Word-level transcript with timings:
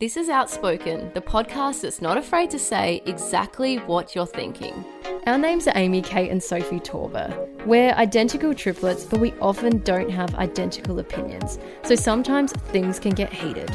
This 0.00 0.16
is 0.16 0.30
Outspoken, 0.30 1.10
the 1.12 1.20
podcast 1.20 1.82
that's 1.82 2.00
not 2.00 2.16
afraid 2.16 2.48
to 2.52 2.58
say 2.58 3.02
exactly 3.04 3.76
what 3.80 4.14
you're 4.14 4.24
thinking. 4.24 4.82
Our 5.26 5.36
names 5.36 5.68
are 5.68 5.76
Amy, 5.76 6.00
Kate, 6.00 6.30
and 6.30 6.42
Sophie 6.42 6.80
Torber. 6.80 7.28
We're 7.66 7.92
identical 7.92 8.54
triplets, 8.54 9.04
but 9.04 9.20
we 9.20 9.34
often 9.42 9.80
don't 9.80 10.08
have 10.08 10.34
identical 10.36 11.00
opinions, 11.00 11.58
so 11.82 11.96
sometimes 11.96 12.52
things 12.72 12.98
can 12.98 13.12
get 13.12 13.30
heated. 13.30 13.70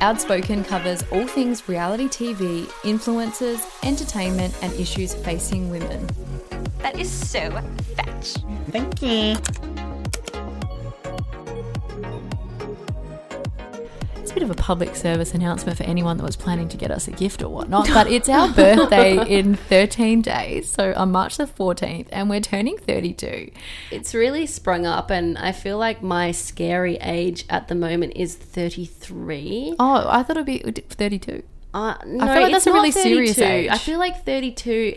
Outspoken 0.00 0.64
covers 0.64 1.04
all 1.12 1.28
things 1.28 1.68
reality 1.68 2.08
TV, 2.08 2.64
influencers, 2.82 3.64
entertainment, 3.86 4.52
and 4.62 4.72
issues 4.72 5.14
facing 5.14 5.70
women. 5.70 6.08
That 6.78 6.98
is 6.98 7.08
so 7.08 7.52
fetch. 7.94 8.34
Thank 8.72 9.00
you. 9.00 9.71
A 14.32 14.34
bit 14.34 14.42
of 14.42 14.50
a 14.50 14.54
public 14.54 14.96
service 14.96 15.34
announcement 15.34 15.76
for 15.76 15.84
anyone 15.84 16.16
that 16.16 16.24
was 16.24 16.36
planning 16.36 16.68
to 16.68 16.76
get 16.78 16.90
us 16.90 17.06
a 17.06 17.10
gift 17.10 17.42
or 17.42 17.48
whatnot, 17.50 17.86
but 17.88 18.06
it's 18.06 18.28
our 18.30 18.48
birthday 18.52 19.22
in 19.28 19.54
13 19.54 20.22
days, 20.22 20.70
so 20.70 20.94
on 20.96 21.12
March 21.12 21.36
the 21.36 21.44
14th, 21.44 22.08
and 22.10 22.30
we're 22.30 22.40
turning 22.40 22.78
32. 22.78 23.50
It's 23.90 24.14
really 24.14 24.46
sprung 24.46 24.86
up, 24.86 25.10
and 25.10 25.36
I 25.36 25.52
feel 25.52 25.76
like 25.76 26.02
my 26.02 26.32
scary 26.32 26.96
age 26.96 27.44
at 27.50 27.68
the 27.68 27.74
moment 27.74 28.14
is 28.16 28.34
33. 28.34 29.76
Oh, 29.78 30.06
I 30.08 30.22
thought 30.22 30.38
it'd 30.38 30.46
be 30.46 30.60
32. 30.60 31.42
Uh, 31.74 31.94
no, 32.06 32.26
feel 32.26 32.34
like 32.34 32.44
it's 32.44 32.52
that's 32.52 32.66
a 32.66 32.72
really 32.72 32.90
serious 32.90 33.36
32. 33.36 33.70
I 33.70 33.78
feel 33.78 33.98
like 33.98 34.24
32. 34.24 34.96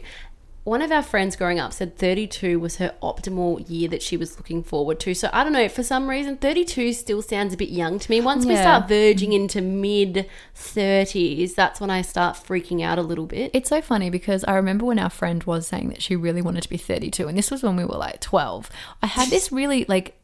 One 0.66 0.82
of 0.82 0.92
our 0.92 1.04
friends 1.04 1.36
growing 1.36 1.60
up 1.60 1.74
said 1.74 1.96
32 1.96 2.60
was 2.60 2.78
her 2.78 2.96
optimal 3.04 3.64
year 3.70 3.88
that 3.90 4.02
she 4.02 4.18
was 4.18 4.36
looking 4.38 4.64
forward 4.64 5.00
to. 5.02 5.14
So 5.14 5.30
I 5.32 5.44
don't 5.44 5.54
know, 5.54 5.70
for 5.70 5.84
some 5.84 6.10
reason, 6.10 6.38
32 6.38 6.94
still 6.94 7.22
sounds 7.22 7.54
a 7.54 7.58
bit 7.58 7.70
young 7.70 8.00
to 8.00 8.10
me. 8.10 8.20
Once 8.20 8.48
we 8.48 8.56
start 8.56 8.88
verging 8.88 9.32
into 9.32 9.62
mid 9.62 10.28
30s, 10.56 11.54
that's 11.54 11.80
when 11.80 11.92
I 11.92 12.02
start 12.02 12.36
freaking 12.36 12.84
out 12.84 12.98
a 12.98 13.04
little 13.04 13.28
bit. 13.28 13.52
It's 13.54 13.70
so 13.70 13.80
funny 13.80 14.10
because 14.10 14.44
I 14.46 14.56
remember 14.56 14.86
when 14.86 14.98
our 14.98 15.12
friend 15.12 15.44
was 15.44 15.68
saying 15.68 15.90
that 15.90 16.02
she 16.02 16.16
really 16.16 16.42
wanted 16.42 16.64
to 16.64 16.70
be 16.70 16.78
32, 16.78 17.28
and 17.28 17.38
this 17.38 17.52
was 17.52 17.62
when 17.62 17.76
we 17.76 17.86
were 17.86 17.98
like 17.98 18.20
12. 18.22 18.72
I 19.04 19.06
had 19.06 19.30
this 19.30 19.52
really 19.52 19.86
like 19.88 20.18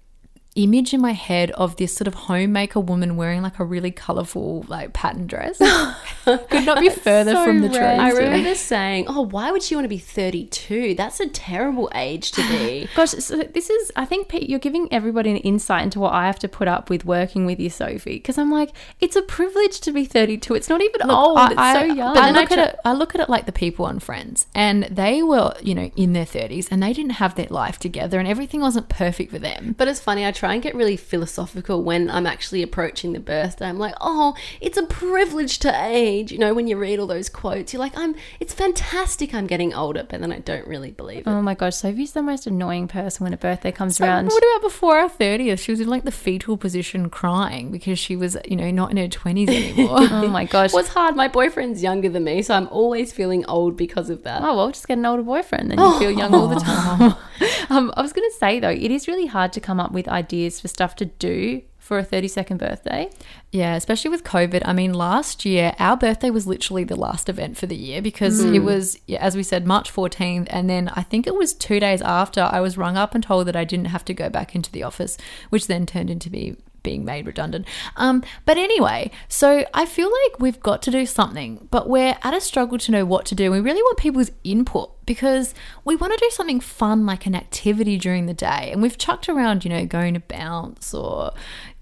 image 0.55 0.93
in 0.93 0.99
my 0.99 1.13
head 1.13 1.49
of 1.51 1.77
this 1.77 1.95
sort 1.95 2.07
of 2.07 2.13
homemaker 2.13 2.79
woman 2.79 3.15
wearing 3.15 3.41
like 3.41 3.57
a 3.59 3.63
really 3.63 3.91
colorful 3.91 4.65
like 4.67 4.91
pattern 4.93 5.25
dress. 5.27 5.57
Could 6.25 6.65
not 6.65 6.79
be 6.79 6.89
further 6.89 7.33
so 7.33 7.45
from 7.45 7.61
the 7.61 7.69
truth. 7.69 7.81
I 7.81 8.11
remember 8.11 8.53
saying, 8.55 9.05
"Oh, 9.07 9.21
why 9.21 9.51
would 9.51 9.63
she 9.63 9.75
want 9.75 9.85
to 9.85 9.89
be 9.89 9.97
32? 9.97 10.95
That's 10.95 11.19
a 11.19 11.27
terrible 11.27 11.89
age 11.95 12.31
to 12.33 12.41
be." 12.49 12.89
Gosh, 12.95 13.11
so 13.11 13.37
this 13.37 13.69
is, 13.69 13.91
I 13.95 14.05
think, 14.05 14.27
Pete, 14.27 14.49
you're 14.49 14.59
giving 14.59 14.87
everybody 14.91 15.31
an 15.31 15.37
insight 15.37 15.83
into 15.83 15.99
what 15.99 16.13
I 16.13 16.27
have 16.27 16.39
to 16.39 16.47
put 16.47 16.67
up 16.67 16.89
with 16.89 17.05
working 17.05 17.45
with 17.45 17.59
you, 17.59 17.69
Sophie. 17.69 18.15
Because 18.15 18.37
I'm 18.37 18.51
like, 18.51 18.71
it's 18.99 19.15
a 19.15 19.21
privilege 19.21 19.79
to 19.81 19.91
be 19.91 20.05
32. 20.05 20.53
It's 20.53 20.69
not 20.69 20.81
even 20.81 21.09
old. 21.09 21.37
I, 21.37 21.47
it's 21.47 21.57
I- 21.57 21.73
so 21.73 21.93
young. 21.93 22.13
But 22.13 22.23
I 22.23 22.25
then 22.27 22.35
I 22.35 22.41
look 22.41 22.51
at 22.51 22.59
it. 22.59 22.79
I 22.85 22.93
look 22.93 23.15
at 23.15 23.21
it 23.21 23.29
like 23.29 23.45
the 23.45 23.51
people 23.51 23.85
on 23.85 23.99
Friends, 23.99 24.47
and 24.53 24.83
they 24.83 25.23
were, 25.23 25.53
you 25.61 25.75
know, 25.75 25.91
in 25.95 26.13
their 26.13 26.25
thirties, 26.25 26.67
and 26.69 26.83
they 26.83 26.93
didn't 26.93 27.11
have 27.13 27.35
their 27.35 27.47
life 27.49 27.79
together, 27.79 28.19
and 28.19 28.27
everything 28.27 28.61
wasn't 28.61 28.89
perfect 28.89 29.31
for 29.31 29.39
them. 29.39 29.75
But 29.77 29.87
it's 29.87 29.99
funny, 29.99 30.25
I 30.25 30.31
try 30.41 30.55
and 30.55 30.63
get 30.63 30.73
really 30.73 30.97
philosophical 30.97 31.83
when 31.83 32.09
I'm 32.09 32.25
actually 32.25 32.63
approaching 32.63 33.13
the 33.13 33.19
birthday. 33.19 33.67
I'm 33.67 33.77
like, 33.77 33.93
oh, 34.01 34.33
it's 34.59 34.75
a 34.75 34.87
privilege 34.87 35.59
to 35.59 35.85
age. 35.85 36.31
You 36.31 36.39
know, 36.39 36.55
when 36.55 36.65
you 36.65 36.77
read 36.77 36.97
all 36.97 37.05
those 37.05 37.29
quotes, 37.29 37.73
you're 37.73 37.79
like, 37.79 37.95
I'm, 37.95 38.15
it's 38.39 38.51
fantastic 38.51 39.35
I'm 39.35 39.45
getting 39.45 39.71
older, 39.71 40.03
but 40.09 40.19
then 40.19 40.31
I 40.31 40.39
don't 40.39 40.65
really 40.65 40.89
believe 40.89 41.19
it. 41.19 41.27
Oh 41.27 41.43
my 41.43 41.53
gosh, 41.53 41.75
Sophie's 41.75 42.13
the 42.13 42.23
most 42.23 42.47
annoying 42.47 42.87
person 42.87 43.23
when 43.23 43.33
a 43.33 43.37
birthday 43.37 43.71
comes 43.71 43.97
So 43.97 44.05
around. 44.05 44.29
what 44.29 44.43
about 44.43 44.67
before 44.67 44.97
our 44.97 45.09
thirtieth? 45.09 45.59
She 45.59 45.71
was 45.73 45.79
in 45.79 45.87
like 45.87 46.05
the 46.05 46.11
fetal 46.11 46.57
position, 46.57 47.11
crying 47.11 47.71
because 47.71 47.99
she 47.99 48.15
was, 48.15 48.35
you 48.45 48.55
know, 48.55 48.71
not 48.71 48.89
in 48.89 48.97
her 48.97 49.07
twenties 49.07 49.49
anymore. 49.49 49.99
Oh 50.11 50.27
my 50.27 50.45
gosh. 50.45 50.73
What's 50.73 50.89
hard? 50.89 51.15
My 51.15 51.27
boyfriend's 51.27 51.83
younger 51.83 52.09
than 52.09 52.23
me, 52.23 52.41
so 52.41 52.55
I'm 52.55 52.67
always 52.69 53.13
feeling 53.13 53.45
old 53.45 53.77
because 53.77 54.09
of 54.09 54.23
that. 54.23 54.41
Oh 54.41 54.55
well, 54.55 54.71
just 54.71 54.87
get 54.87 54.97
an 54.97 55.05
older 55.05 55.23
boyfriend, 55.23 55.69
then 55.69 55.79
you 55.79 55.99
feel 55.99 56.11
young 56.11 56.33
all 56.33 56.47
the 56.47 56.59
time. 56.59 57.13
um, 57.69 57.93
I 57.95 58.01
was 58.01 58.13
going 58.13 58.29
to 58.29 58.37
say 58.37 58.59
though, 58.59 58.69
it 58.69 58.91
is 58.91 59.07
really 59.07 59.25
hard 59.25 59.53
to 59.53 59.59
come 59.59 59.79
up 59.79 59.91
with 59.91 60.07
ideas 60.07 60.30
for 60.59 60.67
stuff 60.67 60.95
to 60.97 61.05
do 61.05 61.61
for 61.77 61.99
a 61.99 62.05
32nd 62.05 62.57
birthday. 62.57 63.09
Yeah, 63.51 63.75
especially 63.75 64.11
with 64.11 64.23
COVID. 64.23 64.61
I 64.63 64.71
mean, 64.71 64.93
last 64.93 65.43
year 65.43 65.73
our 65.77 65.97
birthday 65.97 66.29
was 66.29 66.47
literally 66.47 66.83
the 66.83 66.95
last 66.95 67.27
event 67.27 67.57
for 67.57 67.65
the 67.65 67.75
year 67.75 68.01
because 68.01 68.41
mm. 68.41 68.55
it 68.55 68.59
was, 68.59 68.97
as 69.19 69.35
we 69.35 69.43
said, 69.43 69.67
March 69.67 69.91
14th. 69.91 70.47
And 70.49 70.69
then 70.69 70.89
I 70.89 71.03
think 71.03 71.27
it 71.27 71.35
was 71.35 71.53
two 71.53 71.79
days 71.79 72.01
after 72.01 72.47
I 72.49 72.61
was 72.61 72.77
rung 72.77 72.95
up 72.95 73.13
and 73.13 73.23
told 73.23 73.47
that 73.47 73.55
I 73.55 73.65
didn't 73.65 73.87
have 73.87 74.05
to 74.05 74.13
go 74.13 74.29
back 74.29 74.55
into 74.55 74.71
the 74.71 74.83
office, 74.83 75.17
which 75.49 75.67
then 75.67 75.85
turned 75.85 76.09
into 76.09 76.31
me 76.31 76.55
being 76.83 77.05
made 77.05 77.27
redundant. 77.27 77.67
Um, 77.95 78.23
but 78.45 78.57
anyway, 78.57 79.11
so 79.27 79.65
I 79.73 79.85
feel 79.85 80.09
like 80.09 80.39
we've 80.39 80.59
got 80.59 80.81
to 80.83 80.91
do 80.91 81.05
something, 81.05 81.67
but 81.71 81.89
we're 81.89 82.17
at 82.21 82.33
a 82.33 82.41
struggle 82.41 82.77
to 82.79 82.91
know 82.91 83.05
what 83.05 83.25
to 83.27 83.35
do. 83.35 83.51
We 83.51 83.59
really 83.59 83.81
want 83.81 83.97
people's 83.97 84.31
input 84.43 84.91
because 85.05 85.53
we 85.83 85.95
want 85.95 86.13
to 86.13 86.19
do 86.19 86.29
something 86.31 86.59
fun 86.59 87.05
like 87.05 87.25
an 87.25 87.35
activity 87.35 87.97
during 87.97 88.27
the 88.27 88.33
day. 88.33 88.69
And 88.71 88.81
we've 88.81 88.97
chucked 88.97 89.27
around, 89.27 89.65
you 89.65 89.69
know, 89.69 89.85
going 89.85 90.13
to 90.13 90.19
bounce 90.19 90.93
or 90.93 91.33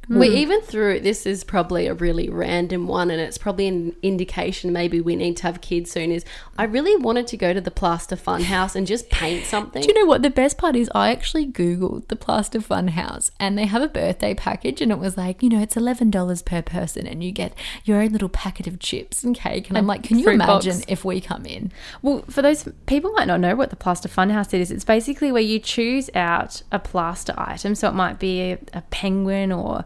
We 0.09 0.29
hmm. 0.29 0.37
even 0.37 0.61
threw 0.61 0.99
this 0.99 1.27
is 1.27 1.43
probably 1.43 1.85
a 1.85 1.93
really 1.93 2.29
random 2.29 2.87
one, 2.87 3.11
and 3.11 3.21
it's 3.21 3.37
probably 3.37 3.67
an 3.67 3.95
indication 4.01 4.73
maybe 4.73 4.99
we 4.99 5.15
need 5.15 5.37
to 5.37 5.43
have 5.43 5.61
kids 5.61 5.91
soon. 5.91 6.11
Is 6.11 6.25
I 6.57 6.63
really 6.63 6.95
wanted 6.95 7.27
to 7.27 7.37
go 7.37 7.53
to 7.53 7.61
the 7.61 7.69
Plaster 7.69 8.15
Fun 8.15 8.41
House 8.41 8.75
and 8.75 8.87
just 8.87 9.11
paint 9.11 9.45
something. 9.45 9.83
Do 9.83 9.87
you 9.87 9.93
know 9.93 10.07
what 10.07 10.23
the 10.23 10.31
best 10.31 10.57
part 10.57 10.75
is? 10.75 10.89
I 10.95 11.11
actually 11.11 11.45
googled 11.45 12.07
the 12.07 12.15
Plaster 12.15 12.59
Fun 12.59 12.89
House, 12.89 13.29
and 13.39 13.55
they 13.55 13.67
have 13.67 13.83
a 13.83 13.87
birthday 13.87 14.33
package, 14.33 14.81
and 14.81 14.91
it 14.91 14.97
was 14.97 15.15
like, 15.15 15.43
you 15.43 15.49
know, 15.49 15.61
it's 15.61 15.77
eleven 15.77 16.09
dollars 16.09 16.41
per 16.41 16.63
person, 16.63 17.05
and 17.05 17.23
you 17.23 17.31
get 17.31 17.53
your 17.85 18.01
own 18.01 18.09
little 18.09 18.29
packet 18.29 18.65
of 18.65 18.79
chips 18.79 19.23
and 19.23 19.35
cake. 19.35 19.69
And 19.69 19.77
I'm 19.77 19.85
like, 19.85 20.01
can 20.01 20.17
you 20.17 20.27
imagine 20.27 20.77
box. 20.77 20.85
if 20.87 21.05
we 21.05 21.21
come 21.21 21.45
in? 21.45 21.71
Well, 22.01 22.23
for 22.29 22.41
those 22.41 22.67
people 22.87 23.11
might 23.11 23.27
not 23.27 23.39
know 23.39 23.55
what 23.55 23.69
the 23.69 23.75
plaster 23.75 24.09
funhouse 24.09 24.55
is. 24.59 24.71
It's 24.71 24.83
basically 24.83 25.31
where 25.31 25.41
you 25.41 25.59
choose 25.59 26.09
out 26.15 26.63
a 26.71 26.79
plaster 26.79 27.35
item. 27.37 27.75
So 27.75 27.87
it 27.87 27.93
might 27.93 28.17
be 28.17 28.53
a, 28.53 28.59
a 28.73 28.81
penguin 28.89 29.51
or 29.51 29.85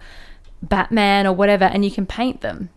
Batman 0.64 1.28
or 1.28 1.34
whatever, 1.34 1.66
and 1.66 1.84
you 1.86 1.92
can 1.92 2.06
paint 2.06 2.42
them. 2.42 2.70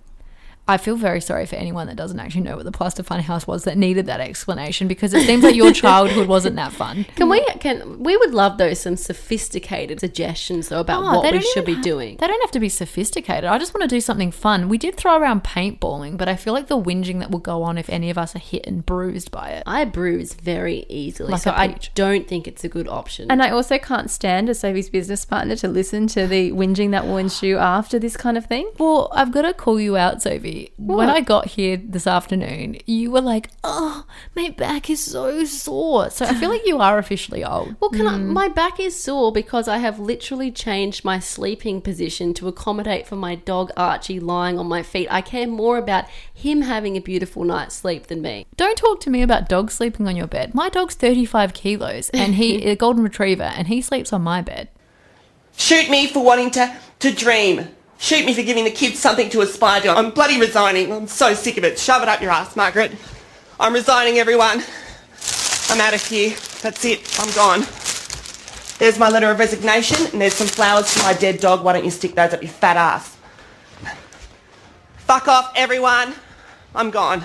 I 0.68 0.78
feel 0.78 0.96
very 0.96 1.20
sorry 1.20 1.46
for 1.46 1.54
anyone 1.56 1.86
that 1.86 1.96
doesn't 1.96 2.18
actually 2.18 2.40
know 2.40 2.56
what 2.56 2.64
the 2.64 2.72
Plaster 2.72 3.02
Fun 3.04 3.20
House 3.20 3.46
was 3.46 3.64
that 3.64 3.78
needed 3.78 4.06
that 4.06 4.20
explanation 4.20 4.88
because 4.88 5.14
it 5.14 5.24
seems 5.24 5.44
like 5.44 5.54
your 5.54 5.72
childhood 5.84 6.26
wasn't 6.26 6.56
that 6.56 6.72
fun. 6.72 7.04
Can 7.14 7.28
we? 7.28 7.44
Can 7.60 8.02
we 8.02 8.16
would 8.16 8.34
love 8.34 8.58
those 8.58 8.80
some 8.80 8.96
sophisticated 8.96 10.00
suggestions 10.00 10.68
though 10.68 10.80
about 10.80 11.02
Oh, 11.04 11.18
what 11.20 11.22
they 11.30 11.36
we 11.38 11.42
should 11.52 11.64
be 11.66 11.74
ha- 11.74 11.82
doing. 11.82 12.16
They 12.16 12.26
don't 12.26 12.40
have 12.42 12.50
to 12.52 12.58
be 12.60 12.68
sophisticated. 12.68 13.44
I 13.44 13.58
just 13.58 13.74
want 13.74 13.82
to 13.82 13.94
do 13.96 14.00
something 14.00 14.30
fun. 14.32 14.68
We 14.68 14.78
did 14.78 14.96
throw 14.96 15.16
around 15.20 15.44
paintballing, 15.44 16.16
but 16.16 16.28
I 16.28 16.34
feel 16.36 16.52
like 16.52 16.66
the 16.66 16.80
whinging 16.80 17.20
that 17.20 17.30
will 17.30 17.38
go 17.38 17.62
on 17.62 17.78
if 17.78 17.88
any 17.88 18.10
of 18.10 18.18
us 18.18 18.34
are 18.34 18.40
hit 18.40 18.66
and 18.66 18.84
bruised 18.84 19.30
by 19.30 19.50
it. 19.50 19.62
I 19.66 19.84
bruise 19.84 20.34
very 20.34 20.84
easily, 20.88 21.32
Like 21.32 21.42
so 21.42 21.50
I 21.52 21.76
don't 21.94 22.26
think 22.26 22.48
it's 22.48 22.64
a 22.64 22.68
good 22.68 22.88
option. 22.88 23.30
And 23.30 23.42
I 23.42 23.50
also 23.50 23.78
can't 23.78 24.10
stand 24.10 24.48
as 24.48 24.58
Sophie's 24.60 24.90
business 24.90 25.24
partner 25.24 25.54
to 25.56 25.68
listen 25.68 26.06
to 26.08 26.26
the 26.26 26.50
whinging 26.52 26.90
that 26.90 27.04
will 27.06 27.18
ensue 27.18 27.56
after 27.56 27.98
this 27.98 28.16
kind 28.16 28.36
of 28.36 28.46
thing. 28.46 28.70
Well, 28.78 29.10
I've 29.12 29.30
got 29.30 29.42
to 29.42 29.52
call 29.54 29.78
you 29.78 29.96
out, 29.96 30.22
Sophie. 30.22 30.55
When 30.78 31.08
I 31.08 31.20
got 31.20 31.46
here 31.46 31.76
this 31.76 32.06
afternoon, 32.06 32.78
you 32.86 33.10
were 33.10 33.20
like, 33.20 33.50
"Oh, 33.64 34.04
my 34.34 34.50
back 34.50 34.90
is 34.90 35.02
so 35.02 35.44
sore." 35.44 36.10
So 36.10 36.24
I 36.24 36.34
feel 36.34 36.50
like 36.50 36.66
you 36.66 36.78
are 36.78 36.98
officially 36.98 37.44
old. 37.44 37.76
Well, 37.80 37.90
can 37.90 38.06
I, 38.06 38.14
mm. 38.14 38.26
my 38.26 38.48
back 38.48 38.80
is 38.80 39.00
sore 39.00 39.32
because 39.32 39.68
I 39.68 39.78
have 39.78 39.98
literally 39.98 40.50
changed 40.50 41.04
my 41.04 41.18
sleeping 41.18 41.80
position 41.80 42.34
to 42.34 42.48
accommodate 42.48 43.06
for 43.06 43.16
my 43.16 43.34
dog 43.34 43.70
Archie 43.76 44.20
lying 44.20 44.58
on 44.58 44.66
my 44.66 44.82
feet. 44.82 45.08
I 45.10 45.20
care 45.20 45.46
more 45.46 45.78
about 45.78 46.06
him 46.32 46.62
having 46.62 46.96
a 46.96 47.00
beautiful 47.00 47.44
night's 47.44 47.74
sleep 47.74 48.06
than 48.06 48.22
me. 48.22 48.46
Don't 48.56 48.78
talk 48.78 49.00
to 49.00 49.10
me 49.10 49.22
about 49.22 49.48
dogs 49.48 49.74
sleeping 49.74 50.08
on 50.08 50.16
your 50.16 50.26
bed. 50.26 50.54
My 50.54 50.68
dog's 50.68 50.94
35 50.94 51.54
kilos 51.54 52.10
and 52.10 52.34
he 52.34 52.64
a 52.70 52.76
golden 52.76 53.02
retriever 53.02 53.44
and 53.44 53.68
he 53.68 53.82
sleeps 53.82 54.12
on 54.12 54.22
my 54.22 54.42
bed. 54.42 54.68
Shoot 55.56 55.88
me 55.88 56.06
for 56.06 56.22
wanting 56.22 56.50
to, 56.52 56.76
to 57.00 57.12
dream. 57.12 57.68
Shoot 57.98 58.26
me 58.26 58.34
for 58.34 58.42
giving 58.42 58.64
the 58.64 58.70
kids 58.70 58.98
something 58.98 59.30
to 59.30 59.40
aspire 59.40 59.80
to. 59.82 59.90
I'm 59.90 60.10
bloody 60.10 60.38
resigning. 60.38 60.92
I'm 60.92 61.06
so 61.06 61.34
sick 61.34 61.56
of 61.56 61.64
it. 61.64 61.78
Shove 61.78 62.02
it 62.02 62.08
up 62.08 62.20
your 62.20 62.30
ass, 62.30 62.54
Margaret. 62.54 62.92
I'm 63.58 63.72
resigning, 63.72 64.18
everyone. 64.18 64.62
I'm 65.70 65.80
out 65.80 65.94
of 65.94 66.04
here. 66.04 66.36
That's 66.62 66.84
it. 66.84 67.18
I'm 67.18 67.32
gone. 67.34 67.60
There's 68.78 68.98
my 68.98 69.08
letter 69.08 69.30
of 69.30 69.38
resignation, 69.38 70.06
and 70.12 70.20
there's 70.20 70.34
some 70.34 70.46
flowers 70.46 70.92
for 70.92 71.02
my 71.02 71.14
dead 71.14 71.40
dog. 71.40 71.64
Why 71.64 71.72
don't 71.72 71.84
you 71.84 71.90
stick 71.90 72.14
those 72.14 72.34
up 72.34 72.42
your 72.42 72.50
fat 72.50 72.76
ass? 72.76 73.16
Fuck 74.98 75.28
off, 75.28 75.52
everyone. 75.56 76.12
I'm 76.74 76.90
gone. 76.90 77.24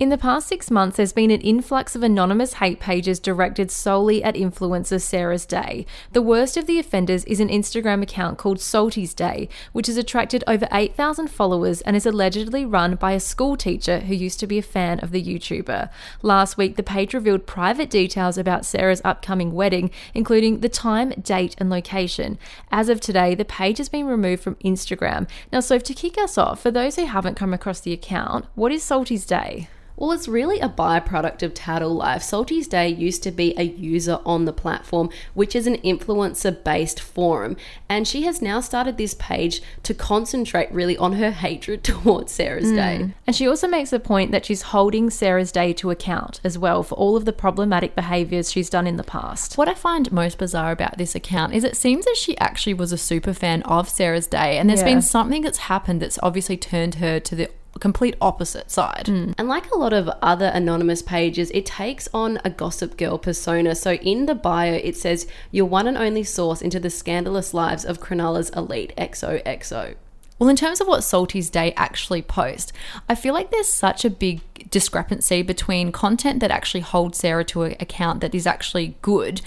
In 0.00 0.08
the 0.08 0.16
past 0.16 0.48
six 0.48 0.70
months, 0.70 0.96
there's 0.96 1.12
been 1.12 1.30
an 1.30 1.42
influx 1.42 1.94
of 1.94 2.02
anonymous 2.02 2.54
hate 2.54 2.80
pages 2.80 3.20
directed 3.20 3.70
solely 3.70 4.24
at 4.24 4.34
influencer 4.34 4.98
Sarah's 4.98 5.44
Day. 5.44 5.84
The 6.12 6.22
worst 6.22 6.56
of 6.56 6.64
the 6.64 6.78
offenders 6.78 7.22
is 7.26 7.38
an 7.38 7.50
Instagram 7.50 8.02
account 8.02 8.38
called 8.38 8.62
Salty's 8.62 9.12
Day, 9.12 9.50
which 9.74 9.88
has 9.88 9.98
attracted 9.98 10.42
over 10.46 10.66
8,000 10.72 11.28
followers 11.28 11.82
and 11.82 11.96
is 11.96 12.06
allegedly 12.06 12.64
run 12.64 12.94
by 12.94 13.12
a 13.12 13.20
school 13.20 13.58
teacher 13.58 13.98
who 13.98 14.14
used 14.14 14.40
to 14.40 14.46
be 14.46 14.56
a 14.56 14.62
fan 14.62 15.00
of 15.00 15.10
the 15.10 15.22
YouTuber. 15.22 15.90
Last 16.22 16.56
week, 16.56 16.76
the 16.76 16.82
page 16.82 17.12
revealed 17.12 17.46
private 17.46 17.90
details 17.90 18.38
about 18.38 18.64
Sarah's 18.64 19.02
upcoming 19.04 19.52
wedding, 19.52 19.90
including 20.14 20.60
the 20.60 20.70
time, 20.70 21.10
date, 21.10 21.54
and 21.58 21.68
location. 21.68 22.38
As 22.72 22.88
of 22.88 23.02
today, 23.02 23.34
the 23.34 23.44
page 23.44 23.76
has 23.76 23.90
been 23.90 24.06
removed 24.06 24.42
from 24.42 24.54
Instagram. 24.64 25.28
Now, 25.52 25.60
so 25.60 25.78
to 25.78 25.92
kick 25.92 26.16
us 26.16 26.38
off, 26.38 26.62
for 26.62 26.70
those 26.70 26.96
who 26.96 27.04
haven't 27.04 27.36
come 27.36 27.52
across 27.52 27.80
the 27.80 27.92
account, 27.92 28.46
what 28.54 28.72
is 28.72 28.82
Salty's 28.82 29.26
Day? 29.26 29.68
Well, 30.00 30.12
it's 30.12 30.28
really 30.28 30.60
a 30.60 30.68
byproduct 30.70 31.42
of 31.42 31.52
Tattle 31.52 31.94
Life. 31.94 32.22
Salty's 32.22 32.66
Day 32.66 32.88
used 32.88 33.22
to 33.22 33.30
be 33.30 33.52
a 33.58 33.64
user 33.64 34.18
on 34.24 34.46
the 34.46 34.52
platform, 34.52 35.10
which 35.34 35.54
is 35.54 35.66
an 35.66 35.76
influencer 35.82 36.64
based 36.64 36.98
forum. 36.98 37.58
And 37.86 38.08
she 38.08 38.22
has 38.22 38.40
now 38.40 38.60
started 38.60 38.96
this 38.96 39.12
page 39.12 39.60
to 39.82 39.92
concentrate 39.92 40.72
really 40.72 40.96
on 40.96 41.12
her 41.12 41.30
hatred 41.30 41.84
towards 41.90 42.32
Sarah's 42.32 42.72
Day. 42.72 42.96
Hmm. 42.96 43.10
And 43.26 43.36
she 43.36 43.46
also 43.46 43.68
makes 43.68 43.90
the 43.90 44.00
point 44.00 44.32
that 44.32 44.46
she's 44.46 44.62
holding 44.62 45.10
Sarah's 45.10 45.52
Day 45.52 45.74
to 45.74 45.90
account 45.90 46.40
as 46.44 46.56
well 46.56 46.82
for 46.82 46.94
all 46.94 47.14
of 47.14 47.26
the 47.26 47.32
problematic 47.34 47.94
behaviours 47.94 48.50
she's 48.50 48.70
done 48.70 48.86
in 48.86 48.96
the 48.96 49.04
past. 49.04 49.58
What 49.58 49.68
I 49.68 49.74
find 49.74 50.10
most 50.10 50.38
bizarre 50.38 50.72
about 50.72 50.96
this 50.96 51.14
account 51.14 51.52
is 51.52 51.62
it 51.62 51.76
seems 51.76 52.06
that 52.06 52.16
she 52.16 52.38
actually 52.38 52.72
was 52.72 52.90
a 52.90 52.96
super 52.98 53.34
fan 53.34 53.62
of 53.64 53.86
Sarah's 53.86 54.26
Day, 54.26 54.56
and 54.56 54.66
there's 54.70 54.80
Yeah. 54.80 54.86
been 54.86 55.02
something 55.02 55.42
that's 55.42 55.58
happened 55.58 56.00
that's 56.00 56.18
obviously 56.22 56.56
turned 56.56 56.94
her 56.94 57.20
to 57.20 57.34
the 57.36 57.50
complete 57.80 58.14
opposite 58.20 58.70
side. 58.70 59.06
Mm. 59.06 59.34
And 59.36 59.48
like 59.48 59.70
a 59.70 59.78
lot 59.78 59.92
of 59.92 60.08
other 60.22 60.50
anonymous 60.54 61.02
pages, 61.02 61.50
it 61.52 61.66
takes 61.66 62.08
on 62.14 62.38
a 62.44 62.50
gossip 62.50 62.96
girl 62.96 63.18
persona. 63.18 63.74
So 63.74 63.94
in 63.94 64.26
the 64.26 64.34
bio, 64.34 64.74
it 64.74 64.96
says, 64.96 65.26
Your 65.50 65.66
one 65.66 65.86
and 65.86 65.96
only 65.96 66.22
source 66.22 66.62
into 66.62 66.78
the 66.78 66.90
scandalous 66.90 67.52
lives 67.52 67.84
of 67.84 68.00
Cronulla's 68.00 68.50
elite 68.50 68.92
XOXO. 68.96 69.96
Well, 70.38 70.48
in 70.48 70.56
terms 70.56 70.80
of 70.80 70.86
what 70.86 71.04
Salty's 71.04 71.50
Day 71.50 71.74
actually 71.76 72.22
post, 72.22 72.72
I 73.10 73.14
feel 73.14 73.34
like 73.34 73.50
there's 73.50 73.68
such 73.68 74.06
a 74.06 74.10
big 74.10 74.40
discrepancy 74.70 75.42
between 75.42 75.92
content 75.92 76.40
that 76.40 76.50
actually 76.50 76.80
holds 76.80 77.18
Sarah 77.18 77.44
to 77.46 77.62
account 77.62 78.20
that 78.20 78.34
is 78.34 78.46
actually 78.46 78.96
good 79.02 79.40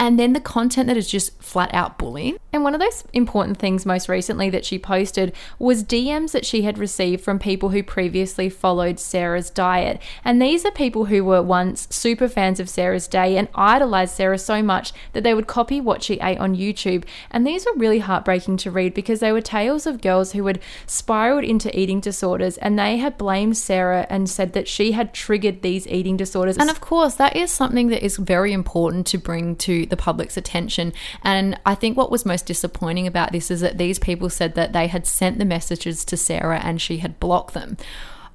and 0.00 0.18
then 0.18 0.32
the 0.32 0.40
content 0.40 0.86
that 0.86 0.96
is 0.96 1.08
just 1.10 1.40
flat 1.42 1.74
out 1.74 1.98
bullying. 1.98 2.38
And 2.52 2.62
one 2.62 2.74
of 2.74 2.80
those 2.80 3.04
important 3.12 3.58
things 3.58 3.84
most 3.84 4.08
recently 4.08 4.48
that 4.50 4.64
she 4.64 4.78
posted 4.78 5.34
was 5.58 5.82
DMs 5.82 6.30
that 6.32 6.46
she 6.46 6.62
had 6.62 6.78
received 6.78 7.24
from 7.24 7.38
people 7.38 7.70
who 7.70 7.82
previously 7.82 8.48
followed 8.48 9.00
Sarah's 9.00 9.50
diet. 9.50 10.00
And 10.24 10.40
these 10.40 10.64
are 10.64 10.70
people 10.70 11.06
who 11.06 11.24
were 11.24 11.42
once 11.42 11.88
super 11.90 12.28
fans 12.28 12.60
of 12.60 12.68
Sarah's 12.68 13.08
day 13.08 13.36
and 13.36 13.48
idolized 13.56 14.14
Sarah 14.14 14.38
so 14.38 14.62
much 14.62 14.92
that 15.14 15.24
they 15.24 15.34
would 15.34 15.48
copy 15.48 15.80
what 15.80 16.02
she 16.02 16.20
ate 16.20 16.38
on 16.38 16.54
YouTube. 16.54 17.04
And 17.30 17.44
these 17.44 17.66
were 17.66 17.74
really 17.76 17.98
heartbreaking 17.98 18.58
to 18.58 18.70
read 18.70 18.94
because 18.94 19.18
they 19.18 19.32
were 19.32 19.40
tales 19.40 19.84
of 19.84 20.00
girls 20.00 20.32
who 20.32 20.46
had 20.46 20.60
spiraled 20.86 21.44
into 21.44 21.76
eating 21.78 21.98
disorders 21.98 22.56
and 22.58 22.78
they 22.78 22.98
had 22.98 23.18
blamed 23.18 23.56
Sarah 23.56 24.06
and 24.08 24.30
said 24.30 24.52
that 24.58 24.66
she 24.66 24.90
had 24.90 25.14
triggered 25.14 25.62
these 25.62 25.86
eating 25.86 26.16
disorders. 26.16 26.58
And 26.58 26.68
of 26.68 26.80
course, 26.80 27.14
that 27.14 27.36
is 27.36 27.52
something 27.52 27.86
that 27.88 28.04
is 28.04 28.16
very 28.16 28.52
important 28.52 29.06
to 29.06 29.16
bring 29.16 29.54
to 29.56 29.86
the 29.86 29.96
public's 29.96 30.36
attention. 30.36 30.92
And 31.22 31.60
I 31.64 31.76
think 31.76 31.96
what 31.96 32.10
was 32.10 32.26
most 32.26 32.44
disappointing 32.44 33.06
about 33.06 33.30
this 33.30 33.52
is 33.52 33.60
that 33.60 33.78
these 33.78 34.00
people 34.00 34.28
said 34.28 34.56
that 34.56 34.72
they 34.72 34.88
had 34.88 35.06
sent 35.06 35.38
the 35.38 35.44
messages 35.44 36.04
to 36.06 36.16
Sarah 36.16 36.58
and 36.58 36.82
she 36.82 36.98
had 36.98 37.20
blocked 37.20 37.54
them. 37.54 37.76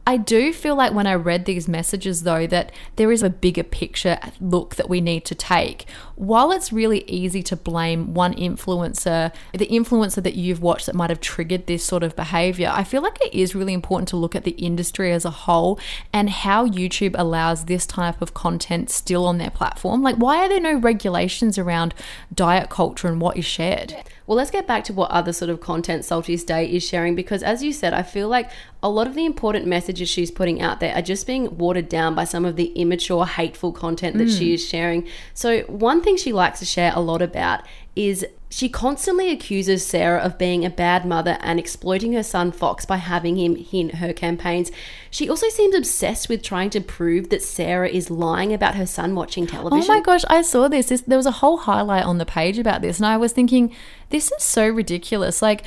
I 0.06 0.18
do 0.18 0.52
feel 0.52 0.76
like 0.76 0.94
when 0.94 1.08
I 1.08 1.16
read 1.16 1.46
these 1.46 1.68
messages, 1.68 2.24
though, 2.24 2.46
that 2.48 2.74
there 2.98 3.12
is 3.12 3.24
a 3.24 3.30
bigger 3.30 3.64
picture 3.64 4.20
look 4.42 4.76
that 4.76 4.90
we 4.90 5.00
need 5.00 5.24
to 5.26 5.36
take. 5.36 5.86
While 6.16 6.52
it's 6.52 6.74
really 6.74 7.06
easy 7.06 7.42
to 7.44 7.56
blame 7.56 8.14
one 8.14 8.34
influencer, 8.34 9.34
the 9.54 9.68
influencer 9.68 10.22
that 10.22 10.36
you've 10.36 10.62
watched 10.62 10.88
that 10.88 10.96
might 10.96 11.10
have 11.10 11.22
triggered 11.22 11.68
this 11.68 11.86
sort 11.86 12.04
of 12.04 12.18
behavior, 12.18 12.70
I 12.74 12.84
feel 12.84 13.02
like 13.02 13.24
it 13.24 13.34
is 13.34 13.56
really 13.56 13.74
important 13.74 14.10
to 14.10 14.18
look 14.18 14.36
at 14.36 14.44
the 14.44 14.52
industry 14.52 15.14
as 15.14 15.24
a 15.24 15.30
whole 15.30 15.80
and 16.12 16.30
how 16.30 16.68
YouTube 16.68 17.16
allows 17.18 17.66
this 17.66 17.86
type 17.86 18.22
of 18.22 18.34
content 18.34 18.90
still 18.90 19.26
on 19.26 19.38
their 19.38 19.52
platform. 19.52 20.02
Like, 20.02 20.18
why 20.18 20.46
are 20.46 20.50
there 20.50 20.60
no 20.60 20.76
regulations 20.76 21.58
around 21.58 21.94
diet 22.34 22.70
culture 22.70 23.08
and 23.08 23.22
what 23.22 23.38
is 23.38 23.46
shared? 23.46 23.96
Well, 24.28 24.38
let's 24.38 24.52
get 24.52 24.68
back 24.68 24.84
to 24.86 24.94
what 24.94 25.12
other 25.12 25.34
sort 25.34 25.50
of 25.50 25.60
content 25.60 26.06
Salty's 26.06 26.44
Day 26.44 26.66
is 26.66 26.86
sharing 26.88 27.14
because, 27.14 27.44
as 27.44 27.62
you 27.62 27.74
said, 27.74 27.94
I 27.94 28.04
feel 28.04 28.30
like 28.30 28.50
a 28.84 28.90
lot 28.90 29.08
of 29.08 29.16
the 29.16 29.26
important 29.26 29.66
messages 29.66 30.10
she's 30.10 30.30
putting 30.30 30.62
out 30.62 30.82
there 30.82 30.94
are 30.94 31.02
just 31.02 31.26
being 31.26 31.58
watered 31.58 31.88
down 31.88 32.14
by 32.14 32.26
some 32.26 32.44
of 32.44 32.58
the 32.58 32.66
immature, 32.74 33.26
hateful 33.26 33.72
content 33.72 34.18
that 34.18 34.30
she 34.30 34.50
hmm. 34.50 34.56
is 34.56 34.68
sharing. 34.68 35.08
So, 35.34 35.62
one 35.62 36.02
thing 36.04 36.18
she 36.18 36.34
likes 36.34 36.60
to 36.60 36.66
share 36.66 36.92
a 36.94 37.00
lot 37.00 37.22
about 37.22 37.62
is 37.96 38.26
she 38.54 38.70
constantly 38.70 39.32
accuses 39.32 39.84
Sarah 39.84 40.20
of 40.20 40.38
being 40.38 40.64
a 40.64 40.70
bad 40.70 41.06
mother 41.06 41.40
and 41.42 41.60
exploiting 41.60 42.14
her 42.14 42.22
son 42.22 42.52
Fox 42.52 42.86
by 42.86 42.98
having 42.98 43.36
him 43.36 43.66
in 43.72 43.90
her 43.90 44.14
campaigns. 44.14 44.72
She 45.10 45.28
also 45.28 45.50
seems 45.50 45.76
obsessed 45.76 46.30
with 46.30 46.44
trying 46.44 46.70
to 46.72 46.82
prove 46.82 47.30
that 47.30 47.42
Sarah 47.42 47.90
is 47.90 48.12
lying 48.12 48.54
about 48.54 48.76
her 48.76 48.86
son 48.86 49.16
watching 49.16 49.48
television. 49.48 49.90
Oh 49.90 49.96
my 49.96 50.02
gosh, 50.02 50.24
I 50.28 50.44
saw 50.44 50.68
this. 50.68 50.90
this. 50.90 51.02
There 51.02 51.18
was 51.18 51.26
a 51.26 51.32
whole 51.32 51.58
highlight 51.58 52.06
on 52.06 52.20
the 52.20 52.28
page 52.28 52.60
about 52.60 52.84
this, 52.84 52.98
and 52.98 53.08
I 53.08 53.18
was 53.18 53.32
thinking, 53.32 53.76
this 54.10 54.32
is 54.32 54.44
so 54.44 54.68
ridiculous. 54.68 55.42
Like, 55.42 55.64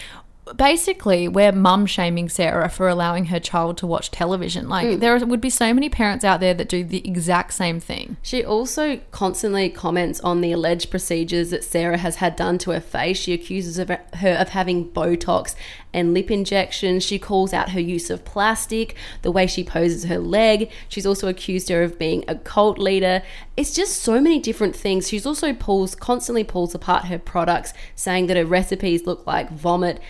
basically, 0.54 1.28
we're 1.28 1.52
mum 1.52 1.86
shaming 1.86 2.28
Sarah 2.28 2.68
for 2.68 2.88
allowing 2.88 3.26
her 3.26 3.40
child 3.40 3.78
to 3.78 3.86
watch 3.86 4.10
television. 4.10 4.68
Like, 4.68 4.88
hmm. 4.88 4.98
there 4.98 5.18
would 5.24 5.40
be 5.40 5.50
so 5.50 5.74
many 5.74 5.88
parents 5.88 6.24
out 6.24 6.40
there 6.40 6.54
that 6.54 6.68
do 6.68 6.84
the 6.84 7.06
exact 7.06 7.54
same 7.54 7.80
thing. 7.80 8.16
She 8.22 8.44
also 8.44 9.00
constantly 9.10 9.68
comments 9.70 10.20
on 10.20 10.40
the 10.40 10.52
alleged 10.52 10.90
procedures 10.90 11.50
that 11.50 11.64
Sarah 11.64 11.98
has 11.98 12.16
had 12.16 12.36
done 12.36 12.58
to 12.58 12.70
her 12.70 12.80
face. 12.80 13.18
She 13.18 13.32
accuses 13.32 13.78
of 13.78 13.88
her 13.88 14.36
of 14.36 14.50
having 14.50 14.90
Botox 14.90 15.54
and 15.92 16.14
lip 16.14 16.30
injections. 16.30 17.02
She 17.02 17.18
calls 17.18 17.52
out 17.52 17.70
her 17.70 17.80
use 17.80 18.10
of 18.10 18.24
plastic, 18.24 18.94
the 19.22 19.32
way 19.32 19.46
she 19.46 19.64
poses 19.64 20.04
her 20.04 20.18
leg. 20.18 20.70
She's 20.88 21.06
also 21.06 21.28
accused 21.28 21.70
her 21.70 21.82
of 21.82 21.98
being 21.98 22.24
a 22.28 22.36
cult 22.36 22.78
leader. 22.78 23.22
It's 23.56 23.72
just 23.72 24.02
so 24.02 24.20
many 24.20 24.38
different 24.38 24.76
things. 24.76 25.08
She's 25.08 25.26
also 25.26 25.52
pulls 25.54 25.94
constantly 25.94 26.44
pulls 26.44 26.74
apart 26.74 27.06
her 27.06 27.18
products, 27.18 27.72
saying 27.94 28.26
that 28.26 28.36
her 28.36 28.44
recipes 28.44 29.06
look 29.06 29.26
like 29.26 29.50
vomit. 29.50 30.00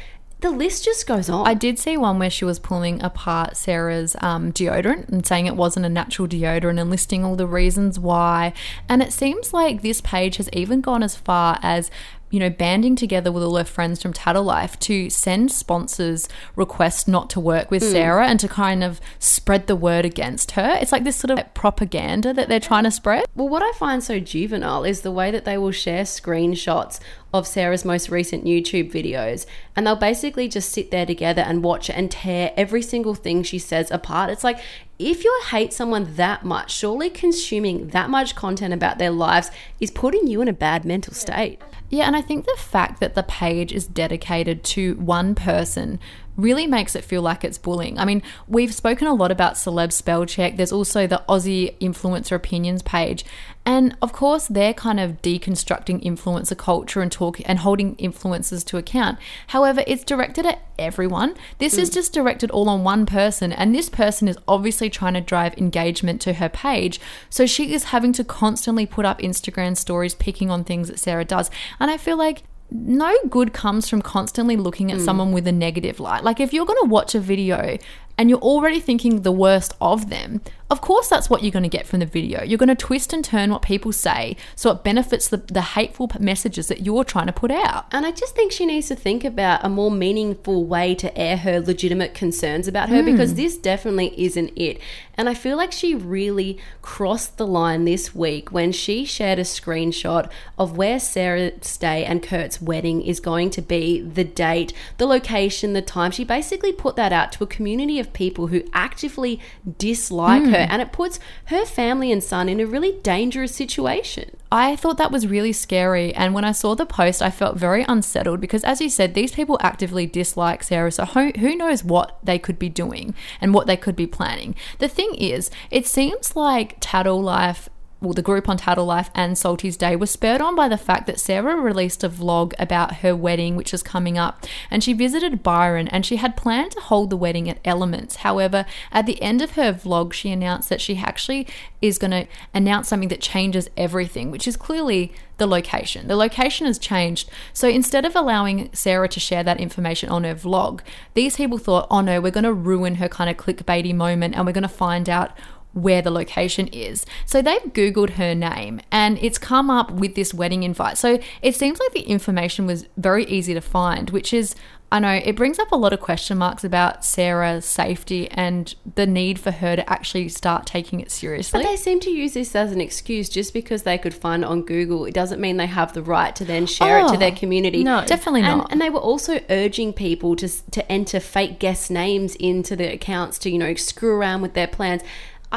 The 0.41 0.51
list 0.51 0.85
just 0.85 1.07
goes 1.07 1.31
on. 1.31 1.47
I 1.47 1.55
did 1.55 1.79
see 1.79 1.97
one 1.97 2.19
where 2.19 2.29
she 2.29 2.45
was 2.45 2.59
pulling 2.59 3.03
apart 3.03 3.57
Sarah's 3.57 4.15
um, 4.21 4.53
deodorant 4.53 5.09
and 5.09 5.27
saying 5.27 5.47
it 5.47 5.57
wasn't 5.57 5.87
a 5.87 5.89
natural 5.89 6.29
deodorant 6.29 6.79
and 6.79 6.91
listing 6.91 7.25
all 7.25 7.37
the 7.37 7.47
reasons 7.47 7.99
why. 7.99 8.53
And 8.87 9.03
it 9.03 9.15
seems 9.15 9.55
like 9.55 9.81
this 9.81 10.03
page 10.03 10.37
has 10.37 10.51
even 10.53 10.83
gone 10.83 11.03
as 11.03 11.17
far 11.17 11.59
as 11.63 11.91
you 12.31 12.41
know, 12.41 12.51
banding 12.51 12.97
together 12.97 13.31
with 13.31 13.43
all 13.43 13.57
her 13.57 13.65
friends 13.65 14.03
from 14.03 14.13
Tattle 14.13 14.43
Life 14.43 14.79
to 14.81 15.09
send 15.11 15.53
sponsors 15.53 16.29
requests 16.57 17.07
not 17.07 17.31
to 17.31 17.41
work 17.41 17.71
with 17.71 17.83
hmm. 17.83 17.91
Sarah 17.91 18.27
and 18.27 18.41
to 18.41 18.49
kind 18.49 18.83
of 18.83 19.01
spread 19.19 19.67
the 19.67 19.77
word 19.77 20.05
against 20.05 20.53
her. 20.53 20.77
It's 20.81 20.93
like 20.93 21.05
this 21.05 21.17
sort 21.17 21.39
of 21.39 21.55
propaganda 21.55 22.33
that 22.35 22.49
they're 22.49 22.61
trying 22.61 22.85
to 22.85 22.91
spread. 22.91 23.27
Well, 23.35 23.49
what 23.49 23.63
I 23.63 23.73
find 23.79 24.03
so 24.03 24.19
juvenile 24.19 24.85
is 24.85 25.03
the 25.03 25.13
way 25.13 25.31
that 25.31 25.45
they 25.45 25.57
will 25.57 25.71
share 25.71 26.03
screenshots 26.03 26.99
of 27.33 27.47
Sarah's 27.47 27.85
most 27.85 28.09
recent 28.09 28.45
YouTube 28.45 28.91
videos 28.91 29.47
and 29.75 29.87
they'll 29.87 29.97
basically 29.97 30.49
just 30.49 30.71
sit 30.71 30.91
there 30.91 31.07
together 31.07 31.43
and 31.43 31.63
watch 31.63 31.91
and 31.91 32.11
tear 32.11 32.53
every 32.57 32.83
single 32.83 33.15
thing 33.15 33.43
she 33.43 33.59
says 33.59 33.91
apart. 33.91 34.31
It's 34.31 34.45
like 34.45 34.59
if 34.99 35.25
you 35.25 35.41
hate 35.51 35.73
someone 35.73 36.15
that 36.17 36.45
much, 36.45 36.75
surely 36.75 37.11
consuming 37.11 37.89
that 37.89 38.09
much 38.09 38.35
content 38.35 38.73
about 38.73 38.99
their 38.99 39.11
lives 39.11 39.51
is 39.81 39.91
putting 39.91 40.27
you 40.27 40.41
in 40.41 40.49
a 40.49 40.53
bad 40.53 40.85
mental 40.85 41.13
state. 41.13 41.61
Yeah, 41.89 42.07
and 42.07 42.17
I 42.17 42.21
think 42.21 42.45
the 42.45 42.57
fact 42.59 43.01
that 43.01 43.15
the 43.15 43.23
page 43.23 43.73
is 43.73 43.87
dedicated 43.87 44.65
to 44.65 44.95
one 44.95 45.35
person 45.35 46.01
really 46.37 46.67
makes 46.67 46.95
it 46.95 47.05
feel 47.05 47.23
like 47.23 47.45
it's 47.45 47.59
bullying. 47.59 47.99
I 47.99 48.05
mean, 48.05 48.23
we've 48.47 48.75
spoken 48.75 49.07
a 49.07 49.15
lot 49.15 49.31
about 49.31 49.55
celeb 49.55 49.93
spell 49.93 50.27
check. 50.27 50.57
There's 50.57 50.73
also 50.73 51.07
the 51.07 51.23
Aussie 51.29 51.77
influencer 51.79 52.37
opinions 52.37 52.83
page. 52.83 53.25
And 53.65 53.97
of 54.01 54.13
course, 54.13 54.47
they're 54.47 54.73
kind 54.75 55.01
of 55.01 55.21
deconstructing 55.23 56.05
influencer 56.05 56.57
culture 56.57 57.01
and 57.01 57.11
talk 57.11 57.41
and 57.45 57.59
holding 57.59 57.97
influencers 57.97 58.65
to 58.67 58.77
account. 58.77 59.19
However, 59.49 59.83
it's 59.89 60.05
directed 60.05 60.47
at 60.47 60.61
everyone. 60.79 61.35
This 61.59 61.77
is 61.77 61.91
mm. 61.91 61.95
just 61.95 62.13
directed 62.13 62.51
all 62.53 62.69
on 62.69 62.85
one 62.85 63.07
person, 63.07 63.53
and 63.53 63.75
this 63.75 63.89
person 63.89 64.29
is 64.29 64.39
obviously 64.47 64.89
trying 64.89 65.15
to 65.15 65.21
drive 65.21 65.59
engagement 65.59 66.21
to 66.21 66.35
her 66.35 66.49
page. 66.49 67.01
So 67.29 67.45
she 67.45 67.75
is 67.75 67.85
having 67.85 68.13
to 68.13 68.25
constantly 68.25 68.87
put 68.87 69.05
up 69.05 69.19
Instagram 69.19 69.77
stories 69.77 70.15
picking 70.15 70.49
on 70.49 70.63
things 70.63 70.87
that 70.87 71.01
Sarah 71.01 71.25
does. 71.25 71.51
And 71.81 71.91
I 71.91 71.97
feel 71.97 72.17
like 72.17 72.45
no 72.71 73.15
good 73.29 73.53
comes 73.53 73.89
from 73.89 74.03
constantly 74.03 74.57
looking 74.57 74.91
at 74.91 74.99
hmm. 74.99 75.05
someone 75.05 75.33
with 75.33 75.47
a 75.47 75.53
negative 75.53 76.01
light. 76.01 76.25
Like 76.25 76.41
if 76.41 76.53
you're 76.53 76.67
going 76.67 76.83
to 76.83 76.89
watch 76.89 77.15
a 77.15 77.21
video 77.21 77.79
and 78.19 78.31
you're 78.31 78.41
already 78.41 78.81
thinking 78.81 79.23
the 79.23 79.33
worst 79.33 79.75
of 79.81 80.11
them, 80.11 80.41
of 80.71 80.81
course 80.81 81.09
that's 81.09 81.31
what 81.31 81.43
you're 81.43 81.53
going 81.53 81.63
to 81.63 81.69
get 81.69 81.87
from 81.87 82.01
the 82.01 82.07
video. 82.07 82.43
You're 82.43 82.59
going 82.59 82.69
to 82.69 82.75
twist 82.75 83.13
and 83.13 83.25
turn 83.25 83.51
what 83.51 83.63
people 83.63 83.93
say 83.93 84.37
so 84.55 84.71
it 84.71 84.83
benefits 84.83 85.29
the, 85.29 85.37
the 85.39 85.63
hateful 85.63 86.11
messages 86.19 86.69
that 86.69 86.83
you're 86.83 87.05
trying 87.05 87.27
to 87.27 87.33
put 87.33 87.51
out. 87.51 87.87
And 87.93 88.05
I 88.05 88.11
just 88.11 88.35
think 88.35 88.53
she 88.53 88.67
needs 88.67 88.89
to 88.89 88.97
think 88.97 89.25
about 89.25 89.65
a 89.65 89.69
more 89.69 89.91
meaningful 89.91 90.65
way 90.65 90.95
to 90.97 91.17
air 91.17 91.37
her 91.37 91.61
legitimate 91.61 92.15
concerns 92.15 92.67
about 92.67 92.89
her 92.89 93.03
because 93.03 93.33
mm. 93.33 93.37
this 93.37 93.57
definitely 93.57 94.15
isn't 94.21 94.53
it. 94.57 94.81
And 95.17 95.29
I 95.29 95.35
feel 95.35 95.57
like 95.57 95.73
she 95.73 95.95
really 95.95 96.59
crossed 96.83 97.39
the 97.39 97.47
line 97.47 97.85
this 97.85 98.15
week 98.15 98.53
when 98.53 98.71
she 98.73 99.05
shared 99.05 99.39
a 99.39 99.43
screenshot 99.43 100.31
of 100.59 100.77
where 100.77 101.01
Sarah's 101.01 101.77
day 101.79 102.05
and 102.05 102.23
Kurt's 102.23 102.61
wedding 102.61 103.01
is 103.01 103.19
going 103.19 103.51
to 103.51 103.63
be, 103.63 104.03
the 104.03 104.25
date, 104.25 104.73
the 104.99 105.07
location, 105.07 105.73
the 105.73 105.81
time. 105.81 106.11
She 106.11 106.25
basically 106.25 106.73
put 106.73 106.97
that 106.97 107.13
out 107.13 107.33
to 107.33 107.45
a 107.45 107.47
community 107.47 107.99
of 107.99 108.13
people 108.13 108.49
who 108.49 108.63
actively 108.75 109.41
dislike 109.79 110.45
her. 110.45 110.56
And 110.59 110.83
it 110.83 110.93
puts 110.93 111.19
her 111.47 111.65
family 111.65 112.13
and 112.13 112.23
son 112.23 112.49
in 112.49 112.61
a 112.61 112.67
really 112.67 112.93
dangerous 113.03 113.55
situation. 113.55 114.37
I 114.51 114.77
thought 114.77 114.99
that 114.99 115.11
was 115.11 115.27
really 115.27 115.53
scary. 115.53 116.15
And 116.15 116.33
when 116.33 116.45
I 116.45 116.53
saw 116.53 116.75
the 116.75 116.87
post, 116.87 117.21
I 117.21 117.31
felt 117.31 117.57
very 117.57 117.85
unsettled 117.89 118.41
because, 118.41 118.65
as 118.65 118.81
you 118.81 118.89
said, 118.89 119.15
these 119.15 119.33
people 119.33 119.59
actively 119.61 120.07
dislike 120.07 120.63
Sarah. 120.63 120.93
So 120.93 121.05
who, 121.05 121.33
who 121.39 121.57
knows 121.57 121.83
what 121.83 122.19
they 122.23 122.39
could 122.39 122.59
be 122.59 122.69
doing 122.69 123.15
and 123.41 123.53
what 123.53 123.67
they 123.67 123.77
could 123.77 123.97
be 123.97 124.07
planning. 124.07 124.55
The 124.79 124.89
thing 124.89 125.15
is, 125.15 125.51
it 125.71 125.87
seems 125.87 126.37
like 126.37 126.77
Tattle 126.81 127.21
Life 127.21 127.69
well, 128.07 128.15
the 128.15 128.23
group 128.23 128.49
on 128.49 128.57
Tattle 128.57 128.87
Life 128.87 129.11
and 129.15 129.37
Salty's 129.37 129.77
Day 129.77 129.97
was 129.97 130.11
spurred 130.11 130.41
on 130.41 130.55
by 130.55 130.69
the 130.69 130.79
fact 130.79 131.07
that 131.07 131.21
Sarah 131.21 131.57
released 131.57 132.05
a 132.05 132.09
vlog 132.09 132.55
about 132.59 132.97
her 132.97 133.15
wedding, 133.15 133.57
which 133.57 133.75
is 133.75 133.83
coming 133.83 134.17
up, 134.17 134.47
and 134.71 134.83
she 134.83 134.93
visited 134.93 135.43
Byron 135.43 135.89
and 135.89 136.07
she 136.07 136.17
had 136.17 136.37
planned 136.37 136.73
to 136.73 136.81
hold 136.81 137.11
the 137.11 137.17
wedding 137.17 137.51
at 137.51 137.59
Elements. 137.65 138.17
However, 138.17 138.65
at 138.93 139.07
the 139.07 139.21
end 139.21 139.43
of 139.43 139.53
her 139.53 139.73
vlog, 139.73 140.13
she 140.13 140.31
announced 140.31 140.69
that 140.69 140.81
she 140.81 140.97
actually 140.97 141.49
is 141.83 141.99
going 141.99 142.13
to 142.13 142.27
announce 142.55 142.89
something 142.89 143.09
that 143.09 143.21
changes 143.21 143.69
everything, 143.77 144.31
which 144.31 144.47
is 144.47 144.57
clearly 144.57 145.13
the 145.39 145.47
location. 145.47 146.09
The 146.09 146.17
location 146.17 146.67
has 146.67 146.79
changed. 146.79 147.29
So 147.53 147.69
instead 147.69 148.05
of 148.05 148.17
allowing 148.17 148.71
Sarah 148.73 149.09
to 149.09 149.21
share 149.21 149.43
that 149.45 149.61
information 149.61 150.09
on 150.09 150.25
her 150.25 150.35
vlog, 150.35 150.81
these 151.15 151.37
people 151.37 151.59
thought, 151.59 151.87
oh 151.91 152.01
no, 152.01 152.21
we're 152.21 152.31
going 152.31 152.45
to 152.45 152.55
ruin 152.55 152.97
her 152.97 153.09
kind 153.09 153.29
of 153.29 153.37
clickbaity 153.37 153.95
moment 153.95 154.35
and 154.35 154.47
we're 154.47 154.53
going 154.53 154.63
to 154.63 154.69
find 154.69 155.11
out 155.11 155.33
where 155.77 156.01
the 156.01 156.11
location 156.11 156.67
is. 156.69 157.05
So 157.27 157.43
they've 157.43 157.61
Googled 157.73 158.11
her 158.15 158.35
name 158.35 158.81
and 158.91 159.19
it's 159.21 159.37
come 159.39 159.69
up 159.71 159.91
with 159.91 160.15
this 160.15 160.33
wedding 160.33 160.63
invite. 160.63 160.97
So 160.97 161.19
it 161.43 161.55
seems 161.55 161.79
like 161.79 161.93
the 161.93 162.01
information 162.01 162.67
was 162.67 162.87
very 162.97 163.27
easy 163.27 163.53
to 163.53 163.61
find, 163.61 164.09
which 164.09 164.33
is, 164.33 164.55
I 164.91 165.01
know, 165.01 165.11
it 165.13 165.35
brings 165.37 165.59
up 165.59 165.73
a 165.73 165.77
lot 165.77 165.93
of 165.93 166.01
question 166.01 166.39
marks 166.39 166.65
about 166.65 167.05
Sarah's 167.05 167.65
safety 167.67 168.31
and 168.31 168.73
the 168.95 169.05
need 169.07 169.39
for 169.39 169.51
her 169.51 169.77
to 169.77 169.91
actually 169.93 170.29
start 170.31 170.65
taking 170.65 171.01
it 171.01 171.11
seriously. 171.11 171.61
But 171.61 171.69
they 171.69 171.77
seem 171.77 172.01
to 172.01 172.11
use 172.11 172.35
this 172.35 172.55
as 172.57 172.73
an 172.73 172.81
excuse 172.81 173.29
just 173.29 173.53
because 173.53 173.83
they 173.83 173.99
could 173.99 174.15
find 174.15 174.45
it 174.45 174.47
on 174.49 174.63
Google. 174.63 175.05
It 175.05 175.13
doesn't 175.13 175.41
mean 175.41 175.57
they 175.59 175.67
have 175.67 175.93
the 175.93 176.03
right 176.05 176.35
to 176.37 176.45
then 176.45 176.65
share 176.67 177.01
it 177.01 177.09
to 177.09 177.15
Oh, 177.15 177.19
their 177.19 177.33
community. 177.33 177.83
no, 177.85 178.05
definitely 178.07 178.43
and, 178.43 178.59
not. 178.59 178.73
And 178.73 178.81
they 178.81 178.89
were 178.89 179.01
also 179.01 179.41
urging 179.51 179.93
people 179.93 180.37
to 180.37 180.49
to 180.71 180.91
enter 180.91 181.21
fake 181.21 181.59
guest 181.59 181.91
names 181.91 182.35
into 182.37 182.77
the 182.77 182.91
accounts 182.95 183.39
to 183.41 183.51
you 183.51 183.59
know 183.59 183.75
screw 183.75 184.15
around 184.15 184.41
with 184.41 184.55
their 184.55 184.69
plans. 184.69 185.03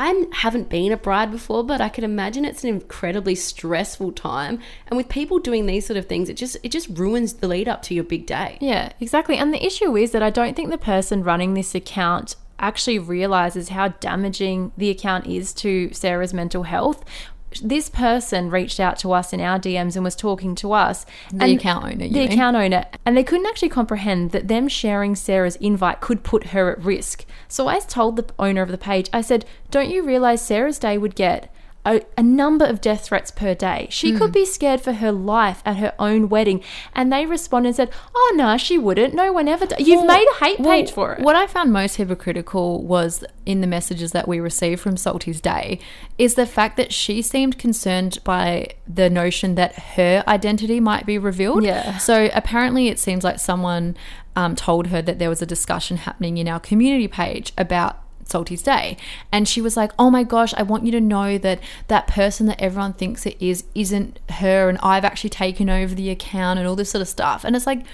I 0.02 0.28
haven't 0.32 0.70
been 0.70 0.94
a 0.94 0.98
bride 0.98 1.30
before, 1.30 1.62
but 1.62 1.82
I 1.82 1.90
can 1.90 2.06
imagine 2.06 2.46
it's 2.46 2.64
an 2.64 2.70
incredibly 2.70 3.36
stressful 3.36 4.14
time. 4.14 4.62
And 4.88 4.96
with 4.96 5.10
people 5.10 5.40
doing 5.40 5.66
these 5.66 5.86
sort 5.86 5.98
of 5.98 6.06
things, 6.06 6.30
it 6.30 6.38
just 6.38 6.56
it 6.64 6.72
just 6.72 6.88
ruins 6.88 7.34
the 7.34 7.50
lead 7.50 7.68
up 7.68 7.82
to 7.84 7.94
your 7.94 8.06
big 8.06 8.26
day. 8.26 8.58
Yeah, 8.62 8.94
exactly. 9.02 9.36
And 9.36 9.54
the 9.54 9.62
issue 9.62 9.98
is 9.98 10.12
that 10.12 10.24
I 10.24 10.30
don't 10.30 10.56
think 10.56 10.70
the 10.70 10.78
person 10.78 11.22
running 11.22 11.54
this 11.54 11.76
account 11.76 12.38
actually 12.60 12.98
realizes 12.98 13.70
how 13.70 13.90
damaging 13.90 14.72
the 14.78 14.90
account 14.90 15.28
is 15.28 15.54
to 15.56 15.92
Sarah's 15.92 16.34
mental 16.34 16.64
health. 16.64 17.04
This 17.64 17.90
person 17.90 18.50
reached 18.50 18.80
out 18.80 18.98
to 19.00 19.12
us 19.12 19.34
in 19.34 19.42
our 19.42 19.60
DMs 19.60 19.96
and 19.96 20.04
was 20.04 20.16
talking 20.16 20.56
to 20.56 20.72
us. 20.74 21.06
The 21.34 21.44
and 21.46 21.58
account 21.60 21.86
owner, 21.86 22.08
The 22.08 22.10
mean? 22.10 22.32
account 22.32 22.56
owner. 22.56 22.86
And 23.06 23.18
they 23.18 23.24
couldn't 23.24 23.48
actually 23.48 23.70
comprehend 23.70 24.32
that 24.32 24.48
them 24.48 24.68
sharing 24.68 25.16
Sarah's 25.16 25.56
invite 25.58 26.00
could 26.00 26.24
put 26.24 26.48
her 26.48 26.72
at 26.72 26.84
risk. 26.84 27.26
So 27.48 27.68
I 27.68 27.80
told 27.80 28.16
the 28.18 28.26
owner 28.38 28.62
of 28.62 28.70
the 28.70 28.78
page, 28.78 29.10
I 29.12 29.22
said, 29.22 29.46
Don't 29.72 29.90
you 29.90 30.04
realize 30.04 30.42
Sarah's 30.42 30.80
day 30.80 30.98
would 30.98 31.16
get 31.16 31.52
a, 31.86 32.02
a 32.18 32.22
number 32.24 32.66
of 32.66 32.82
death 32.82 33.06
threats 33.06 33.32
per 33.32 33.54
day. 33.56 33.88
She 33.90 34.12
Hmm. 34.12 34.18
could 34.18 34.32
be 34.34 34.46
scared 34.46 34.82
for 34.82 34.94
her 34.94 35.12
life 35.14 35.62
at 35.66 35.78
her 35.78 35.94
own 35.98 36.28
wedding. 36.28 36.62
And 36.94 37.12
they 37.12 37.26
responded 37.26 37.70
and 37.70 37.76
said, 37.78 37.90
Oh, 38.14 38.34
no, 38.36 38.58
she 38.58 38.78
wouldn't. 38.78 39.14
No 39.14 39.32
one 39.32 39.48
ever. 39.48 39.66
d- 39.66 39.76
You've 39.80 40.00
Well- 40.06 40.18
made 40.18 40.28
a 40.40 40.44
hate 40.46 40.60
well, 40.60 40.70
page 40.72 40.92
for 40.92 41.14
it. 41.14 41.22
What 41.22 41.36
I 41.38 41.48
found 41.48 41.72
most 41.72 41.96
hypocritical 41.96 42.84
was 42.84 43.24
in 43.46 43.62
the 43.62 43.68
messages 43.68 44.12
that 44.12 44.28
we 44.28 44.40
received 44.40 44.82
from 44.82 44.98
Salty's 44.98 45.40
Day 45.42 45.80
is 46.18 46.36
the 46.36 46.46
fact 46.46 46.76
that 46.78 46.92
she 46.92 47.22
seemed 47.22 47.58
concerned 47.58 48.20
by 48.24 48.68
the 48.88 49.10
notion 49.10 49.56
that 49.56 49.74
her 49.96 50.24
identity 50.28 50.80
might 50.82 51.06
be 51.06 51.18
revealed. 51.18 51.64
Yeah. 51.64 51.98
So 51.98 52.30
apparently, 52.34 52.90
it 52.90 53.00
seems 53.00 53.24
like 53.24 53.40
someone 53.40 53.96
um, 54.36 54.56
told 54.56 54.88
her 54.88 55.02
that 55.02 55.18
there 55.18 55.30
was 55.30 55.42
a 55.42 55.46
discussion 55.46 55.98
happening 55.98 56.38
in 56.38 56.48
our 56.48 56.60
community 56.60 57.08
page 57.08 57.54
about 57.58 58.00
Salty's 58.30 58.62
Day. 58.62 58.98
And 59.32 59.48
she 59.48 59.62
was 59.62 59.76
like, 59.76 59.92
Oh 60.00 60.10
my 60.10 60.24
gosh, 60.24 60.54
I 60.56 60.64
want 60.64 60.86
you 60.86 60.92
to 60.92 61.02
know 61.02 61.38
that 61.38 61.60
that 61.88 62.08
person 62.08 62.46
that 62.48 62.62
everyone 62.62 62.94
thinks 62.94 63.26
it 63.26 63.38
is 63.40 63.64
isn't 63.76 64.20
her. 64.30 64.70
And 64.70 64.78
I've 64.82 65.06
actually 65.06 65.32
taken 65.32 65.70
over 65.70 65.94
the 65.96 66.10
account 66.10 66.60
and 66.60 66.68
all 66.68 66.76
this 66.76 66.92
sort 66.92 67.02
of 67.02 67.08
stuff. 67.08 67.44
And 67.44 67.56
it's 67.56 67.68
like, 67.68 67.86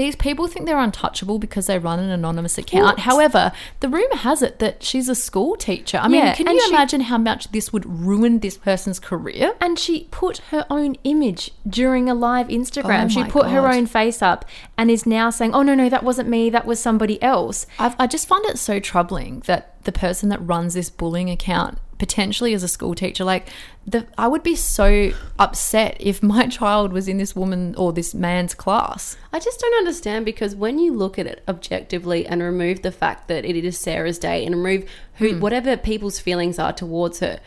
these 0.00 0.16
people 0.16 0.48
think 0.48 0.66
they're 0.66 0.78
untouchable 0.78 1.38
because 1.38 1.66
they 1.66 1.78
run 1.78 1.98
an 1.98 2.10
anonymous 2.10 2.56
account. 2.58 2.96
Well, 2.96 2.96
However, 2.96 3.52
the 3.80 3.88
rumor 3.88 4.16
has 4.16 4.40
it 4.42 4.58
that 4.58 4.82
she's 4.82 5.08
a 5.08 5.14
school 5.14 5.56
teacher. 5.56 5.98
I 5.98 6.08
mean, 6.08 6.24
Yeah, 6.24 6.34
can 6.34 6.46
you 6.48 6.60
she- 6.62 6.70
imagine 6.70 7.02
how 7.02 7.18
much 7.18 7.52
this 7.52 7.72
would 7.72 7.84
ruin 7.86 8.40
this 8.40 8.56
person's 8.56 8.98
career? 8.98 9.54
And 9.60 9.78
she 9.78 10.08
put 10.10 10.38
her 10.50 10.64
own 10.70 10.96
image 11.04 11.52
during 11.68 12.08
a 12.08 12.14
live 12.14 12.48
Instagram. 12.48 13.04
Oh 13.04 13.08
she 13.08 13.24
put 13.24 13.46
her 13.48 13.68
own 13.68 13.86
face 13.86 14.22
up 14.22 14.44
and 14.78 14.90
is 14.90 15.04
now 15.06 15.28
saying, 15.30 15.54
oh, 15.54 15.62
no, 15.62 15.74
no, 15.74 15.88
that 15.88 16.02
wasn't 16.02 16.28
me. 16.28 16.50
That 16.50 16.66
was 16.66 16.80
somebody 16.80 17.22
else. 17.22 17.66
I've, 17.78 17.94
I 17.98 18.06
just 18.06 18.26
find 18.26 18.44
it 18.46 18.58
so 18.58 18.80
troubling 18.80 19.40
that 19.46 19.82
the 19.84 19.92
person 19.92 20.28
that 20.30 20.38
runs 20.38 20.74
this 20.74 20.88
bullying 20.90 21.28
account 21.30 21.78
potentially 22.00 22.54
as 22.54 22.62
a 22.62 22.68
school 22.68 22.94
teacher 22.94 23.24
like 23.24 23.46
the 23.86 24.06
I 24.16 24.26
would 24.26 24.42
be 24.42 24.56
so 24.56 25.12
upset 25.38 25.96
if 26.00 26.22
my 26.22 26.46
child 26.58 26.92
was 26.92 27.06
in 27.08 27.18
this 27.18 27.36
woman 27.36 27.74
or 27.76 27.92
this 27.92 28.14
man's 28.14 28.54
class. 28.54 29.16
I 29.32 29.38
just 29.38 29.60
don't 29.60 29.78
understand 29.78 30.24
because 30.24 30.56
when 30.56 30.78
you 30.78 30.94
look 30.94 31.18
at 31.18 31.26
it 31.26 31.42
objectively 31.46 32.26
and 32.26 32.42
remove 32.42 32.82
the 32.82 32.90
fact 32.90 33.28
that 33.28 33.44
it 33.44 33.56
is 33.56 33.78
Sarah's 33.78 34.18
day 34.18 34.44
and 34.44 34.56
remove 34.56 34.88
who 35.16 35.34
hmm. 35.34 35.40
whatever 35.40 35.76
people's 35.76 36.18
feelings 36.18 36.58
are 36.58 36.72
towards 36.72 37.20
her, 37.20 37.38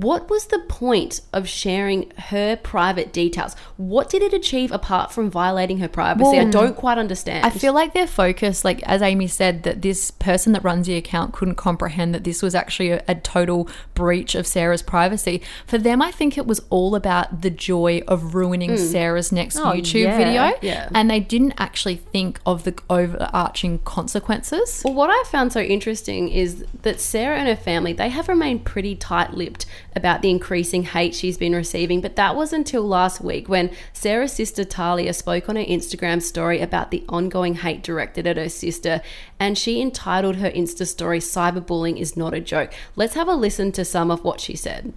what 0.00 0.28
was 0.28 0.46
the 0.46 0.58
point 0.58 1.20
of 1.32 1.48
sharing 1.48 2.10
her 2.18 2.56
private 2.56 3.12
details? 3.12 3.54
What 3.76 4.10
did 4.10 4.22
it 4.22 4.32
achieve 4.32 4.72
apart 4.72 5.12
from 5.12 5.30
violating 5.30 5.78
her 5.78 5.88
privacy? 5.88 6.38
I 6.38 6.44
don't 6.44 6.74
quite 6.74 6.98
understand. 6.98 7.46
I 7.46 7.50
feel 7.50 7.72
like 7.72 7.94
their 7.94 8.08
focus, 8.08 8.64
like 8.64 8.82
as 8.82 9.02
Amy 9.02 9.28
said, 9.28 9.62
that 9.62 9.82
this 9.82 10.10
person 10.10 10.52
that 10.52 10.64
runs 10.64 10.88
the 10.88 10.96
account 10.96 11.32
couldn't 11.32 11.54
comprehend 11.54 12.12
that 12.12 12.24
this 12.24 12.42
was 12.42 12.56
actually 12.56 12.90
a, 12.90 13.04
a 13.06 13.14
total 13.14 13.68
breach 13.94 14.34
of 14.34 14.48
Sarah's 14.48 14.82
privacy. 14.82 15.40
For 15.66 15.78
them, 15.78 16.02
I 16.02 16.10
think 16.10 16.36
it 16.36 16.46
was 16.46 16.60
all 16.70 16.96
about 16.96 17.42
the 17.42 17.50
joy 17.50 18.02
of 18.08 18.34
ruining 18.34 18.70
hmm. 18.70 18.76
Sarah's 18.76 19.30
next 19.30 19.56
Oh, 19.56 19.66
YouTube 19.66 20.02
yeah. 20.02 20.16
video. 20.18 20.52
Yeah. 20.60 20.88
And 20.92 21.08
they 21.08 21.20
didn't 21.20 21.54
actually 21.58 21.96
think 21.96 22.40
of 22.44 22.64
the 22.64 22.76
overarching 22.90 23.78
consequences. 23.80 24.82
Well, 24.84 24.94
what 24.94 25.10
I 25.10 25.22
found 25.30 25.52
so 25.52 25.60
interesting 25.60 26.30
is 26.30 26.64
that 26.82 27.00
Sarah 27.00 27.38
and 27.38 27.46
her 27.46 27.56
family, 27.56 27.92
they 27.92 28.08
have 28.08 28.28
remained 28.28 28.64
pretty 28.64 28.96
tight-lipped 28.96 29.66
about 29.94 30.22
the 30.22 30.30
increasing 30.30 30.84
hate 30.84 31.14
she's 31.14 31.38
been 31.38 31.54
receiving, 31.54 32.00
but 32.00 32.16
that 32.16 32.36
was 32.36 32.52
until 32.52 32.82
last 32.82 33.20
week 33.20 33.48
when 33.48 33.70
Sarah's 33.92 34.32
sister 34.32 34.64
Talia 34.64 35.12
spoke 35.12 35.48
on 35.48 35.56
her 35.56 35.64
Instagram 35.64 36.20
story 36.22 36.60
about 36.60 36.90
the 36.90 37.04
ongoing 37.08 37.56
hate 37.56 37.82
directed 37.82 38.26
at 38.26 38.36
her 38.36 38.48
sister, 38.48 39.02
and 39.38 39.56
she 39.56 39.80
entitled 39.80 40.36
her 40.36 40.50
Insta 40.50 40.86
story 40.86 41.18
Cyberbullying 41.18 41.98
is 42.00 42.16
not 42.16 42.34
a 42.34 42.40
joke. 42.40 42.72
Let's 42.96 43.14
have 43.14 43.28
a 43.28 43.34
listen 43.34 43.72
to 43.72 43.84
some 43.84 44.10
of 44.10 44.24
what 44.24 44.40
she 44.40 44.56
said. 44.56 44.94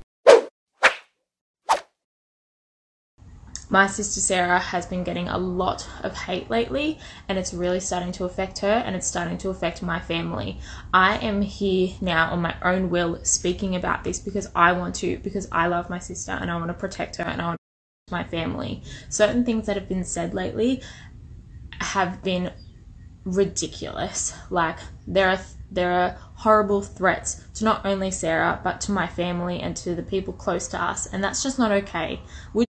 My 3.70 3.88
sister 3.88 4.22
Sarah 4.22 4.60
has 4.60 4.86
been 4.86 5.04
getting 5.04 5.28
a 5.28 5.38
lot 5.38 5.88
of 6.04 6.16
hate 6.16 6.50
lately, 6.50 7.00
and 7.28 7.38
it's 7.38 7.54
really 7.54 7.80
starting 7.80 8.12
to 8.14 8.26
affect 8.26 8.60
her 8.60 8.68
and 8.86 8.96
it's 8.96 9.08
starting 9.08 9.38
to 9.40 9.50
affect 9.50 9.82
my 9.82 10.00
family. 10.00 10.60
I 10.94 11.18
am 11.18 11.42
here 11.42 11.96
now 12.00 12.32
on 12.32 12.42
my 12.42 12.56
own 12.62 12.90
will 12.90 13.24
speaking 13.24 13.76
about 13.76 14.04
this 14.04 14.20
because 14.20 14.50
I 14.56 14.72
want 14.72 14.96
to, 14.96 15.18
because 15.18 15.48
I 15.52 15.68
love 15.68 15.90
my 15.90 16.00
sister 16.00 16.32
and 16.32 16.50
I 16.50 16.56
want 16.56 16.70
to 16.70 16.74
protect 16.74 17.18
her 17.18 17.24
and 17.24 17.42
I 17.42 17.48
want 17.48 17.58
to 18.08 18.14
my 18.14 18.24
family. 18.24 18.82
Certain 19.10 19.44
things 19.44 19.66
that 19.66 19.76
have 19.76 19.90
been 19.90 20.06
said 20.06 20.34
lately 20.34 20.82
have 21.82 22.24
been 22.24 22.54
ridiculous. 23.26 24.34
Like 24.50 24.80
there 25.06 25.30
are 25.30 25.40
there 25.70 25.92
are 25.92 26.18
horrible 26.36 26.82
threats 26.82 27.44
to 27.56 27.66
not 27.66 27.86
only 27.86 28.10
Sarah 28.12 28.62
but 28.64 28.80
to 28.82 28.92
my 28.94 29.08
family 29.08 29.60
and 29.60 29.76
to 29.78 29.94
the 29.96 30.04
people 30.04 30.34
close 30.34 30.70
to 30.70 30.82
us, 30.82 31.06
and 31.08 31.22
that's 31.22 31.44
just 31.44 31.60
not 31.60 31.72
okay. 31.72 32.22
Say 32.56 32.67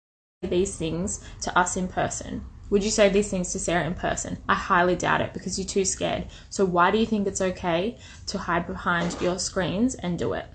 these 0.45 0.75
things 0.75 1.23
to 1.41 1.57
us 1.57 1.77
in 1.77 1.87
person? 1.87 2.45
Would 2.69 2.83
you 2.83 2.89
say 2.89 3.09
these 3.09 3.29
things 3.29 3.51
to 3.51 3.59
Sarah 3.59 3.85
in 3.85 3.93
person? 3.93 4.37
I 4.49 4.55
highly 4.55 4.95
doubt 4.95 5.21
it 5.21 5.33
because 5.33 5.59
you're 5.59 5.67
too 5.67 5.85
scared. 5.85 6.27
So 6.49 6.65
why 6.65 6.89
do 6.89 6.97
you 6.97 7.05
think 7.05 7.27
it's 7.27 7.41
okay 7.41 7.97
to 8.27 8.37
hide 8.37 8.65
behind 8.65 9.15
your 9.21 9.37
screens 9.37 9.93
and 9.95 10.17
do 10.17 10.33
it? 10.33 10.45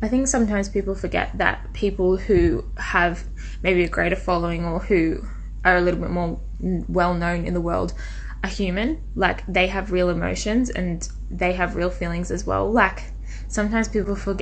I 0.00 0.08
think 0.08 0.26
sometimes 0.26 0.68
people 0.68 0.96
forget 0.96 1.38
that 1.38 1.72
people 1.72 2.16
who 2.16 2.64
have 2.76 3.24
maybe 3.62 3.84
a 3.84 3.88
greater 3.88 4.16
following 4.16 4.64
or 4.64 4.80
who 4.80 5.22
are 5.64 5.76
a 5.76 5.80
little 5.80 6.00
bit 6.00 6.10
more 6.10 6.40
well 6.88 7.14
known 7.14 7.46
in 7.46 7.54
the 7.54 7.60
world 7.60 7.94
are 8.42 8.50
human. 8.50 9.00
Like 9.14 9.46
they 9.46 9.68
have 9.68 9.92
real 9.92 10.10
emotions 10.10 10.70
and 10.70 11.08
they 11.30 11.52
have 11.52 11.76
real 11.76 11.90
feelings 11.90 12.32
as 12.32 12.44
well. 12.44 12.70
Like 12.70 13.12
sometimes 13.46 13.86
people 13.86 14.16
forget 14.16 14.41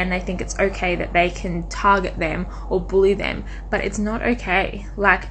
and 0.00 0.10
they 0.10 0.20
think 0.20 0.40
it's 0.40 0.58
okay 0.58 0.96
that 0.96 1.12
they 1.12 1.28
can 1.30 1.68
target 1.68 2.18
them 2.18 2.46
or 2.70 2.80
bully 2.80 3.14
them, 3.14 3.44
but 3.70 3.84
it's 3.84 3.98
not 3.98 4.22
okay. 4.22 4.86
Like 4.96 5.24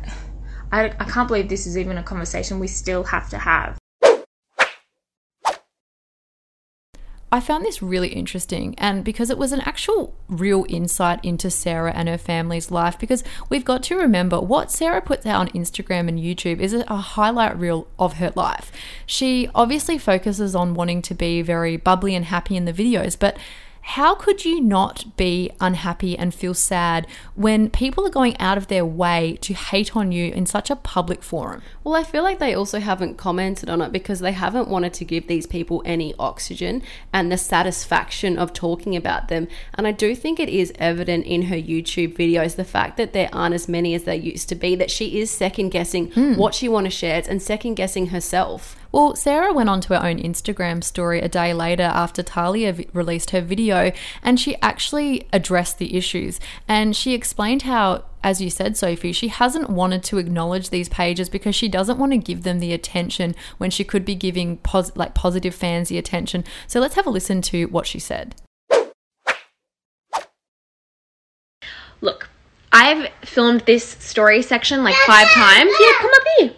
I, 0.72 0.86
I 1.00 1.06
can't 1.06 1.28
believe 1.28 1.50
this 1.50 1.66
is 1.66 1.78
even 1.78 1.98
a 1.98 2.04
conversation 2.04 2.60
we 2.60 2.68
still 2.68 3.04
have 3.06 3.30
to 3.32 3.38
have. 3.40 3.78
I 7.32 7.40
found 7.40 7.64
this 7.64 7.84
really 7.84 8.08
interesting, 8.10 8.74
and 8.80 9.04
because 9.04 9.30
it 9.30 9.38
was 9.38 9.52
an 9.52 9.62
actual 9.62 10.16
real 10.28 10.66
insight 10.68 11.24
into 11.24 11.52
Sarah 11.52 11.94
and 11.94 12.10
her 12.10 12.18
family's 12.18 12.72
life, 12.72 12.98
because 12.98 13.24
we've 13.50 13.66
got 13.66 13.84
to 13.84 13.98
remember 13.98 14.40
what 14.40 14.72
Sarah 14.72 15.02
puts 15.02 15.28
out 15.28 15.40
on 15.40 15.50
Instagram 15.50 16.08
and 16.08 16.18
YouTube 16.18 16.60
is 16.60 16.74
a 16.74 16.96
highlight 16.96 17.56
reel 17.60 17.88
of 18.00 18.14
her 18.14 18.32
life. 18.36 18.72
She 19.06 19.48
obviously 19.54 20.00
focuses 20.00 20.56
on 20.56 20.74
wanting 20.74 21.04
to 21.04 21.14
be 21.14 21.44
very 21.44 21.78
bubbly 21.78 22.16
and 22.16 22.26
happy 22.26 22.56
in 22.56 22.66
the 22.66 22.74
videos, 22.74 23.18
but 23.18 23.38
how 23.94 24.14
could 24.14 24.46
you 24.46 24.62
not 24.62 25.18
be 25.18 25.50
unhappy 25.60 26.16
and 26.16 26.32
feel 26.32 26.54
sad 26.54 27.08
when 27.34 27.72
people 27.72 28.06
are 28.06 28.12
going 28.12 28.38
out 28.38 28.56
of 28.56 28.68
their 28.68 28.86
way 28.86 29.36
to 29.42 29.56
hate 29.56 29.96
on 29.96 30.12
you 30.12 30.32
in 30.32 30.46
such 30.46 30.70
a 30.70 30.76
public 30.76 31.24
forum? 31.24 31.64
Well, 31.84 31.96
I 31.96 32.04
feel 32.04 32.22
like 32.22 32.38
they 32.38 32.54
also 32.54 32.80
haven't 32.80 33.18
commented 33.18 33.68
on 33.68 33.82
it 33.82 33.92
because 33.92 34.20
they 34.20 34.34
haven't 34.34 34.68
wanted 34.68 34.94
to 34.94 35.06
give 35.06 35.26
these 35.26 35.48
people 35.48 35.82
any 35.86 36.14
oxygen 36.20 36.84
and 37.12 37.32
the 37.32 37.38
satisfaction 37.38 38.38
of 38.38 38.54
talking 38.54 38.96
about 38.96 39.28
them. 39.28 39.48
And 39.74 39.88
I 39.88 39.92
do 39.92 40.14
think 40.14 40.40
it 40.40 40.50
is 40.50 40.72
evident 40.76 41.26
in 41.26 41.44
her 41.44 41.56
YouTube 41.56 42.16
videos 42.16 42.58
the 42.58 42.66
fact 42.66 42.96
that 42.98 43.14
there 43.14 43.30
aren't 43.34 43.56
as 43.56 43.68
many 43.68 43.96
as 43.96 44.04
there 44.04 44.14
used 44.14 44.50
to 44.50 44.56
be, 44.56 44.76
that 44.76 44.92
she 44.92 45.20
is 45.20 45.32
second 45.32 45.70
guessing 45.70 46.12
hmm. 46.12 46.36
what 46.36 46.54
she 46.54 46.70
want 46.70 46.86
to 46.86 46.92
share 46.92 47.24
and 47.28 47.42
second 47.42 47.74
guessing 47.74 48.08
herself. 48.08 48.79
Well, 48.92 49.16
Sarah 49.16 49.54
went 49.54 49.70
on 49.70 49.82
to 49.82 49.94
her 49.94 50.04
own 50.04 50.18
Instagram 50.18 50.84
story 50.84 51.20
a 51.22 51.30
day 51.30 51.54
later 51.54 51.84
after 51.84 52.24
Talia 52.24 52.74
v- 52.74 52.88
released 52.92 53.30
her 53.32 53.42
video, 53.42 53.92
and 54.24 54.40
she 54.40 54.56
actually 54.62 55.28
addressed 55.32 55.78
the 55.78 55.96
issues. 55.96 56.40
And 56.68 56.96
she 56.96 57.14
explained 57.14 57.64
how, 57.64 58.06
as 58.24 58.42
you 58.42 58.50
said, 58.50 58.78
Sophie, 58.78 59.12
she 59.12 59.28
hasn't 59.28 59.70
wanted 59.70 60.04
to 60.06 60.18
acknowledge 60.18 60.70
these 60.70 60.90
pages 60.90 61.30
because 61.30 61.56
she 61.56 61.68
doesn't 61.68 62.00
want 62.00 62.14
to 62.14 62.18
give 62.18 62.44
them 62.44 62.60
the 62.60 62.74
attention 62.74 63.36
when 63.60 63.70
she 63.70 63.84
could 63.84 64.06
be 64.06 64.16
giving 64.16 64.58
pos- 64.58 64.96
like 64.96 65.14
positive 65.14 65.54
fans 65.54 65.90
the 65.90 65.98
attention. 66.00 66.44
So 66.66 66.80
let's 66.80 66.96
have 66.96 67.06
a 67.06 67.12
listen 67.12 67.42
to 67.44 67.66
what 67.66 67.86
she 67.86 68.00
said. 68.00 68.36
Look, 72.02 72.30
I've 72.72 73.12
filmed 73.24 73.62
this 73.62 73.84
story 73.86 74.42
section 74.42 74.84
like 74.84 74.96
five 75.06 75.28
times. 75.30 75.72
Yeah, 75.80 75.92
come 76.00 76.12
up 76.14 76.24
here. 76.40 76.54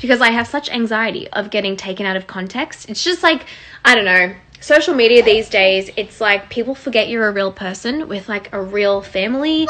Because 0.00 0.20
I 0.20 0.30
have 0.30 0.46
such 0.46 0.70
anxiety 0.70 1.28
of 1.28 1.50
getting 1.50 1.76
taken 1.76 2.06
out 2.06 2.16
of 2.16 2.26
context. 2.26 2.88
It's 2.88 3.02
just 3.02 3.22
like, 3.22 3.46
I 3.84 3.94
don't 3.94 4.04
know. 4.04 4.34
Social 4.60 4.94
media 4.94 5.24
these 5.24 5.48
days, 5.48 5.90
it's 5.96 6.20
like 6.20 6.48
people 6.48 6.74
forget 6.74 7.08
you're 7.08 7.26
a 7.26 7.32
real 7.32 7.52
person 7.52 8.08
with 8.08 8.28
like 8.28 8.52
a 8.52 8.62
real 8.62 9.02
family, 9.02 9.66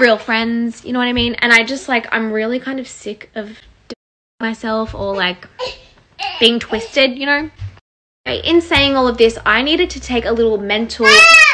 real 0.00 0.18
friends, 0.18 0.84
you 0.84 0.92
know 0.92 0.98
what 0.98 1.06
I 1.06 1.12
mean? 1.12 1.34
And 1.34 1.52
I 1.52 1.62
just 1.62 1.88
like, 1.88 2.08
I'm 2.10 2.32
really 2.32 2.58
kind 2.58 2.80
of 2.80 2.88
sick 2.88 3.30
of 3.36 3.58
myself 4.40 4.94
or 4.94 5.14
like 5.14 5.46
being 6.40 6.58
twisted, 6.58 7.16
you 7.16 7.26
know? 7.26 7.50
In 8.26 8.60
saying 8.60 8.96
all 8.96 9.08
of 9.08 9.18
this, 9.18 9.38
I 9.46 9.62
needed 9.62 9.88
to 9.90 10.00
take 10.00 10.24
a 10.24 10.32
little 10.32 10.58
mental 10.58 11.06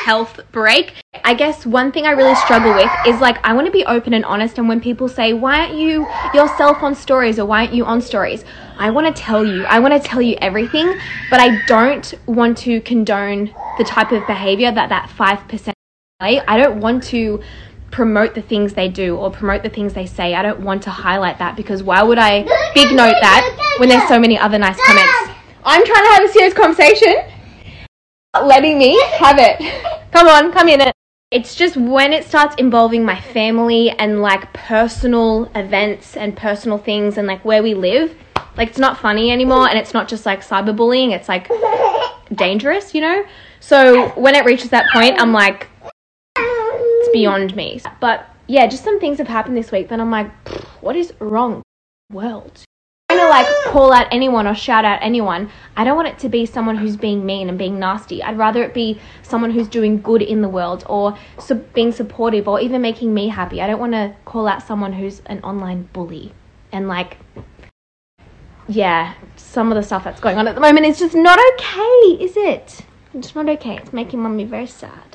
health 0.04 0.40
break. 0.50 0.94
I 1.26 1.32
guess 1.32 1.64
one 1.64 1.90
thing 1.90 2.04
I 2.04 2.10
really 2.10 2.34
struggle 2.34 2.74
with 2.74 2.90
is 3.06 3.18
like 3.18 3.38
I 3.42 3.54
want 3.54 3.66
to 3.66 3.72
be 3.72 3.82
open 3.86 4.12
and 4.12 4.26
honest 4.26 4.58
and 4.58 4.68
when 4.68 4.78
people 4.78 5.08
say, 5.08 5.32
"Why 5.32 5.60
aren't 5.60 5.74
you 5.74 6.06
yourself 6.34 6.82
on 6.82 6.94
stories 6.94 7.38
or 7.38 7.46
why 7.46 7.60
aren't 7.60 7.72
you 7.72 7.86
on 7.86 8.02
stories?" 8.02 8.44
I 8.78 8.90
want 8.90 9.06
to 9.06 9.22
tell 9.22 9.44
you. 9.44 9.64
I 9.64 9.78
want 9.78 9.94
to 9.94 10.00
tell 10.00 10.20
you 10.20 10.36
everything, 10.42 11.00
but 11.30 11.40
I 11.40 11.64
don't 11.66 12.12
want 12.26 12.58
to 12.58 12.82
condone 12.82 13.54
the 13.78 13.84
type 13.84 14.12
of 14.12 14.26
behavior 14.26 14.70
that 14.70 14.90
that 14.90 15.08
5% 15.08 15.72
I 16.20 16.58
don't 16.58 16.80
want 16.80 17.02
to 17.04 17.40
promote 17.90 18.34
the 18.34 18.42
things 18.42 18.74
they 18.74 18.88
do 18.88 19.16
or 19.16 19.30
promote 19.30 19.62
the 19.62 19.70
things 19.70 19.94
they 19.94 20.06
say. 20.06 20.34
I 20.34 20.42
don't 20.42 20.60
want 20.60 20.82
to 20.82 20.90
highlight 20.90 21.38
that 21.38 21.56
because 21.56 21.82
why 21.82 22.02
would 22.02 22.18
I 22.18 22.42
big 22.74 22.94
note 22.94 23.16
that 23.20 23.74
when 23.78 23.88
there's 23.88 24.06
so 24.08 24.18
many 24.18 24.38
other 24.38 24.58
nice 24.58 24.78
comments? 24.86 25.38
I'm 25.64 25.84
trying 25.86 26.04
to 26.04 26.10
have 26.10 26.24
a 26.24 26.28
serious 26.28 26.54
conversation. 26.54 27.14
Letting 28.42 28.78
me 28.78 29.00
have 29.18 29.38
it. 29.38 29.56
Come 30.12 30.28
on, 30.28 30.52
come 30.52 30.68
in 30.68 30.80
it. 30.80 30.93
It's 31.34 31.56
just 31.56 31.76
when 31.76 32.12
it 32.12 32.24
starts 32.24 32.54
involving 32.58 33.04
my 33.04 33.20
family 33.20 33.90
and 33.90 34.22
like 34.22 34.52
personal 34.52 35.50
events 35.56 36.16
and 36.16 36.36
personal 36.36 36.78
things 36.78 37.18
and 37.18 37.26
like 37.26 37.44
where 37.44 37.60
we 37.60 37.74
live, 37.74 38.14
like 38.56 38.68
it's 38.68 38.78
not 38.78 39.00
funny 39.00 39.32
anymore 39.32 39.68
and 39.68 39.76
it's 39.76 39.92
not 39.92 40.06
just 40.06 40.24
like 40.26 40.46
cyberbullying, 40.46 41.10
it's 41.10 41.28
like 41.28 41.50
dangerous, 42.32 42.94
you 42.94 43.00
know? 43.00 43.24
So 43.58 44.10
when 44.10 44.36
it 44.36 44.44
reaches 44.44 44.70
that 44.70 44.84
point, 44.92 45.20
I'm 45.20 45.32
like, 45.32 45.66
it's 46.36 47.12
beyond 47.12 47.56
me. 47.56 47.80
But 47.98 48.26
yeah, 48.46 48.68
just 48.68 48.84
some 48.84 49.00
things 49.00 49.18
have 49.18 49.26
happened 49.26 49.56
this 49.56 49.72
week 49.72 49.88
that 49.88 49.98
I'm 49.98 50.12
like, 50.12 50.30
what 50.82 50.94
is 50.94 51.12
wrong 51.18 51.62
world? 52.12 52.62
I'm 53.14 53.20
gonna 53.20 53.30
ah! 53.30 53.62
like 53.62 53.72
call 53.72 53.92
out 53.92 54.08
anyone 54.10 54.46
or 54.46 54.54
shout 54.54 54.84
out 54.84 54.98
anyone. 55.00 55.48
I 55.76 55.84
don't 55.84 55.94
want 55.94 56.08
it 56.08 56.18
to 56.20 56.28
be 56.28 56.46
someone 56.46 56.76
who's 56.76 56.96
being 56.96 57.24
mean 57.24 57.48
and 57.48 57.56
being 57.56 57.78
nasty. 57.78 58.22
I'd 58.22 58.36
rather 58.36 58.62
it 58.64 58.74
be 58.74 59.00
someone 59.22 59.52
who's 59.52 59.68
doing 59.68 60.00
good 60.00 60.20
in 60.20 60.42
the 60.42 60.48
world 60.48 60.84
or 60.88 61.16
su- 61.38 61.64
being 61.74 61.92
supportive 61.92 62.48
or 62.48 62.60
even 62.60 62.82
making 62.82 63.14
me 63.14 63.28
happy. 63.28 63.62
I 63.62 63.68
don't 63.68 63.78
want 63.78 63.92
to 63.92 64.16
call 64.24 64.48
out 64.48 64.62
someone 64.62 64.92
who's 64.92 65.20
an 65.26 65.40
online 65.44 65.88
bully 65.92 66.32
and 66.72 66.88
like 66.88 67.18
yeah, 68.66 69.14
some 69.36 69.70
of 69.70 69.76
the 69.76 69.82
stuff 69.82 70.04
that's 70.04 70.20
going 70.20 70.38
on 70.38 70.48
at 70.48 70.54
the 70.54 70.60
moment 70.60 70.86
is 70.86 70.98
just 70.98 71.14
not 71.14 71.38
okay, 71.54 72.24
is 72.24 72.36
it? 72.36 72.80
It's 73.12 73.34
not 73.34 73.48
okay. 73.48 73.76
It's 73.76 73.92
making 73.92 74.20
mommy 74.20 74.44
very 74.44 74.66
sad. 74.66 75.13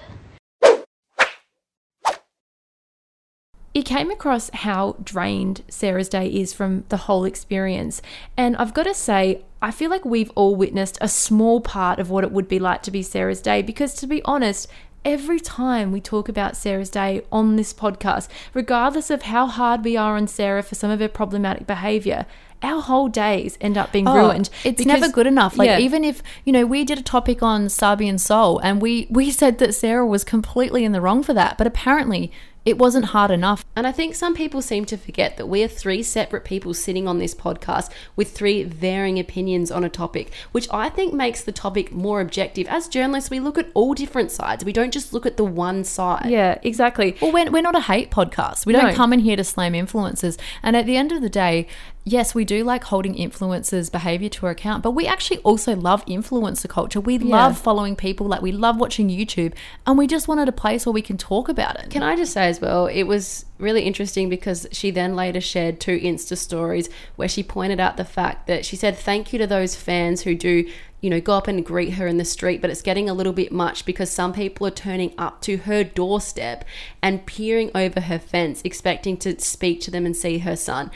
It 3.80 3.86
came 3.86 4.12
across 4.12 4.50
how 4.54 4.98
drained 5.02 5.62
Sarah's 5.70 6.10
day 6.10 6.28
is 6.28 6.52
from 6.52 6.84
the 6.90 6.98
whole 6.98 7.24
experience. 7.24 8.02
And 8.36 8.58
I've 8.58 8.74
got 8.74 8.84
to 8.84 8.94
say, 8.94 9.42
I 9.62 9.72
feel 9.72 9.90
like 9.90 10.04
we've 10.04 10.32
all 10.36 10.54
witnessed 10.54 10.98
a 11.00 11.08
small 11.08 11.62
part 11.62 11.98
of 11.98 12.10
what 12.10 12.26
it 12.26 12.32
would 12.34 12.50
be 12.50 12.60
like 12.60 12.84
to 12.84 12.92
be 12.92 13.02
Sarah's 13.02 13.40
day 13.42 13.62
because, 13.62 13.94
to 13.94 14.06
be 14.06 14.22
honest, 14.26 14.68
every 15.06 15.40
time 15.40 15.94
we 15.94 16.02
talk 16.02 16.28
about 16.28 16.58
Sarah's 16.58 16.90
day 16.90 17.22
on 17.32 17.56
this 17.56 17.74
podcast, 17.74 18.28
regardless 18.54 19.10
of 19.10 19.22
how 19.22 19.46
hard 19.48 19.86
we 19.86 19.96
are 19.96 20.18
on 20.18 20.28
Sarah 20.28 20.62
for 20.62 20.76
some 20.76 20.92
of 20.92 21.00
her 21.00 21.08
problematic 21.08 21.66
behavior, 21.66 22.26
our 22.62 22.82
whole 22.82 23.08
days 23.08 23.58
end 23.62 23.78
up 23.78 23.94
being 23.94 24.10
oh, 24.10 24.14
ruined. 24.14 24.50
Oh, 24.52 24.58
It's 24.66 24.84
because- 24.84 25.00
never 25.00 25.08
good 25.10 25.26
enough. 25.26 25.58
Like 25.58 25.68
Yeah. 25.68 25.80
even 25.80 26.04
if 26.04 26.22
you 26.44 26.52
know, 26.52 26.66
we 26.66 26.84
did 26.84 27.00
a 27.00 27.02
topic 27.02 27.42
on 27.42 27.70
Sabi 27.70 28.10
and 28.10 28.20
Soul, 28.20 28.60
and 28.60 28.82
we 28.82 29.08
we 29.10 29.32
said 29.32 29.60
that 29.60 29.74
Sarah 29.74 30.06
was 30.06 30.26
completely 30.26 30.84
in 30.84 30.92
the 30.92 31.00
wrong 31.00 31.24
for 31.24 31.34
that, 31.34 31.58
but 31.58 31.66
apparently 31.66 32.30
it 32.66 32.78
wasn't 32.78 33.06
hard 33.06 33.32
enough. 33.32 33.64
And 33.76 33.88
I 33.88 33.92
think 33.92 34.16
some 34.16 34.36
people 34.36 34.62
seem 34.62 34.86
to 34.86 34.98
forget 34.98 35.38
that 35.38 35.48
we 35.48 35.64
are 35.64 35.68
three 35.68 36.04
separate 36.04 36.44
people 36.44 36.74
sitting 36.74 37.08
on 37.08 37.18
this 37.18 37.34
podcast 37.34 37.92
with 38.16 38.32
three 38.32 38.64
varying 38.64 39.20
opinions 39.20 39.72
on 39.72 39.84
a 39.84 39.90
topic, 39.90 40.32
which 40.52 40.68
I 40.72 40.90
think 40.90 41.14
makes 41.14 41.44
the 41.44 41.52
topic 41.52 41.92
more 41.92 42.22
objective. 42.22 42.68
As 42.68 42.88
journalists, 42.88 43.30
we 43.30 43.40
look 43.40 43.58
at 43.58 43.70
all 43.74 43.94
different 43.94 44.32
sides. 44.32 44.66
We 44.66 44.74
don't 44.74 44.94
just 44.94 45.14
look 45.14 45.26
at 45.26 45.38
the 45.38 45.46
one 45.46 45.84
side. 45.84 46.30
Yeah, 46.30 46.60
exactly. 46.62 47.16
Well, 47.22 47.32
we're, 47.32 47.50
we're 47.50 47.62
not 47.62 47.76
a 47.76 47.82
hate 47.82 48.12
podcast. 48.12 48.66
We 48.66 48.74
don't 48.74 48.96
come 48.96 49.14
in 49.14 49.20
here 49.20 49.36
to 49.36 49.44
slam 49.44 49.74
influencers. 49.74 50.38
And 50.62 50.76
at 50.76 50.86
the 50.86 50.98
end 50.98 51.12
of 51.12 51.22
the 51.22 51.30
day, 51.30 51.68
yes, 52.06 52.34
we 52.34 52.46
do 52.46 52.64
like 52.64 52.86
holding 52.86 53.14
influencers' 53.16 53.92
behavior 53.92 54.30
to 54.30 54.48
account, 54.48 54.84
but 54.84 54.92
we 54.92 55.06
actually 55.06 55.40
also 55.40 55.76
love 55.76 56.06
influencer 56.06 56.68
culture. 56.70 57.00
We 57.00 57.20
love 57.20 57.58
following 57.58 57.96
people, 57.96 58.28
like 58.28 58.42
we 58.42 58.52
love 58.52 58.80
watching 58.80 59.10
YouTube, 59.10 59.54
and 59.86 59.98
we 59.98 60.08
just 60.08 60.28
wanted 60.28 60.48
a 60.48 60.54
place 60.54 60.86
where 60.86 60.94
we 60.94 61.02
can 61.02 61.18
talk 61.18 61.50
about 61.50 61.80
it. 61.80 61.90
Can 61.90 62.04
I 62.04 62.16
just 62.16 62.34
say 62.34 62.48
as 62.48 62.60
well, 62.60 62.88
it 62.88 63.04
was 63.04 63.46
really 63.58 63.84
interesting 63.84 64.30
because 64.30 64.66
she 64.72 64.92
then 64.92 65.16
later 65.16 65.42
shared 65.42 65.80
two 65.80 66.00
Insta 66.00 66.38
stories 66.38 66.90
where 67.16 67.28
she 67.28 67.44
pointed 67.44 67.80
out 67.80 67.98
the 67.98 68.06
fact 68.06 68.48
that 68.48 68.66
she 68.66 68.76
said 68.76 68.98
thank 68.98 69.34
you 69.34 69.40
to 69.40 69.48
those 69.48 69.76
fans 69.76 70.22
who 70.22 70.34
do, 70.34 70.70
you 71.02 71.10
know, 71.10 71.20
go 71.20 71.34
up 71.34 71.48
and 71.48 71.66
greet 71.66 71.92
her 71.92 72.08
in 72.08 72.18
the 72.18 72.26
street, 72.26 72.62
but 72.62 72.70
it's 72.70 72.82
getting 72.82 73.10
a 73.10 73.14
little 73.14 73.34
bit 73.34 73.52
much 73.52 73.86
because 73.86 74.10
some 74.10 74.34
people 74.34 74.66
are 74.66 74.72
turning 74.72 75.14
up 75.18 75.42
to 75.42 75.58
her 75.58 75.84
doorstep 75.84 76.66
and 77.04 77.26
peering 77.26 77.70
over 77.76 78.02
her 78.02 78.20
fence, 78.20 78.62
expecting 78.64 79.18
to 79.18 79.40
speak 79.40 79.82
to 79.82 79.92
them 79.92 80.06
and 80.06 80.16
see 80.16 80.40
her 80.40 80.56
son. 80.56 80.90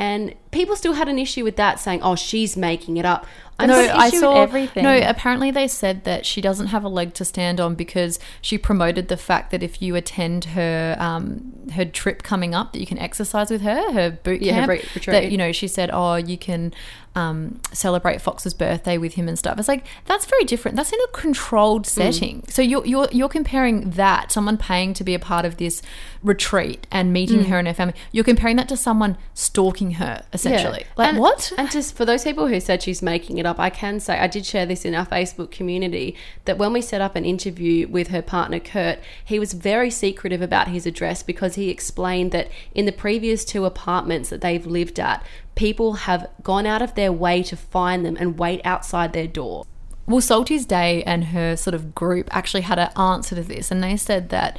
And 0.00 0.34
people 0.50 0.76
still 0.76 0.94
had 0.94 1.08
an 1.08 1.18
issue 1.18 1.44
with 1.44 1.56
that, 1.56 1.78
saying, 1.80 2.00
"Oh, 2.02 2.14
she's 2.16 2.56
making 2.56 2.96
it 2.96 3.04
up." 3.04 3.26
I'm 3.58 3.68
no, 3.68 3.76
I 3.78 4.08
saw 4.08 4.40
everything. 4.42 4.84
No, 4.84 4.96
apparently 5.06 5.50
they 5.50 5.68
said 5.68 6.04
that 6.04 6.24
she 6.24 6.40
doesn't 6.40 6.68
have 6.68 6.82
a 6.82 6.88
leg 6.88 7.12
to 7.14 7.26
stand 7.26 7.60
on 7.60 7.74
because 7.74 8.18
she 8.40 8.56
promoted 8.56 9.08
the 9.08 9.18
fact 9.18 9.50
that 9.50 9.62
if 9.62 9.82
you 9.82 9.96
attend 9.96 10.46
her 10.46 10.96
um, 10.98 11.52
her 11.74 11.84
trip 11.84 12.22
coming 12.22 12.54
up, 12.54 12.72
that 12.72 12.80
you 12.80 12.86
can 12.86 12.98
exercise 12.98 13.50
with 13.50 13.60
her, 13.60 13.92
her 13.92 14.10
boot 14.10 14.40
Yeah, 14.40 14.64
camp. 14.66 14.82
that 15.06 15.30
you 15.30 15.36
know, 15.36 15.52
she 15.52 15.68
said, 15.68 15.90
oh, 15.92 16.14
you 16.14 16.38
can 16.38 16.72
um, 17.14 17.60
celebrate 17.72 18.22
Fox's 18.22 18.54
birthday 18.54 18.96
with 18.96 19.14
him 19.14 19.28
and 19.28 19.38
stuff. 19.38 19.58
It's 19.58 19.68
like 19.68 19.84
that's 20.06 20.24
very 20.24 20.44
different. 20.44 20.78
That's 20.78 20.92
in 20.92 20.98
a 21.00 21.12
controlled 21.12 21.84
Mm. 21.84 21.86
setting. 21.90 22.44
So 22.48 22.62
you're 22.62 22.86
you're 22.86 23.08
you're 23.12 23.28
comparing 23.28 23.90
that 23.90 24.32
someone 24.32 24.56
paying 24.56 24.94
to 24.94 25.04
be 25.04 25.14
a 25.14 25.18
part 25.18 25.44
of 25.44 25.58
this 25.58 25.82
retreat 26.22 26.86
and 26.90 27.12
meeting 27.12 27.40
Mm. 27.40 27.48
her 27.48 27.58
and 27.58 27.68
her 27.68 27.74
family. 27.74 27.94
You're 28.12 28.24
comparing 28.24 28.56
that 28.56 28.68
to 28.70 28.76
someone 28.76 29.18
stalking 29.34 29.92
her 29.92 30.22
essentially. 30.40 30.84
Like 30.96 31.08
and, 31.08 31.18
what? 31.18 31.52
And 31.56 31.70
just 31.70 31.96
for 31.96 32.04
those 32.04 32.24
people 32.24 32.48
who 32.48 32.60
said 32.60 32.82
she's 32.82 33.02
making 33.02 33.38
it 33.38 33.46
up, 33.46 33.58
I 33.58 33.70
can 33.70 34.00
say 34.00 34.18
I 34.18 34.26
did 34.26 34.44
share 34.44 34.66
this 34.66 34.84
in 34.84 34.94
our 34.94 35.06
Facebook 35.06 35.50
community 35.50 36.16
that 36.44 36.58
when 36.58 36.72
we 36.72 36.80
set 36.80 37.00
up 37.00 37.16
an 37.16 37.24
interview 37.24 37.88
with 37.88 38.08
her 38.08 38.22
partner 38.22 38.60
Kurt, 38.60 38.98
he 39.24 39.38
was 39.38 39.52
very 39.52 39.90
secretive 39.90 40.42
about 40.42 40.68
his 40.68 40.86
address 40.86 41.22
because 41.22 41.54
he 41.54 41.70
explained 41.70 42.32
that 42.32 42.48
in 42.74 42.86
the 42.86 42.92
previous 42.92 43.44
two 43.44 43.64
apartments 43.64 44.30
that 44.30 44.40
they've 44.40 44.66
lived 44.66 44.98
at, 44.98 45.24
people 45.54 45.94
have 45.94 46.28
gone 46.42 46.66
out 46.66 46.82
of 46.82 46.94
their 46.94 47.12
way 47.12 47.42
to 47.42 47.56
find 47.56 48.04
them 48.04 48.16
and 48.18 48.38
wait 48.38 48.60
outside 48.64 49.12
their 49.12 49.26
door. 49.26 49.64
Well, 50.06 50.20
Salty's 50.20 50.66
Day 50.66 51.04
and 51.04 51.26
her 51.26 51.56
sort 51.56 51.74
of 51.74 51.94
group 51.94 52.34
actually 52.34 52.62
had 52.62 52.80
an 52.80 52.90
answer 52.98 53.36
to 53.36 53.42
this, 53.42 53.70
and 53.70 53.80
they 53.80 53.96
said 53.96 54.30
that 54.30 54.58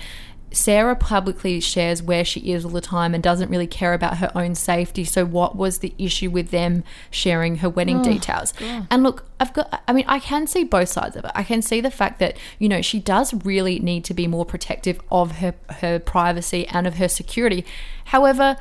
Sarah 0.52 0.96
publicly 0.96 1.60
shares 1.60 2.04
where 2.04 2.26
she 2.26 2.52
is 2.52 2.66
all 2.66 2.72
the 2.72 2.82
time 2.82 3.14
and 3.14 3.24
doesn't 3.24 3.50
really 3.50 3.68
care 3.68 3.94
about 3.94 4.18
her 4.18 4.32
own 4.36 4.56
safety. 4.56 5.04
So, 5.04 5.26
what 5.26 5.56
was 5.56 5.80
the 5.80 5.94
issue 5.98 6.30
with 6.30 6.52
them 6.52 6.84
sharing 7.10 7.58
her 7.58 7.70
wedding 7.70 8.02
details? 8.02 8.54
And 8.90 9.04
look, 9.04 9.26
I've 9.40 9.54
got, 9.54 9.82
I 9.88 9.94
mean, 9.94 10.06
I 10.08 10.20
can 10.20 10.48
see 10.48 10.64
both 10.64 10.90
sides 10.90 11.16
of 11.16 11.26
it. 11.26 11.32
I 11.34 11.44
can 11.44 11.62
see 11.62 11.82
the 11.82 11.92
fact 11.92 12.20
that, 12.20 12.38
you 12.60 12.68
know, 12.70 12.82
she 12.82 13.00
does 13.00 13.34
really 13.46 13.80
need 13.80 14.04
to 14.06 14.14
be 14.14 14.28
more 14.28 14.46
protective 14.46 15.00
of 15.12 15.38
her, 15.38 15.54
her 15.80 16.00
privacy 16.00 16.68
and 16.68 16.86
of 16.86 16.96
her 16.96 17.08
security. 17.08 17.66
However, 18.06 18.58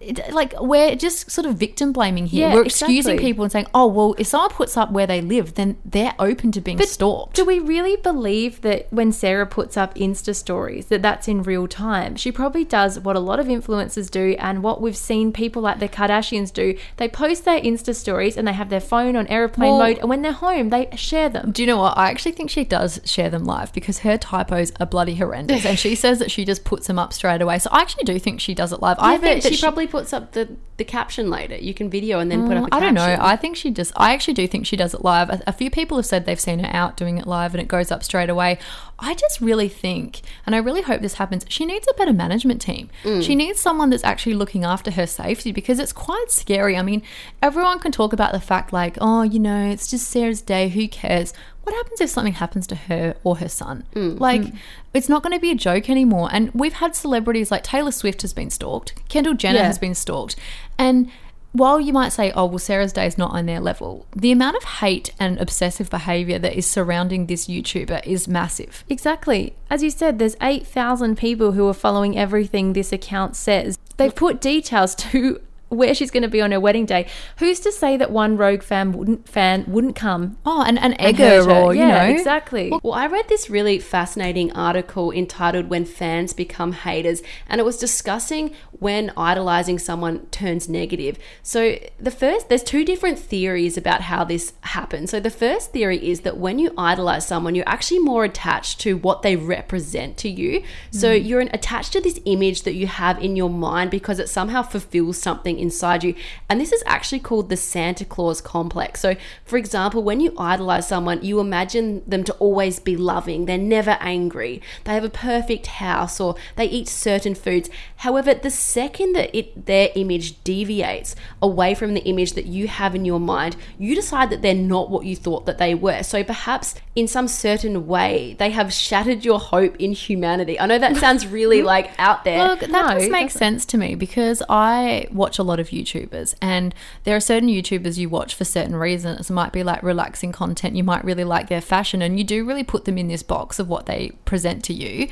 it, 0.00 0.32
like 0.32 0.54
we're 0.60 0.94
just 0.94 1.30
sort 1.30 1.46
of 1.46 1.56
victim 1.56 1.92
blaming 1.92 2.26
here. 2.26 2.48
Yeah, 2.48 2.54
we're 2.54 2.64
excusing 2.64 3.14
exactly. 3.14 3.24
people 3.24 3.44
and 3.44 3.52
saying, 3.52 3.66
"Oh, 3.74 3.86
well, 3.88 4.14
if 4.16 4.28
someone 4.28 4.50
puts 4.50 4.76
up 4.76 4.92
where 4.92 5.06
they 5.08 5.20
live, 5.20 5.54
then 5.54 5.76
they're 5.84 6.14
open 6.20 6.52
to 6.52 6.60
being 6.60 6.80
stalked." 6.82 7.34
Do 7.34 7.44
we 7.44 7.58
really 7.58 7.96
believe 7.96 8.60
that 8.60 8.86
when 8.92 9.10
Sarah 9.10 9.46
puts 9.46 9.76
up 9.76 9.94
Insta 9.96 10.36
stories 10.36 10.86
that 10.86 11.02
that's 11.02 11.26
in 11.26 11.42
real 11.42 11.66
time? 11.66 12.14
She 12.14 12.30
probably 12.30 12.64
does 12.64 13.00
what 13.00 13.16
a 13.16 13.20
lot 13.20 13.40
of 13.40 13.48
influencers 13.48 14.08
do 14.08 14.36
and 14.38 14.62
what 14.62 14.80
we've 14.80 14.96
seen 14.96 15.32
people 15.32 15.62
like 15.62 15.80
the 15.80 15.88
Kardashians 15.88 16.52
do. 16.52 16.78
They 16.96 17.08
post 17.08 17.44
their 17.44 17.60
Insta 17.60 17.94
stories 17.94 18.36
and 18.36 18.46
they 18.46 18.52
have 18.52 18.70
their 18.70 18.80
phone 18.80 19.16
on 19.16 19.26
airplane 19.26 19.70
Well- 19.70 19.78
mode 19.80 19.98
and 19.98 20.08
when 20.08 20.22
they're 20.22 20.32
home 20.32 20.68
they 20.68 20.88
share 20.94 21.28
them. 21.28 21.50
Do 21.50 21.62
you 21.62 21.66
know 21.66 21.78
what? 21.78 21.98
I 21.98 22.10
actually 22.10 22.32
think 22.32 22.50
she 22.50 22.64
does 22.64 23.00
share 23.04 23.30
them 23.30 23.44
live 23.44 23.72
because 23.72 24.00
her 24.00 24.16
typos 24.16 24.72
are 24.78 24.86
bloody 24.86 25.16
horrendous, 25.16 25.66
and 25.66 25.76
she 25.76 25.94
says 25.96 26.20
that 26.20 26.30
she 26.30 26.44
just 26.44 26.62
puts 26.62 26.86
them 26.86 27.00
up 27.00 27.12
straight 27.12 27.42
away. 27.42 27.58
So 27.58 27.68
I 27.72 27.80
actually 27.80 28.04
do 28.04 28.18
think 28.20 28.40
she 28.40 28.54
does 28.54 28.72
it 28.72 28.80
live. 28.80 28.96
I 29.00 29.14
I 29.14 29.18
think 29.18 29.42
that 29.42 29.54
she, 29.54 29.60
probably 29.60 29.87
puts 29.88 30.12
up 30.12 30.32
the, 30.32 30.56
the 30.76 30.84
caption 30.84 31.28
later. 31.30 31.56
You 31.56 31.74
can 31.74 31.90
video 31.90 32.20
and 32.20 32.30
then 32.30 32.46
put 32.46 32.56
up 32.56 32.64
Mm, 32.64 32.68
I 32.72 32.80
don't 32.80 32.94
know. 32.94 33.16
I 33.20 33.34
think 33.36 33.56
she 33.56 33.70
just. 33.70 33.92
I 33.96 34.14
actually 34.14 34.34
do 34.34 34.46
think 34.46 34.66
she 34.66 34.76
does 34.76 34.94
it 34.94 35.02
live. 35.04 35.30
A, 35.30 35.42
a 35.48 35.52
few 35.52 35.70
people 35.70 35.96
have 35.96 36.06
said 36.06 36.26
they've 36.26 36.38
seen 36.38 36.60
her 36.60 36.70
out 36.74 36.96
doing 36.96 37.18
it 37.18 37.26
live, 37.26 37.54
and 37.54 37.60
it 37.60 37.68
goes 37.68 37.90
up 37.90 38.04
straight 38.04 38.30
away. 38.30 38.58
I 38.98 39.14
just 39.14 39.40
really 39.40 39.68
think, 39.68 40.22
and 40.44 40.54
I 40.54 40.58
really 40.58 40.82
hope 40.82 41.00
this 41.02 41.14
happens. 41.14 41.44
She 41.48 41.64
needs 41.64 41.86
a 41.90 41.94
better 41.94 42.12
management 42.12 42.60
team. 42.60 42.90
She 43.22 43.34
needs 43.34 43.60
someone 43.60 43.90
that's 43.90 44.04
actually 44.04 44.34
looking 44.34 44.64
after 44.64 44.90
her 44.92 45.06
safety 45.06 45.52
because 45.52 45.78
it's 45.78 45.92
quite 45.92 46.30
scary. 46.30 46.76
I 46.76 46.82
mean, 46.82 47.02
everyone 47.42 47.78
can 47.78 47.92
talk 47.92 48.12
about 48.12 48.32
the 48.32 48.40
fact 48.40 48.72
like, 48.72 48.98
oh, 49.00 49.22
you 49.22 49.38
know, 49.38 49.68
it's 49.70 49.88
just 49.88 50.08
Sarah's 50.08 50.42
day. 50.42 50.68
Who 50.68 50.88
cares? 50.88 51.32
What 51.68 51.76
happens 51.76 52.00
if 52.00 52.08
something 52.08 52.32
happens 52.32 52.66
to 52.68 52.74
her 52.74 53.14
or 53.24 53.36
her 53.36 53.48
son? 53.50 53.84
Mm. 53.94 54.18
Like, 54.18 54.40
mm. 54.40 54.56
it's 54.94 55.10
not 55.10 55.22
going 55.22 55.34
to 55.34 55.38
be 55.38 55.50
a 55.50 55.54
joke 55.54 55.90
anymore. 55.90 56.30
And 56.32 56.50
we've 56.54 56.72
had 56.72 56.96
celebrities 56.96 57.50
like 57.50 57.62
Taylor 57.62 57.92
Swift 57.92 58.22
has 58.22 58.32
been 58.32 58.48
stalked, 58.48 58.94
Kendall 59.10 59.34
Jenner 59.34 59.58
Yeah. 59.58 59.66
has 59.66 59.78
been 59.78 59.94
stalked, 59.94 60.34
and 60.78 61.10
while 61.52 61.78
you 61.78 61.92
might 61.92 62.10
say, 62.10 62.32
oh, 62.32 62.46
well, 62.46 62.58
Sarah's 62.58 62.94
Day 62.94 63.06
is 63.06 63.18
not 63.18 63.32
on 63.32 63.44
their 63.44 63.60
level, 63.60 64.06
the 64.16 64.32
amount 64.32 64.56
of 64.56 64.64
hate 64.64 65.12
and 65.20 65.38
obsessive 65.38 65.90
behavior 65.90 66.38
that 66.38 66.56
is 66.56 66.70
surrounding 66.70 67.26
this 67.26 67.48
YouTuber 67.48 68.06
is 68.06 68.26
massive. 68.26 68.82
Exactly. 68.88 69.54
As 69.68 69.82
you 69.82 69.90
said, 69.90 70.18
there's 70.18 70.36
8,000 70.40 71.18
people 71.18 71.52
who 71.52 71.68
are 71.68 71.74
following 71.74 72.16
everything 72.16 72.72
this 72.72 72.92
account 72.92 73.36
says. 73.36 73.78
They've 73.98 74.12
mm. 74.12 74.16
put 74.16 74.40
details 74.40 74.94
to 75.10 75.40
where 75.68 75.94
she's 75.94 76.10
going 76.10 76.22
to 76.22 76.28
be 76.28 76.40
on 76.40 76.52
her 76.52 76.60
wedding 76.60 76.86
day. 76.86 77.06
Who's 77.38 77.60
to 77.60 77.72
say 77.72 77.96
that 77.96 78.10
one 78.10 78.36
rogue 78.36 78.62
fan 78.62 78.92
wouldn't 78.92 79.28
fan 79.28 79.64
wouldn't 79.68 79.96
come 79.96 80.38
Oh, 80.44 80.62
and 80.62 80.78
an 80.78 80.98
egger 81.00 81.50
or, 81.50 81.74
you 81.74 81.80
yeah, 81.80 82.06
know. 82.06 82.14
exactly. 82.14 82.70
Well, 82.82 82.94
I 82.94 83.06
read 83.06 83.28
this 83.28 83.50
really 83.50 83.78
fascinating 83.78 84.52
article 84.52 85.10
entitled 85.12 85.68
When 85.68 85.84
Fans 85.84 86.32
Become 86.32 86.72
Haters, 86.72 87.22
and 87.48 87.60
it 87.60 87.64
was 87.64 87.76
discussing 87.76 88.54
when 88.72 89.12
idolizing 89.16 89.78
someone 89.78 90.26
turns 90.26 90.68
negative. 90.68 91.18
So, 91.42 91.78
the 91.98 92.10
first, 92.10 92.48
there's 92.48 92.62
two 92.62 92.84
different 92.84 93.18
theories 93.18 93.76
about 93.76 94.02
how 94.02 94.24
this 94.24 94.52
happens. 94.62 95.10
So, 95.10 95.20
the 95.20 95.30
first 95.30 95.72
theory 95.72 95.98
is 96.08 96.20
that 96.20 96.38
when 96.38 96.58
you 96.58 96.72
idolize 96.78 97.26
someone, 97.26 97.54
you're 97.54 97.68
actually 97.68 98.00
more 98.00 98.24
attached 98.24 98.80
to 98.80 98.96
what 98.96 99.22
they 99.22 99.36
represent 99.36 100.16
to 100.18 100.28
you. 100.28 100.62
So, 100.90 101.18
hmm. 101.18 101.24
you're 101.24 101.40
attached 101.40 101.92
to 101.92 102.00
this 102.00 102.20
image 102.24 102.62
that 102.62 102.74
you 102.74 102.86
have 102.86 103.22
in 103.22 103.36
your 103.36 103.50
mind 103.50 103.90
because 103.90 104.18
it 104.18 104.28
somehow 104.28 104.62
fulfills 104.62 105.18
something 105.18 105.57
inside 105.58 106.04
you. 106.04 106.14
And 106.48 106.60
this 106.60 106.72
is 106.72 106.82
actually 106.86 107.20
called 107.20 107.48
the 107.48 107.56
Santa 107.56 108.04
Claus 108.04 108.40
complex. 108.40 109.00
So, 109.00 109.16
for 109.44 109.56
example, 109.56 110.02
when 110.02 110.20
you 110.20 110.34
idolize 110.38 110.88
someone, 110.88 111.22
you 111.22 111.40
imagine 111.40 112.02
them 112.06 112.24
to 112.24 112.32
always 112.34 112.78
be 112.80 112.96
loving, 112.96 113.46
they're 113.46 113.58
never 113.58 113.96
angry, 114.00 114.62
they 114.84 114.94
have 114.94 115.04
a 115.04 115.10
perfect 115.10 115.66
house, 115.66 116.20
or 116.20 116.34
they 116.56 116.66
eat 116.66 116.88
certain 116.88 117.34
foods. 117.34 117.68
However, 117.96 118.34
the 118.34 118.50
second 118.50 119.12
that 119.14 119.36
it 119.36 119.66
their 119.66 119.90
image 119.94 120.42
deviates 120.44 121.14
away 121.42 121.74
from 121.74 121.94
the 121.94 122.04
image 122.04 122.32
that 122.34 122.46
you 122.46 122.68
have 122.68 122.94
in 122.94 123.04
your 123.04 123.20
mind, 123.20 123.56
you 123.78 123.94
decide 123.94 124.30
that 124.30 124.42
they're 124.42 124.54
not 124.54 124.90
what 124.90 125.04
you 125.04 125.16
thought 125.16 125.46
that 125.46 125.58
they 125.58 125.74
were. 125.74 126.02
So 126.02 126.22
perhaps 126.24 126.74
in 126.94 127.06
some 127.06 127.28
certain 127.28 127.86
way, 127.86 128.34
they 128.38 128.50
have 128.50 128.72
shattered 128.72 129.24
your 129.24 129.38
hope 129.38 129.76
in 129.78 129.92
humanity. 129.92 130.58
I 130.58 130.66
know 130.66 130.78
that 130.78 130.96
sounds 130.96 131.26
really 131.26 131.62
like 131.74 131.90
out 131.98 132.24
there. 132.24 132.48
Look, 132.48 132.60
that 132.60 132.70
No, 132.70 132.88
does 132.98 133.08
make 133.08 133.30
sense 133.30 133.64
to 133.66 133.78
me 133.78 133.94
because 133.94 134.42
I 134.48 135.06
watch 135.12 135.38
a 135.38 135.42
lot 135.48 135.60
of 135.60 135.68
YouTubers, 135.70 136.34
and 136.40 136.74
there 137.04 137.16
are 137.16 137.20
certain 137.20 137.48
YouTubers 137.48 137.98
you 137.98 138.08
watch 138.08 138.34
for 138.34 138.44
certain 138.44 138.76
reasons. 138.76 139.30
It 139.30 139.32
might 139.32 139.52
be 139.52 139.62
like 139.62 139.82
relaxing 139.82 140.32
content, 140.32 140.76
you 140.76 140.84
might 140.84 141.04
really 141.04 141.24
like 141.24 141.48
their 141.48 141.60
fashion, 141.60 142.02
and 142.02 142.18
you 142.18 142.24
do 142.24 142.44
really 142.44 142.64
put 142.64 142.84
them 142.84 142.98
in 142.98 143.08
this 143.08 143.22
box 143.22 143.58
of 143.58 143.68
what 143.68 143.86
they 143.86 144.12
present 144.24 144.64
to 144.64 144.72
you. 144.72 145.08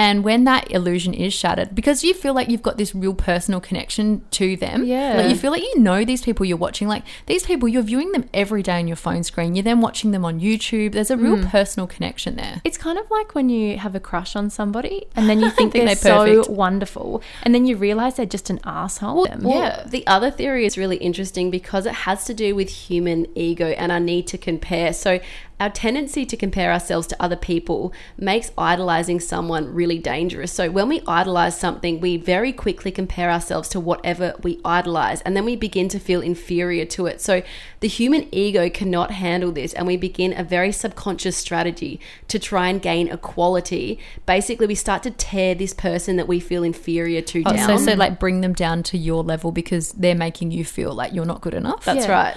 And 0.00 0.24
when 0.24 0.44
that 0.44 0.70
illusion 0.72 1.12
is 1.12 1.34
shattered, 1.34 1.74
because 1.74 2.02
you 2.02 2.14
feel 2.14 2.32
like 2.32 2.48
you've 2.48 2.62
got 2.62 2.78
this 2.78 2.94
real 2.94 3.12
personal 3.14 3.60
connection 3.60 4.22
to 4.32 4.56
them, 4.56 4.84
Yeah. 4.84 5.14
like 5.18 5.28
you 5.30 5.36
feel 5.36 5.50
like 5.50 5.62
you 5.62 5.78
know 5.78 6.04
these 6.06 6.22
people 6.22 6.46
you're 6.46 6.56
watching, 6.56 6.88
like 6.88 7.02
these 7.26 7.42
people 7.42 7.68
you're 7.68 7.82
viewing 7.82 8.10
them 8.12 8.24
every 8.32 8.62
day 8.62 8.78
on 8.78 8.88
your 8.88 8.96
phone 8.96 9.22
screen. 9.24 9.54
You're 9.54 9.62
then 9.70 9.82
watching 9.82 10.10
them 10.12 10.24
on 10.24 10.40
YouTube. 10.40 10.92
There's 10.92 11.10
a 11.10 11.18
real 11.18 11.36
Mm. 11.36 11.50
personal 11.50 11.86
connection 11.86 12.36
there. 12.36 12.62
It's 12.64 12.78
kind 12.78 12.98
of 12.98 13.10
like 13.10 13.34
when 13.34 13.50
you 13.50 13.76
have 13.76 13.94
a 13.94 14.00
crush 14.00 14.34
on 14.36 14.48
somebody 14.48 15.06
and 15.14 15.28
then 15.28 15.38
you 15.40 15.50
think, 15.58 15.72
Think 15.72 15.84
they're, 15.86 15.94
they're 15.94 16.42
so 16.44 16.50
wonderful 16.50 17.22
and 17.42 17.54
then 17.54 17.66
you 17.66 17.76
realize 17.76 18.16
they're 18.16 18.24
just 18.38 18.48
an 18.48 18.58
asshole. 18.64 19.26
Them. 19.26 19.42
Well, 19.42 19.58
Yeah. 19.58 19.84
The 19.86 20.06
other 20.06 20.30
theory 20.30 20.64
is 20.64 20.78
really 20.78 20.96
interesting 20.96 21.50
because 21.50 21.84
it 21.84 21.92
has 22.08 22.24
to 22.24 22.32
do 22.32 22.54
with 22.54 22.70
human 22.70 23.26
ego 23.34 23.66
and 23.66 23.92
our 23.92 24.00
need 24.00 24.26
to 24.28 24.38
compare. 24.38 24.92
So, 24.94 25.20
our 25.60 25.68
tendency 25.70 26.24
to 26.24 26.36
compare 26.36 26.72
ourselves 26.72 27.06
to 27.08 27.22
other 27.22 27.36
people 27.36 27.92
makes 28.16 28.50
idolizing 28.56 29.20
someone 29.20 29.72
really 29.72 29.98
dangerous. 29.98 30.50
So, 30.50 30.70
when 30.70 30.88
we 30.88 31.02
idolize 31.06 31.56
something, 31.60 32.00
we 32.00 32.16
very 32.16 32.52
quickly 32.52 32.90
compare 32.90 33.30
ourselves 33.30 33.68
to 33.70 33.80
whatever 33.80 34.34
we 34.42 34.58
idolize, 34.64 35.20
and 35.20 35.36
then 35.36 35.44
we 35.44 35.56
begin 35.56 35.88
to 35.90 35.98
feel 35.98 36.22
inferior 36.22 36.86
to 36.86 37.06
it. 37.06 37.20
So, 37.20 37.42
the 37.80 37.88
human 37.88 38.26
ego 38.34 38.70
cannot 38.70 39.10
handle 39.10 39.52
this, 39.52 39.74
and 39.74 39.86
we 39.86 39.96
begin 39.98 40.32
a 40.36 40.42
very 40.42 40.72
subconscious 40.72 41.36
strategy 41.36 42.00
to 42.28 42.38
try 42.38 42.68
and 42.68 42.80
gain 42.80 43.08
equality. 43.08 43.98
Basically, 44.24 44.66
we 44.66 44.74
start 44.74 45.02
to 45.02 45.10
tear 45.10 45.54
this 45.54 45.74
person 45.74 46.16
that 46.16 46.26
we 46.26 46.40
feel 46.40 46.64
inferior 46.64 47.20
to 47.20 47.42
Oh, 47.44 47.52
down. 47.52 47.78
so, 47.78 47.84
so 47.84 47.92
like 47.94 48.18
bring 48.18 48.40
them 48.40 48.54
down 48.54 48.82
to 48.84 48.96
your 48.98 49.22
level 49.22 49.52
because 49.52 49.92
they're 49.92 50.14
making 50.14 50.52
you 50.52 50.64
feel 50.64 50.94
like 50.94 51.12
you're 51.12 51.26
not 51.26 51.42
good 51.42 51.54
enough. 51.54 51.84
That's 51.84 52.06
Yeah. 52.06 52.12
right. 52.12 52.36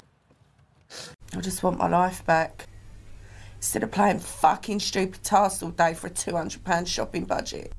I 1.35 1.41
just 1.41 1.63
want 1.63 1.77
my 1.79 1.87
life 1.87 2.25
back. 2.25 2.67
Instead 3.63 3.83
of 3.83 3.91
playing 3.91 4.19
fucking 4.19 4.81
stupid 4.81 5.23
tasks 5.23 5.63
all 5.63 5.69
day 5.69 5.93
for 5.93 6.07
a 6.07 6.09
£200 6.09 6.85
shopping 6.85 7.23
budget. 7.23 7.71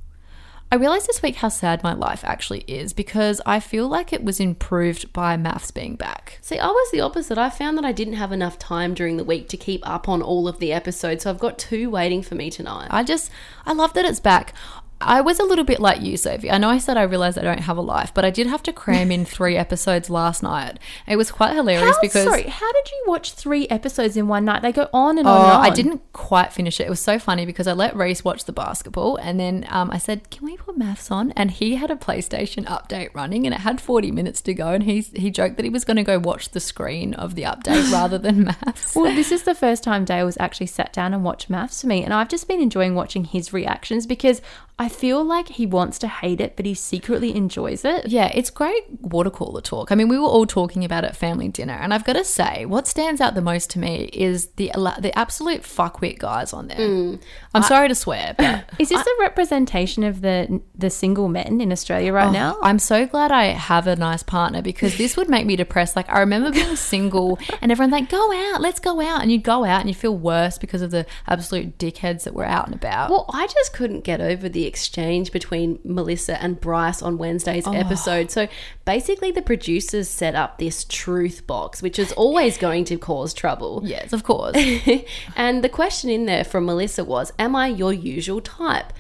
I 0.72 0.76
realized 0.76 1.06
this 1.06 1.20
week 1.20 1.36
how 1.36 1.50
sad 1.50 1.82
my 1.82 1.92
life 1.92 2.24
actually 2.24 2.64
is 2.66 2.94
because 2.94 3.42
I 3.44 3.60
feel 3.60 3.86
like 3.86 4.10
it 4.10 4.24
was 4.24 4.40
improved 4.40 5.12
by 5.12 5.36
MAFS 5.36 5.74
being 5.74 5.96
back. 5.96 6.38
See, 6.40 6.58
I 6.58 6.68
was 6.68 6.90
the 6.90 7.02
opposite. 7.02 7.36
I 7.36 7.50
found 7.50 7.76
that 7.76 7.84
I 7.84 7.92
didn't 7.92 8.14
have 8.14 8.32
enough 8.32 8.58
time 8.58 8.94
during 8.94 9.18
the 9.18 9.24
week 9.24 9.46
to 9.50 9.58
keep 9.58 9.86
up 9.86 10.08
on 10.08 10.22
all 10.22 10.48
of 10.48 10.58
the 10.58 10.72
episodes, 10.72 11.24
so 11.24 11.30
I've 11.30 11.38
got 11.38 11.58
two 11.58 11.90
waiting 11.90 12.22
for 12.22 12.34
me 12.34 12.50
tonight. 12.50 12.88
I 12.90 13.04
just, 13.04 13.30
I 13.66 13.74
love 13.74 13.92
that 13.92 14.06
it's 14.06 14.20
back. 14.20 14.54
I 15.04 15.20
was 15.20 15.38
a 15.38 15.44
little 15.44 15.64
bit 15.64 15.80
like 15.80 16.00
you, 16.02 16.16
Sophie. 16.16 16.50
I 16.50 16.58
know 16.58 16.68
I 16.70 16.78
said 16.78 16.96
I 16.96 17.02
realized 17.02 17.38
I 17.38 17.42
don't 17.42 17.60
have 17.60 17.76
a 17.76 17.80
life, 17.82 18.12
but 18.14 18.24
I 18.24 18.30
did 18.30 18.46
have 18.46 18.62
to 18.64 18.72
cram 18.72 19.10
in 19.10 19.24
three 19.36 19.56
episodes 19.56 20.10
last 20.10 20.42
night. 20.42 20.78
It 21.06 21.16
was 21.16 21.30
quite 21.30 21.54
hilarious 21.54 21.96
How, 21.96 22.00
because 22.02 22.24
sorry, 22.24 22.44
how 22.44 22.72
did 22.72 22.90
you 22.90 23.04
watch 23.06 23.32
three 23.34 23.68
episodes 23.68 24.16
in 24.16 24.28
one 24.28 24.44
night? 24.44 24.62
They 24.62 24.72
go 24.72 24.88
on 24.92 25.18
and 25.18 25.26
Oh, 25.28 25.30
on. 25.32 25.44
and 25.44 25.52
on. 25.52 25.64
I 25.64 25.70
didn't 25.70 26.02
quite 26.12 26.52
finish 26.52 26.80
it. 26.80 26.86
It 26.86 26.90
was 26.90 27.00
so 27.00 27.18
funny 27.18 27.46
because 27.46 27.66
I 27.66 27.72
let 27.72 27.94
Reese 27.96 28.24
watch 28.24 28.44
the 28.44 28.52
basketball 28.52 29.16
and 29.16 29.38
then 29.38 29.66
um, 29.68 29.90
I 29.90 29.98
said, 29.98 30.30
Can 30.30 30.46
we 30.46 30.56
put 30.56 30.78
MAFS 30.78 31.10
on? 31.10 31.32
And 31.32 31.50
he 31.50 31.76
had 31.76 31.90
a 31.90 31.96
PlayStation 31.96 32.64
update 32.66 33.14
running 33.14 33.46
and 33.46 33.54
it 33.54 33.60
had 33.60 33.80
40 33.80 34.10
minutes 34.10 34.40
to 34.42 34.54
go. 34.54 34.68
And 34.68 34.84
he, 34.84 35.00
he 35.00 35.30
joked 35.30 35.56
that 35.56 35.64
he 35.64 35.70
was 35.70 35.84
going 35.84 35.96
to 35.98 36.02
go 36.02 36.18
watch 36.18 36.50
the 36.50 36.60
screen 36.60 37.14
of 37.14 37.34
the 37.34 37.42
update 37.42 37.92
rather 37.92 38.18
than 38.18 38.44
MAFS. 38.46 38.96
Well, 38.96 39.14
this 39.14 39.30
is 39.32 39.42
the 39.42 39.54
first 39.54 39.82
time 39.84 40.04
Dale 40.04 40.24
was 40.26 40.36
actually 40.40 40.66
sat 40.66 40.92
down 40.92 41.12
and 41.14 41.24
watched 41.24 41.50
MAFS 41.50 41.82
for 41.82 41.86
me, 41.86 42.02
and 42.02 42.12
I've 42.14 42.28
just 42.28 42.48
been 42.48 42.60
enjoying 42.60 42.94
watching 42.94 43.24
his 43.24 43.52
reactions 43.52 44.06
because 44.06 44.40
I 44.78 44.88
feel 44.94 45.24
like 45.24 45.48
he 45.48 45.66
wants 45.66 45.98
to 46.00 46.08
hate 46.08 46.40
it, 46.40 46.56
but 46.56 46.66
he 46.66 46.74
secretly 46.74 47.34
enjoys 47.34 47.84
it. 47.84 48.08
Yeah, 48.08 48.30
it's 48.34 48.50
great 48.50 48.84
water 49.00 49.30
cooler 49.30 49.60
talk. 49.60 49.92
I 49.92 49.94
mean, 49.94 50.08
we 50.08 50.18
were 50.18 50.26
all 50.26 50.46
talking 50.46 50.84
about 50.84 51.04
it 51.04 51.08
at 51.08 51.16
family 51.16 51.48
dinner, 51.48 51.74
and 51.74 51.92
I've 51.92 52.04
got 52.04 52.14
to 52.14 52.24
say, 52.24 52.64
what 52.66 52.86
stands 52.86 53.20
out 53.20 53.34
the 53.34 53.42
most 53.42 53.70
to 53.70 53.78
me 53.78 54.04
is 54.12 54.46
the 54.56 54.72
the 55.00 55.12
absolute 55.16 55.62
fuckwit 55.62 56.18
guys 56.18 56.52
on 56.52 56.68
there. 56.68 56.78
Mm. 56.78 57.20
I'm 57.54 57.62
sorry 57.62 57.88
to 57.88 57.94
swear, 57.94 58.34
but 58.36 58.64
Is 58.78 58.88
this 58.88 59.06
a 59.06 59.20
representation 59.20 60.04
of 60.04 60.20
the 60.20 60.60
the 60.74 60.90
single 60.90 61.28
men 61.28 61.60
in 61.60 61.72
Australia 61.72 62.12
right 62.12 62.28
oh, 62.28 62.32
now? 62.32 62.58
I'm 62.62 62.78
so 62.78 63.06
glad 63.06 63.32
I 63.32 63.46
have 63.46 63.86
a 63.86 63.96
nice 63.96 64.22
partner 64.22 64.62
because 64.62 64.96
this 64.98 65.16
would 65.16 65.28
make 65.28 65.46
me 65.46 65.56
depressed. 65.56 65.96
Like 65.96 66.08
I 66.10 66.20
remember 66.20 66.50
being 66.50 66.76
single 66.94 67.38
and 67.60 67.70
everyone's 67.70 67.92
like, 67.92 68.08
"Go 68.08 68.32
out, 68.32 68.60
let's 68.60 68.80
go 68.80 69.00
out," 69.00 69.22
and 69.22 69.30
you'd 69.30 69.42
go 69.42 69.64
out 69.64 69.80
and 69.80 69.88
you 69.88 69.94
feel 69.94 70.16
worse 70.16 70.58
because 70.58 70.82
of 70.82 70.90
the 70.90 71.06
absolute 71.26 71.78
dickheads 71.78 72.24
that 72.24 72.34
were 72.34 72.44
out 72.44 72.66
and 72.66 72.74
about. 72.74 73.10
Well, 73.10 73.26
I 73.32 73.46
just 73.46 73.72
couldn't 73.72 74.02
get 74.02 74.20
over 74.20 74.48
the 74.48 74.66
exchange 74.74 75.30
between 75.30 75.78
Melissa 75.84 76.42
and 76.42 76.60
Bryce 76.60 77.00
on 77.00 77.16
Wednesday's 77.16 77.64
oh. 77.64 77.72
episode. 77.72 78.32
So 78.32 78.48
basically, 78.84 79.30
the 79.30 79.40
producers 79.40 80.08
set 80.08 80.34
up 80.34 80.58
this 80.58 80.84
truth 80.84 81.46
box, 81.46 81.80
which 81.80 81.96
is 81.96 82.10
always 82.14 82.58
going 82.58 82.84
to 82.86 82.96
cause 82.98 83.32
trouble. 83.32 83.82
yes, 83.84 84.12
of 84.12 84.24
course. 84.24 84.56
and 85.36 85.62
the 85.62 85.68
question 85.68 86.10
in 86.10 86.26
there 86.26 86.42
from 86.42 86.66
Melissa 86.66 87.04
was, 87.04 87.32
Am 87.38 87.54
I 87.54 87.68
your 87.68 87.92
usual 87.92 88.40
type? 88.40 88.92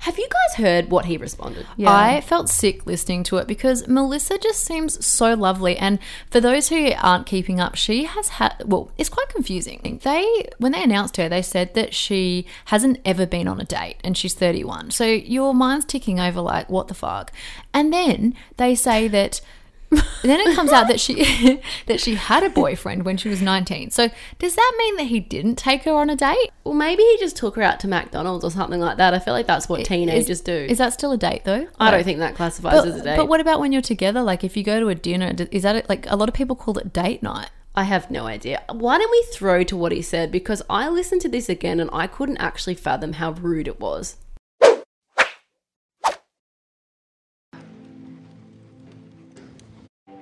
Have 0.00 0.18
you 0.18 0.28
guys 0.30 0.56
heard 0.56 0.90
what 0.90 1.04
he 1.04 1.18
responded? 1.18 1.66
Yeah. 1.76 1.92
I 1.92 2.20
felt 2.22 2.48
sick 2.48 2.86
listening 2.86 3.22
to 3.24 3.36
it 3.36 3.46
because 3.46 3.86
Melissa 3.86 4.38
just 4.38 4.64
seems 4.64 5.04
so 5.04 5.34
lovely. 5.34 5.76
And 5.76 5.98
for 6.30 6.40
those 6.40 6.70
who 6.70 6.92
aren't 6.96 7.26
keeping 7.26 7.60
up, 7.60 7.74
she 7.74 8.04
has 8.04 8.28
had, 8.28 8.54
well, 8.64 8.90
it's 8.96 9.10
quite 9.10 9.28
confusing. 9.28 10.00
They, 10.02 10.46
when 10.56 10.72
they 10.72 10.82
announced 10.82 11.18
her, 11.18 11.28
they 11.28 11.42
said 11.42 11.74
that 11.74 11.92
she 11.92 12.46
hasn't 12.66 12.98
ever 13.04 13.26
been 13.26 13.46
on 13.46 13.60
a 13.60 13.64
date 13.64 13.96
and 14.02 14.16
she's 14.16 14.32
31. 14.32 14.90
So 14.92 15.04
your 15.04 15.52
mind's 15.52 15.84
ticking 15.84 16.18
over 16.18 16.40
like, 16.40 16.70
what 16.70 16.88
the 16.88 16.94
fuck? 16.94 17.30
And 17.74 17.92
then 17.92 18.34
they 18.56 18.74
say 18.74 19.06
that. 19.08 19.42
Then 19.90 20.40
it 20.40 20.54
comes 20.54 20.70
out 20.72 20.88
that 20.88 21.00
she 21.00 21.14
that 21.86 22.00
she 22.00 22.14
had 22.14 22.42
a 22.42 22.50
boyfriend 22.50 23.04
when 23.04 23.16
she 23.16 23.28
was 23.28 23.42
19. 23.42 23.90
So 23.90 24.08
does 24.38 24.54
that 24.54 24.74
mean 24.78 24.96
that 24.96 25.04
he 25.04 25.20
didn't 25.20 25.56
take 25.56 25.84
her 25.84 25.92
on 25.92 26.10
a 26.10 26.16
date? 26.16 26.50
Well, 26.64 26.74
maybe 26.74 27.02
he 27.02 27.18
just 27.18 27.36
took 27.36 27.56
her 27.56 27.62
out 27.62 27.80
to 27.80 27.88
McDonald's 27.88 28.44
or 28.44 28.50
something 28.50 28.80
like 28.80 28.98
that. 28.98 29.14
I 29.14 29.18
feel 29.18 29.34
like 29.34 29.46
that's 29.46 29.68
what 29.68 29.84
teenagers 29.84 30.30
is, 30.30 30.40
do. 30.40 30.52
Is 30.52 30.78
that 30.78 30.92
still 30.92 31.12
a 31.12 31.16
date 31.18 31.44
though? 31.44 31.66
I 31.78 31.90
don't 31.90 32.04
think 32.04 32.18
that 32.20 32.34
classifies 32.36 32.80
But, 32.80 32.88
as 32.88 33.00
a 33.00 33.04
date. 33.04 33.16
but 33.16 33.28
what 33.28 33.40
about 33.40 33.60
when 33.60 33.72
you're 33.72 33.82
together? 33.82 34.22
Like 34.22 34.44
if 34.44 34.56
you 34.56 34.62
go 34.62 34.80
to 34.80 34.88
a 34.88 34.94
dinner, 34.94 35.34
is 35.50 35.62
that 35.62 35.76
it? 35.76 35.88
like 35.88 36.08
a 36.10 36.16
lot 36.16 36.28
of 36.28 36.34
people 36.34 36.56
call 36.56 36.78
it 36.78 36.92
date 36.92 37.22
night? 37.22 37.50
I 37.74 37.84
have 37.84 38.10
no 38.10 38.26
idea. 38.26 38.62
Why 38.70 38.98
don't 38.98 39.10
we 39.10 39.24
throw 39.32 39.62
to 39.64 39.76
what 39.76 39.92
he 39.92 40.02
said? 40.02 40.32
Because 40.32 40.60
I 40.68 40.88
listened 40.88 41.20
to 41.22 41.28
this 41.28 41.48
again 41.48 41.78
and 41.78 41.88
I 41.92 42.08
couldn't 42.08 42.38
actually 42.38 42.74
fathom 42.74 43.14
how 43.14 43.32
rude 43.32 43.68
it 43.68 43.78
was. 43.80 44.16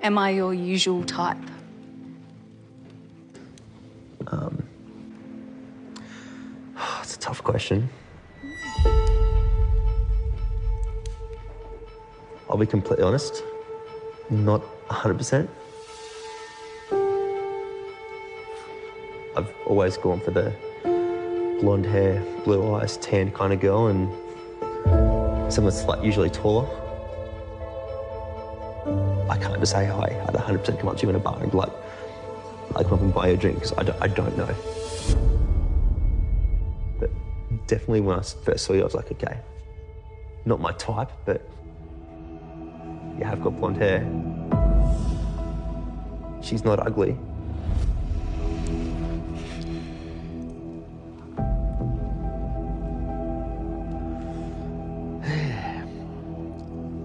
Am 0.01 0.17
I 0.17 0.31
your 0.31 0.55
usual 0.55 1.03
type? 1.05 1.37
Um, 4.29 4.63
It's 7.03 7.17
a 7.17 7.19
tough 7.19 7.43
question. 7.43 7.89
I'll 12.49 12.57
be 12.57 12.67
completely 12.67 13.05
honest, 13.05 13.43
not 14.31 14.63
100%. 14.89 15.49
I've 19.37 19.53
always 19.67 19.97
gone 19.97 20.21
for 20.21 20.31
the 20.31 20.55
blonde 21.61 21.87
hair, 21.87 22.25
blue 22.45 22.75
eyes, 22.75 22.97
tan 22.99 23.31
kind 23.33 23.53
of 23.53 23.61
girl, 23.61 23.89
and 23.89 24.09
someone 25.53 25.75
that's 25.75 25.85
like 25.85 26.03
usually 26.05 26.31
taller. 26.31 26.88
I 29.29 29.37
can't 29.39 29.59
just 29.61 29.73
say 29.73 29.87
hi. 29.87 30.25
I'd 30.27 30.35
100% 30.35 30.79
come 30.79 30.89
up 30.89 30.97
to 30.99 31.03
you 31.03 31.11
in 31.11 31.17
a 31.17 31.19
bar 31.19 31.39
and 31.41 31.51
be 31.51 31.59
like, 31.59 31.73
I 32.77 32.83
come 32.83 32.95
up 32.95 33.01
and 33.01 33.15
buy 33.15 33.29
you 33.29 33.35
a 33.35 33.37
drink 33.37 33.57
because 33.57 33.73
I 33.77 33.83
don't, 33.83 34.03
I 34.03 34.09
don't 34.09 34.37
know. 34.37 34.55
But 36.99 37.11
definitely 37.67 38.01
when 38.01 38.19
I 38.19 38.23
first 38.23 38.65
saw 38.65 38.73
you, 38.73 38.81
I 38.81 38.85
was 38.85 38.95
like, 38.95 39.11
okay, 39.13 39.39
not 40.45 40.61
my 40.61 40.73
type, 40.73 41.11
but 41.25 41.49
you 43.19 43.25
have 43.25 43.43
got 43.43 43.57
blonde 43.59 43.77
hair. 43.77 44.01
She's 46.41 46.65
not 46.65 46.79
ugly. 46.87 47.17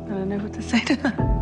I 0.05 0.15
don't 0.15 0.29
know 0.29 0.37
what 0.37 0.53
to 0.53 0.61
say 0.61 0.79
to 0.85 0.95
that. 0.97 1.33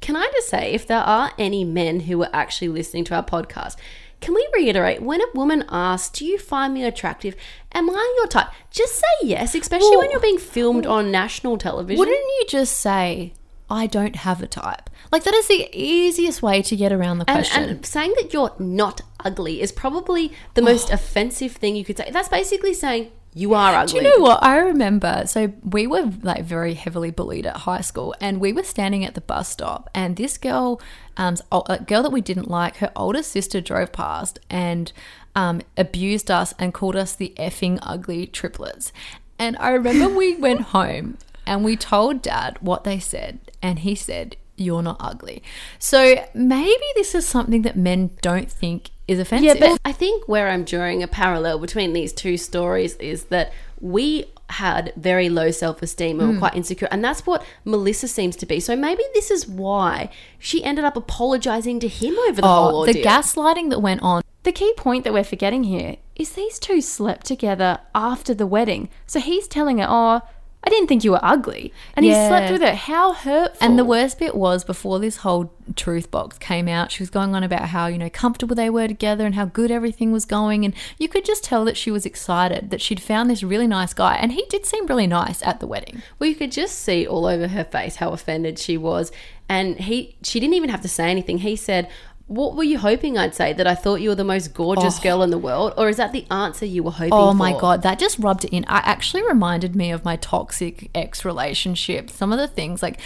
Can 0.00 0.16
I 0.16 0.30
just 0.32 0.37
say, 0.48 0.72
if 0.72 0.86
there 0.86 0.98
are 0.98 1.32
any 1.38 1.64
men 1.64 2.00
who 2.00 2.22
are 2.22 2.30
actually 2.32 2.68
listening 2.68 3.04
to 3.04 3.14
our 3.14 3.24
podcast, 3.24 3.76
can 4.20 4.34
we 4.34 4.46
reiterate 4.54 5.02
when 5.02 5.20
a 5.20 5.26
woman 5.34 5.64
asks, 5.68 6.18
Do 6.18 6.24
you 6.24 6.38
find 6.38 6.74
me 6.74 6.84
attractive? 6.84 7.36
Am 7.72 7.88
I 7.88 8.14
your 8.16 8.26
type? 8.26 8.48
Just 8.70 8.96
say 8.96 9.26
yes, 9.26 9.54
especially 9.54 9.96
when 9.96 10.10
you're 10.10 10.20
being 10.20 10.38
filmed 10.38 10.86
on 10.86 11.10
national 11.10 11.58
television. 11.58 11.98
Wouldn't 11.98 12.16
you 12.16 12.44
just 12.48 12.78
say, 12.78 13.32
"I 13.70 13.86
don't 13.86 14.16
have 14.16 14.42
a 14.42 14.46
type"? 14.46 14.90
Like 15.12 15.24
that 15.24 15.34
is 15.34 15.46
the 15.46 15.68
easiest 15.72 16.42
way 16.42 16.62
to 16.62 16.76
get 16.76 16.92
around 16.92 17.18
the 17.18 17.26
question. 17.26 17.62
and 17.62 17.86
saying 17.86 18.14
that 18.16 18.32
you're 18.32 18.54
not 18.58 19.02
ugly 19.24 19.60
is 19.60 19.70
probably 19.70 20.32
the 20.54 20.62
most 20.62 20.90
oh. 20.90 20.94
offensive 20.94 21.52
thing 21.52 21.76
you 21.76 21.84
could 21.84 21.96
say. 21.96 22.10
That's 22.10 22.28
basically 22.28 22.74
saying 22.74 23.12
you 23.38 23.54
are 23.54 23.74
ugly. 23.74 24.00
Do 24.00 24.06
you 24.06 24.10
know 24.10 24.22
what? 24.22 24.42
I 24.42 24.58
remember. 24.58 25.22
So 25.26 25.52
we 25.62 25.86
were 25.86 26.10
like 26.22 26.44
very 26.44 26.74
heavily 26.74 27.10
bullied 27.12 27.46
at 27.46 27.58
high 27.58 27.82
school, 27.82 28.14
and 28.20 28.40
we 28.40 28.52
were 28.52 28.64
standing 28.64 29.04
at 29.04 29.14
the 29.14 29.20
bus 29.20 29.48
stop, 29.48 29.88
and 29.94 30.16
this 30.16 30.36
girl, 30.38 30.80
um, 31.16 31.36
a 31.52 31.78
girl 31.78 32.02
that 32.02 32.10
we 32.10 32.20
didn't 32.20 32.50
like, 32.50 32.78
her 32.78 32.90
older 32.96 33.22
sister 33.22 33.60
drove 33.60 33.92
past 33.92 34.40
and 34.50 34.92
um, 35.36 35.62
abused 35.76 36.30
us 36.30 36.52
and 36.58 36.74
called 36.74 36.96
us 36.96 37.14
the 37.14 37.32
effing 37.38 37.78
ugly 37.82 38.26
triplets. 38.26 38.92
And 39.38 39.56
I 39.58 39.70
remember 39.70 40.08
we 40.08 40.34
went 40.48 40.60
home 40.60 41.18
and 41.46 41.64
we 41.64 41.76
told 41.76 42.22
dad 42.22 42.58
what 42.60 42.82
they 42.82 42.98
said, 42.98 43.38
and 43.62 43.78
he 43.78 43.94
said, 43.94 44.36
You're 44.56 44.82
not 44.82 44.96
ugly. 44.98 45.44
So 45.78 46.26
maybe 46.34 46.84
this 46.96 47.14
is 47.14 47.26
something 47.26 47.62
that 47.62 47.76
men 47.76 48.10
don't 48.20 48.50
think 48.50 48.90
is 49.08 49.18
offensive. 49.18 49.56
Yeah, 49.56 49.70
but 49.70 49.80
I 49.84 49.92
think 49.92 50.28
where 50.28 50.48
I'm 50.48 50.64
drawing 50.64 51.02
a 51.02 51.08
parallel 51.08 51.58
between 51.58 51.94
these 51.94 52.12
two 52.12 52.36
stories 52.36 52.94
is 52.96 53.24
that 53.24 53.52
we 53.80 54.26
had 54.50 54.92
very 54.96 55.28
low 55.28 55.50
self 55.50 55.82
esteem 55.82 56.20
and 56.20 56.28
were 56.28 56.34
hmm. 56.34 56.40
quite 56.40 56.54
insecure. 56.54 56.88
And 56.90 57.04
that's 57.04 57.26
what 57.26 57.44
Melissa 57.64 58.08
seems 58.08 58.36
to 58.36 58.46
be. 58.46 58.60
So 58.60 58.76
maybe 58.76 59.02
this 59.14 59.30
is 59.30 59.46
why 59.46 60.10
she 60.38 60.62
ended 60.62 60.84
up 60.84 60.96
apologizing 60.96 61.80
to 61.80 61.88
him 61.88 62.16
over 62.28 62.40
the 62.40 62.46
oh, 62.46 62.50
whole 62.50 62.76
oh, 62.76 62.78
ordeal. 62.80 62.94
the 62.94 63.02
gaslighting 63.02 63.70
that 63.70 63.80
went 63.80 64.02
on. 64.02 64.22
The 64.44 64.52
key 64.52 64.72
point 64.76 65.04
that 65.04 65.12
we're 65.12 65.24
forgetting 65.24 65.64
here 65.64 65.96
is 66.14 66.32
these 66.32 66.58
two 66.58 66.80
slept 66.80 67.26
together 67.26 67.80
after 67.94 68.32
the 68.34 68.46
wedding. 68.46 68.88
So 69.06 69.20
he's 69.20 69.46
telling 69.46 69.78
her, 69.78 69.86
Oh, 69.88 70.22
I 70.68 70.70
didn't 70.70 70.88
think 70.88 71.02
you 71.02 71.12
were 71.12 71.20
ugly. 71.22 71.72
And 71.94 72.04
he 72.04 72.12
slept 72.12 72.52
with 72.52 72.60
her. 72.60 72.74
How 72.74 73.14
hurtful. 73.14 73.56
And 73.66 73.78
the 73.78 73.86
worst 73.86 74.18
bit 74.18 74.34
was 74.34 74.64
before 74.64 74.98
this 74.98 75.16
whole 75.16 75.50
truth 75.76 76.10
box 76.10 76.36
came 76.36 76.68
out, 76.68 76.92
she 76.92 77.02
was 77.02 77.08
going 77.08 77.34
on 77.34 77.42
about 77.42 77.70
how, 77.70 77.86
you 77.86 77.96
know, 77.96 78.10
comfortable 78.10 78.54
they 78.54 78.68
were 78.68 78.86
together 78.86 79.24
and 79.24 79.34
how 79.34 79.46
good 79.46 79.70
everything 79.70 80.12
was 80.12 80.26
going. 80.26 80.66
And 80.66 80.74
you 80.98 81.08
could 81.08 81.24
just 81.24 81.42
tell 81.42 81.64
that 81.64 81.78
she 81.78 81.90
was 81.90 82.04
excited 82.04 82.68
that 82.68 82.82
she'd 82.82 83.00
found 83.00 83.30
this 83.30 83.42
really 83.42 83.66
nice 83.66 83.94
guy. 83.94 84.16
And 84.16 84.32
he 84.32 84.44
did 84.50 84.66
seem 84.66 84.84
really 84.84 85.06
nice 85.06 85.42
at 85.42 85.58
the 85.58 85.66
wedding. 85.66 86.02
Well, 86.18 86.28
you 86.28 86.36
could 86.36 86.52
just 86.52 86.78
see 86.78 87.06
all 87.06 87.24
over 87.24 87.48
her 87.48 87.64
face 87.64 87.96
how 87.96 88.10
offended 88.10 88.58
she 88.58 88.76
was. 88.76 89.10
And 89.48 89.78
he 89.78 90.16
she 90.22 90.38
didn't 90.38 90.52
even 90.52 90.68
have 90.68 90.82
to 90.82 90.88
say 90.88 91.10
anything. 91.10 91.38
He 91.38 91.56
said, 91.56 91.88
What 92.28 92.54
were 92.54 92.62
you 92.62 92.78
hoping 92.78 93.18
I'd 93.18 93.34
say? 93.34 93.52
That 93.52 93.66
I 93.66 93.74
thought 93.74 93.96
you 93.96 94.10
were 94.10 94.14
the 94.14 94.22
most 94.22 94.54
gorgeous 94.54 94.98
oh. 94.98 95.02
girl 95.02 95.22
in 95.22 95.30
the 95.30 95.38
world? 95.38 95.74
Or 95.76 95.88
is 95.88 95.96
that 95.96 96.12
the 96.12 96.26
answer 96.30 96.66
you 96.66 96.82
were 96.82 96.90
hoping 96.90 97.12
Oh 97.12 97.30
for? 97.30 97.34
my 97.34 97.58
god, 97.58 97.82
that 97.82 97.98
just 97.98 98.18
rubbed 98.18 98.44
it 98.44 98.52
in. 98.52 98.64
I 98.68 98.78
actually 98.78 99.26
reminded 99.26 99.74
me 99.74 99.90
of 99.90 100.04
my 100.04 100.16
toxic 100.16 100.90
ex 100.94 101.24
relationship. 101.24 102.10
Some 102.10 102.32
of 102.32 102.38
the 102.38 102.46
things 102.46 102.82
like 102.82 103.00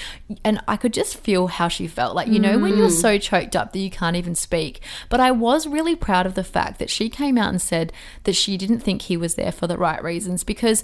and 0.44 0.60
I 0.66 0.76
could 0.76 0.92
just 0.92 1.16
feel 1.16 1.46
how 1.46 1.68
she 1.68 1.86
felt. 1.86 2.16
Like, 2.16 2.28
you 2.28 2.40
know, 2.40 2.58
when 2.58 2.76
you're 2.76 2.90
so 2.90 3.16
mm. 3.16 3.22
choked 3.22 3.54
up 3.54 3.72
that 3.72 3.78
you 3.78 3.90
can't 3.90 4.16
even 4.16 4.34
speak. 4.34 4.80
But 5.08 5.20
I 5.20 5.30
was 5.30 5.66
really 5.66 5.94
proud 5.94 6.26
of 6.26 6.34
the 6.34 6.44
fact 6.44 6.78
that 6.80 6.90
she 6.90 7.08
came 7.08 7.38
out 7.38 7.50
and 7.50 7.62
said 7.62 7.92
that 8.24 8.34
she 8.34 8.56
didn't 8.56 8.80
think 8.80 9.02
he 9.02 9.16
was 9.16 9.36
there 9.36 9.52
for 9.52 9.66
the 9.66 9.78
right 9.78 10.02
reasons 10.02 10.42
because 10.42 10.82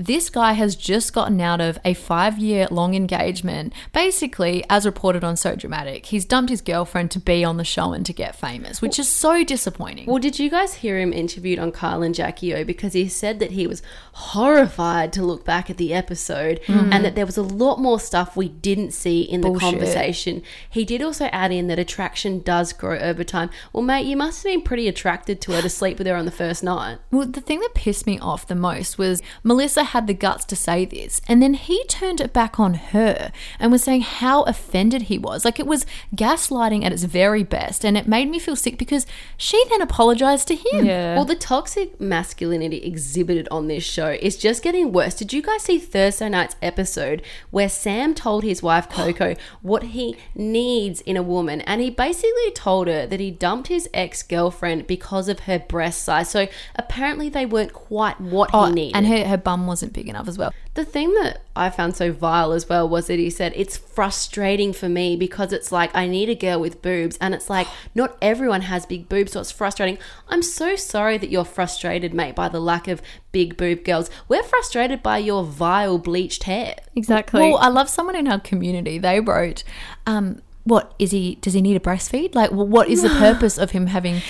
this 0.00 0.30
guy 0.30 0.52
has 0.54 0.76
just 0.76 1.12
gotten 1.12 1.38
out 1.42 1.60
of 1.60 1.78
a 1.84 1.92
five 1.92 2.38
year 2.38 2.66
long 2.70 2.94
engagement. 2.94 3.74
Basically, 3.92 4.64
as 4.70 4.86
reported 4.86 5.22
on 5.22 5.36
So 5.36 5.54
Dramatic, 5.54 6.06
he's 6.06 6.24
dumped 6.24 6.48
his 6.48 6.62
girlfriend 6.62 7.10
to 7.10 7.20
be 7.20 7.44
on 7.44 7.58
the 7.58 7.64
show 7.64 7.79
to 7.80 8.12
get 8.12 8.36
famous, 8.36 8.82
which 8.82 8.98
is 8.98 9.08
so 9.08 9.42
disappointing. 9.42 10.06
Well, 10.06 10.18
did 10.18 10.38
you 10.38 10.50
guys 10.50 10.74
hear 10.74 10.98
him 10.98 11.14
interviewed 11.14 11.58
on 11.58 11.72
Kyle 11.72 12.02
and 12.02 12.14
Jackie 12.14 12.54
O? 12.54 12.62
Because 12.62 12.92
he 12.92 13.08
said 13.08 13.38
that 13.40 13.52
he 13.52 13.66
was 13.66 13.82
horrified 14.12 15.12
to 15.14 15.22
look 15.22 15.44
back 15.46 15.70
at 15.70 15.78
the 15.78 15.94
episode 15.94 16.60
and 16.68 16.92
mm. 16.92 17.02
that 17.02 17.14
there 17.14 17.24
was 17.24 17.38
a 17.38 17.42
lot 17.42 17.80
more 17.80 17.98
stuff 17.98 18.36
we 18.36 18.48
didn't 18.48 18.92
see 18.92 19.22
in 19.22 19.40
the 19.40 19.58
conversation. 19.58 20.42
He 20.68 20.84
did 20.84 21.00
also 21.00 21.26
add 21.26 21.52
in 21.52 21.68
that 21.68 21.78
attraction 21.78 22.40
does 22.40 22.74
grow 22.74 22.98
over 22.98 23.24
time. 23.24 23.48
Well, 23.72 23.82
mate, 23.82 24.04
you 24.04 24.16
must 24.16 24.42
have 24.42 24.52
been 24.52 24.62
pretty 24.62 24.86
attracted 24.86 25.40
to 25.40 25.52
her 25.52 25.62
to 25.62 25.70
sleep 25.70 25.96
with 25.96 26.06
her 26.06 26.16
on 26.16 26.26
the 26.26 26.30
first 26.30 26.62
night. 26.62 26.98
Well, 27.10 27.26
the 27.26 27.40
thing 27.40 27.60
that 27.60 27.74
pissed 27.74 28.06
me 28.06 28.18
off 28.18 28.46
the 28.46 28.54
most 28.54 28.98
was 28.98 29.22
Melissa 29.42 29.84
had 29.84 30.06
the 30.06 30.14
guts 30.14 30.44
to 30.46 30.56
say 30.56 30.84
this, 30.84 31.20
and 31.26 31.42
then 31.42 31.54
he 31.54 31.82
turned 31.84 32.20
it 32.20 32.34
back 32.34 32.60
on 32.60 32.74
her 32.74 33.32
and 33.58 33.72
was 33.72 33.84
saying 33.84 34.02
how 34.02 34.42
offended 34.42 35.02
he 35.02 35.16
was. 35.16 35.44
Like 35.44 35.58
it 35.58 35.66
was 35.66 35.86
gaslighting 36.14 36.84
at 36.84 36.92
its 36.92 37.04
very 37.04 37.42
best, 37.42 37.69
and 37.84 37.96
it 37.96 38.06
made 38.08 38.28
me 38.28 38.38
feel 38.38 38.56
sick 38.56 38.76
because 38.78 39.06
she 39.36 39.62
then 39.70 39.80
apologized 39.80 40.48
to 40.48 40.54
him. 40.56 40.84
Yeah. 40.86 41.14
Well, 41.14 41.24
the 41.24 41.36
toxic 41.36 42.00
masculinity 42.00 42.78
exhibited 42.78 43.46
on 43.50 43.68
this 43.68 43.84
show 43.84 44.10
is 44.20 44.36
just 44.36 44.62
getting 44.62 44.92
worse. 44.92 45.14
Did 45.14 45.32
you 45.32 45.42
guys 45.42 45.62
see 45.62 45.78
Thursday 45.78 46.28
night's 46.28 46.56
episode 46.60 47.22
where 47.50 47.68
Sam 47.68 48.14
told 48.14 48.42
his 48.44 48.62
wife 48.62 48.88
Coco 48.90 49.36
what 49.62 49.82
he 49.84 50.16
needs 50.34 51.00
in 51.02 51.16
a 51.16 51.22
woman? 51.22 51.60
And 51.62 51.80
he 51.80 51.90
basically 51.90 52.50
told 52.54 52.88
her 52.88 53.06
that 53.06 53.20
he 53.20 53.30
dumped 53.30 53.68
his 53.68 53.88
ex 53.94 54.22
girlfriend 54.22 54.86
because 54.86 55.28
of 55.28 55.40
her 55.40 55.58
breast 55.58 56.02
size. 56.02 56.28
So 56.30 56.48
apparently 56.76 57.28
they 57.28 57.46
weren't 57.46 57.72
quite 57.72 58.20
what 58.20 58.50
Oh, 58.52 58.66
he 58.66 58.72
needed. 58.72 58.96
and 58.96 59.06
her, 59.06 59.24
her 59.26 59.36
bum 59.36 59.66
wasn't 59.66 59.92
big 59.92 60.08
enough 60.08 60.28
as 60.28 60.36
well. 60.38 60.52
The 60.74 60.84
thing 60.84 61.12
that 61.14 61.42
I 61.56 61.68
found 61.68 61.96
so 61.96 62.12
vile 62.12 62.52
as 62.52 62.68
well 62.68 62.88
was 62.88 63.08
that 63.08 63.18
he 63.18 63.28
said 63.28 63.52
it's 63.56 63.76
frustrating 63.76 64.72
for 64.72 64.88
me 64.88 65.16
because 65.16 65.52
it's 65.52 65.72
like 65.72 65.90
I 65.94 66.06
need 66.06 66.28
a 66.28 66.34
girl 66.34 66.60
with 66.60 66.80
boobs, 66.80 67.18
and 67.20 67.34
it's 67.34 67.50
like 67.50 67.59
not 67.94 68.16
everyone 68.20 68.62
has 68.62 68.86
big 68.86 69.08
boobs, 69.08 69.32
so 69.32 69.40
it's 69.40 69.50
frustrating. 69.50 69.98
I'm 70.28 70.42
so 70.42 70.76
sorry 70.76 71.18
that 71.18 71.30
you're 71.30 71.44
frustrated, 71.44 72.14
mate, 72.14 72.34
by 72.34 72.48
the 72.48 72.60
lack 72.60 72.88
of 72.88 73.02
big 73.32 73.56
boob 73.56 73.84
girls. 73.84 74.10
We're 74.28 74.42
frustrated 74.42 75.02
by 75.02 75.18
your 75.18 75.44
vile 75.44 75.98
bleached 75.98 76.44
hair. 76.44 76.76
Exactly. 76.96 77.40
Well, 77.40 77.58
I 77.58 77.68
love 77.68 77.88
someone 77.88 78.16
in 78.16 78.28
our 78.28 78.40
community. 78.40 78.98
They 78.98 79.20
wrote, 79.20 79.64
um, 80.06 80.42
"What 80.64 80.94
is 80.98 81.10
he? 81.10 81.36
Does 81.36 81.54
he 81.54 81.62
need 81.62 81.76
a 81.76 81.80
breastfeed? 81.80 82.34
Like, 82.34 82.50
well, 82.50 82.66
what 82.66 82.88
is 82.88 83.02
the 83.02 83.08
purpose 83.18 83.58
of 83.58 83.70
him 83.70 83.88
having 83.88 84.22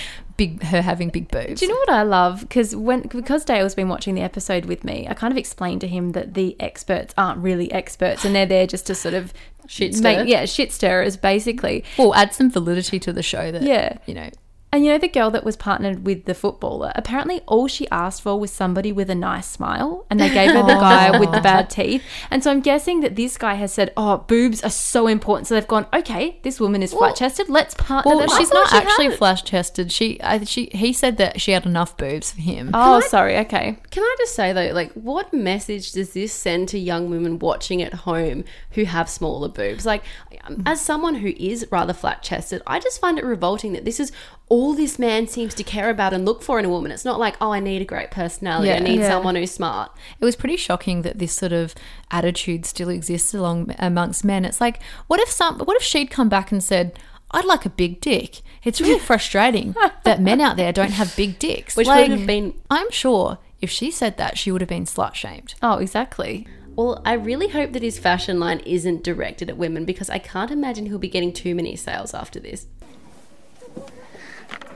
big, 0.45 0.63
her 0.63 0.81
having 0.81 1.09
big 1.09 1.27
boobs?" 1.29 1.59
Do 1.59 1.65
you 1.65 1.71
know 1.71 1.77
what 1.79 1.89
I 1.89 2.03
love? 2.03 2.41
Because 2.41 2.75
when 2.75 3.01
because 3.01 3.45
Dale's 3.45 3.75
been 3.75 3.89
watching 3.89 4.15
the 4.15 4.21
episode 4.21 4.65
with 4.65 4.83
me, 4.83 5.07
I 5.09 5.13
kind 5.13 5.31
of 5.31 5.37
explained 5.37 5.81
to 5.81 5.87
him 5.87 6.11
that 6.11 6.33
the 6.33 6.55
experts 6.59 7.13
aren't 7.17 7.39
really 7.39 7.71
experts, 7.71 8.25
and 8.25 8.33
they're 8.35 8.45
there 8.45 8.67
just 8.67 8.85
to 8.87 8.95
sort 8.95 9.13
of 9.13 9.33
Shit 9.67 9.93
stir. 9.95 10.03
make 10.03 10.27
yeah 10.27 10.45
shit 10.45 10.71
stirrers 10.71 11.15
basically. 11.17 11.83
Well, 11.97 12.13
add 12.15 12.33
some 12.33 12.49
validity 12.51 12.99
to 12.99 13.13
the 13.13 13.23
show. 13.23 13.51
That 13.51 13.61
Yeah. 13.63 13.97
you 14.05 14.13
know. 14.15 14.29
And 14.73 14.85
you 14.85 14.91
know 14.91 14.97
the 14.97 15.09
girl 15.09 15.29
that 15.31 15.43
was 15.43 15.57
partnered 15.57 16.05
with 16.05 16.23
the 16.23 16.33
footballer. 16.33 16.93
Apparently, 16.95 17.41
all 17.45 17.67
she 17.67 17.89
asked 17.89 18.21
for 18.21 18.39
was 18.39 18.51
somebody 18.51 18.93
with 18.93 19.09
a 19.09 19.15
nice 19.15 19.45
smile, 19.45 20.05
and 20.09 20.17
they 20.17 20.29
gave 20.29 20.51
her 20.51 20.61
the 20.61 20.75
guy 20.79 21.19
with 21.19 21.29
the 21.33 21.41
bad 21.41 21.69
teeth. 21.69 22.01
And 22.29 22.41
so 22.41 22.51
I'm 22.51 22.61
guessing 22.61 23.01
that 23.01 23.17
this 23.17 23.37
guy 23.37 23.55
has 23.55 23.73
said, 23.73 23.91
"Oh, 23.97 24.19
boobs 24.19 24.63
are 24.63 24.69
so 24.69 25.07
important." 25.07 25.47
So 25.47 25.55
they've 25.55 25.67
gone, 25.67 25.87
"Okay, 25.93 26.39
this 26.43 26.61
woman 26.61 26.81
is 26.81 26.93
flat 26.93 27.17
chested. 27.17 27.49
Let's 27.49 27.73
partner." 27.73 28.11
Well, 28.15 28.19
them 28.19 28.37
she's 28.37 28.49
not 28.51 28.69
she 28.69 28.77
actually 28.77 29.09
flat 29.17 29.43
chested. 29.43 29.91
She, 29.91 30.21
I, 30.21 30.41
she, 30.45 30.69
he 30.71 30.93
said 30.93 31.17
that 31.17 31.41
she 31.41 31.51
had 31.51 31.65
enough 31.65 31.97
boobs 31.97 32.31
for 32.31 32.39
him. 32.39 32.71
Oh, 32.73 33.01
sorry. 33.01 33.37
Okay. 33.39 33.77
Can 33.89 34.03
I 34.03 34.15
just 34.19 34.35
say 34.35 34.53
though, 34.53 34.73
like, 34.73 34.93
what 34.93 35.33
message 35.33 35.91
does 35.91 36.13
this 36.13 36.31
send 36.31 36.69
to 36.69 36.79
young 36.79 37.09
women 37.09 37.39
watching 37.39 37.81
at 37.81 37.93
home 37.93 38.45
who 38.71 38.85
have 38.85 39.09
smaller 39.09 39.49
boobs? 39.49 39.85
Like, 39.85 40.03
um, 40.45 40.63
as 40.65 40.79
someone 40.79 41.15
who 41.15 41.33
is 41.35 41.67
rather 41.71 41.91
flat 41.91 42.23
chested, 42.23 42.61
I 42.65 42.79
just 42.79 43.01
find 43.01 43.19
it 43.19 43.25
revolting 43.25 43.73
that 43.73 43.83
this 43.83 43.99
is 43.99 44.13
all 44.47 44.60
this 44.75 44.99
man 44.99 45.27
seems 45.27 45.53
to 45.55 45.63
care 45.63 45.89
about 45.89 46.13
and 46.13 46.23
look 46.25 46.41
for 46.43 46.59
in 46.59 46.65
a 46.65 46.69
woman. 46.69 46.91
It's 46.91 47.05
not 47.05 47.19
like, 47.19 47.35
oh, 47.41 47.51
I 47.51 47.59
need 47.59 47.81
a 47.81 47.85
great 47.85 48.11
personality. 48.11 48.71
I 48.71 48.79
need 48.79 48.99
Yeah. 48.99 49.09
someone 49.09 49.35
who's 49.35 49.51
smart. 49.51 49.91
It 50.19 50.25
was 50.25 50.35
pretty 50.35 50.57
shocking 50.57 51.01
that 51.01 51.19
this 51.19 51.33
sort 51.33 51.51
of 51.53 51.73
attitude 52.11 52.65
still 52.65 52.89
exists 52.89 53.33
along 53.33 53.73
amongst 53.79 54.23
men. 54.23 54.45
It's 54.45 54.61
like, 54.61 54.81
what 55.07 55.19
if 55.19 55.29
some, 55.29 55.57
what 55.59 55.75
if 55.77 55.83
she'd 55.83 56.11
come 56.11 56.29
back 56.29 56.51
and 56.51 56.63
said, 56.63 56.97
"I'd 57.31 57.45
like 57.45 57.65
a 57.65 57.69
big 57.69 58.01
dick." 58.01 58.41
It's 58.63 58.79
really 58.81 58.99
frustrating 59.11 59.75
that 60.03 60.21
men 60.21 60.39
out 60.41 60.57
there 60.57 60.71
don't 60.71 60.91
have 60.91 61.15
big 61.15 61.39
dicks. 61.39 61.75
Which 61.75 61.87
Like, 61.87 62.09
would 62.09 62.17
have 62.19 62.27
been 62.27 62.53
I'm 62.69 62.91
sure 62.91 63.39
if 63.61 63.69
she 63.69 63.89
said 63.91 64.17
that, 64.17 64.37
she 64.37 64.51
would 64.51 64.61
have 64.61 64.69
been 64.69 64.85
slut 64.85 65.15
shamed. 65.15 65.55
Oh, 65.61 65.77
exactly. 65.77 66.47
Well, 66.75 67.01
I 67.05 67.13
really 67.13 67.49
hope 67.49 67.73
that 67.73 67.83
his 67.83 67.99
fashion 67.99 68.39
line 68.39 68.59
isn't 68.59 69.03
directed 69.03 69.49
at 69.49 69.57
women 69.57 69.83
because 69.85 70.09
I 70.09 70.19
can't 70.19 70.51
imagine 70.51 70.85
he'll 70.85 70.97
be 70.99 71.09
getting 71.09 71.33
too 71.33 71.53
many 71.53 71.75
sales 71.75 72.13
after 72.13 72.39
this. 72.39 72.65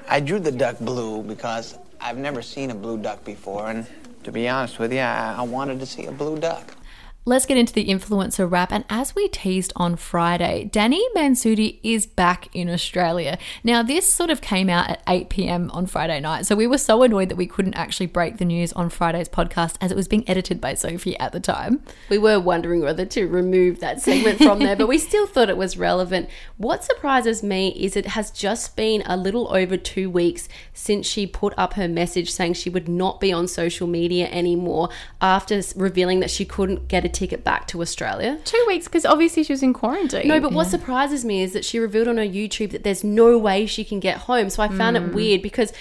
I 0.07 0.19
drew 0.19 0.39
the 0.39 0.51
duck 0.51 0.77
blue 0.79 1.23
because 1.23 1.77
I've 1.99 2.17
never 2.17 2.41
seen 2.41 2.69
a 2.69 2.75
blue 2.75 2.97
duck 2.97 3.25
before, 3.25 3.69
and 3.69 3.87
to 4.23 4.31
be 4.31 4.47
honest 4.47 4.77
with 4.77 4.93
you, 4.93 4.99
I, 4.99 5.35
I 5.37 5.41
wanted 5.41 5.79
to 5.79 5.85
see 5.85 6.05
a 6.05 6.11
blue 6.11 6.37
duck. 6.37 6.75
Let's 7.27 7.47
get 7.47 7.57
into 7.57 7.73
the 7.73 7.87
influencer 7.87 8.49
wrap. 8.49 8.71
And 8.71 8.85
as 8.87 9.15
we 9.15 9.27
teased 9.27 9.73
on 9.75 9.95
Friday, 9.95 10.69
Dani 10.71 11.01
Mansutti 11.15 11.79
is 11.81 12.05
back 12.05 12.55
in 12.55 12.69
Australia. 12.69 13.39
Now, 13.63 13.81
this 13.81 14.05
sort 14.05 14.29
of 14.29 14.41
came 14.41 14.69
out 14.69 14.91
at 14.91 15.01
8 15.07 15.29
p.m. 15.29 15.71
on 15.71 15.87
Friday 15.87 16.19
night. 16.19 16.45
So 16.45 16.55
we 16.55 16.67
were 16.67 16.77
so 16.77 17.01
annoyed 17.01 17.29
that 17.29 17.35
we 17.35 17.47
couldn't 17.47 17.73
actually 17.73 18.05
break 18.05 18.37
the 18.37 18.45
news 18.45 18.73
on 18.73 18.91
Friday's 18.91 19.27
podcast 19.27 19.77
as 19.81 19.91
it 19.91 19.95
was 19.95 20.07
being 20.07 20.23
edited 20.29 20.61
by 20.61 20.75
Sophie 20.75 21.17
at 21.17 21.31
the 21.31 21.39
time. 21.39 21.81
We 22.09 22.19
were 22.19 22.39
wondering 22.39 22.81
whether 22.81 23.05
to 23.07 23.25
remove 23.25 23.79
that 23.79 24.03
segment 24.03 24.37
from 24.37 24.59
there, 24.59 24.75
but 24.75 24.87
we 24.87 24.97
still 24.99 25.25
thought 25.25 25.49
it 25.49 25.57
was 25.57 25.79
relevant. 25.79 26.29
What 26.57 26.83
surprises 26.83 27.41
me 27.41 27.69
is 27.69 27.95
it 27.95 28.05
has 28.05 28.29
just 28.29 28.75
been 28.75 29.01
a 29.07 29.17
little 29.17 29.51
over 29.51 29.77
two 29.77 30.11
weeks 30.11 30.47
since 30.75 31.07
she 31.07 31.25
put 31.25 31.55
up 31.57 31.73
her 31.73 31.87
message 31.87 32.31
saying 32.31 32.53
she 32.53 32.69
would 32.69 32.87
not 32.87 33.19
be 33.19 33.33
on 33.33 33.47
social 33.47 33.87
media 33.87 34.27
anymore 34.27 34.89
after 35.19 35.59
revealing 35.75 36.19
that 36.19 36.29
she 36.29 36.45
couldn't 36.45 36.87
get 36.87 37.03
a 37.03 37.14
ticket 37.15 37.43
back 37.43 37.67
to 37.67 37.81
Australia. 37.81 38.39
Two 38.43 38.63
weeks 38.67 38.85
because 38.85 39.05
obviously 39.05 39.43
she 39.43 39.53
was 39.53 39.63
in 39.63 39.73
quarantine. 39.73 40.27
No, 40.27 40.39
but 40.39 40.51
what 40.51 40.67
surprises 40.67 41.25
me 41.25 41.41
is 41.41 41.53
that 41.53 41.65
she 41.65 41.79
revealed 41.79 42.07
on 42.07 42.17
her 42.17 42.23
YouTube 42.23 42.71
that 42.71 42.83
there's 42.83 43.03
no 43.03 43.37
way 43.37 43.65
she 43.65 43.83
can 43.83 43.99
get 43.99 44.17
home. 44.17 44.49
So 44.49 44.61
I 44.61 44.67
found 44.67 44.97
it 44.97 45.03
hmm. 45.03 45.15
weird 45.15 45.41
because 45.41 45.73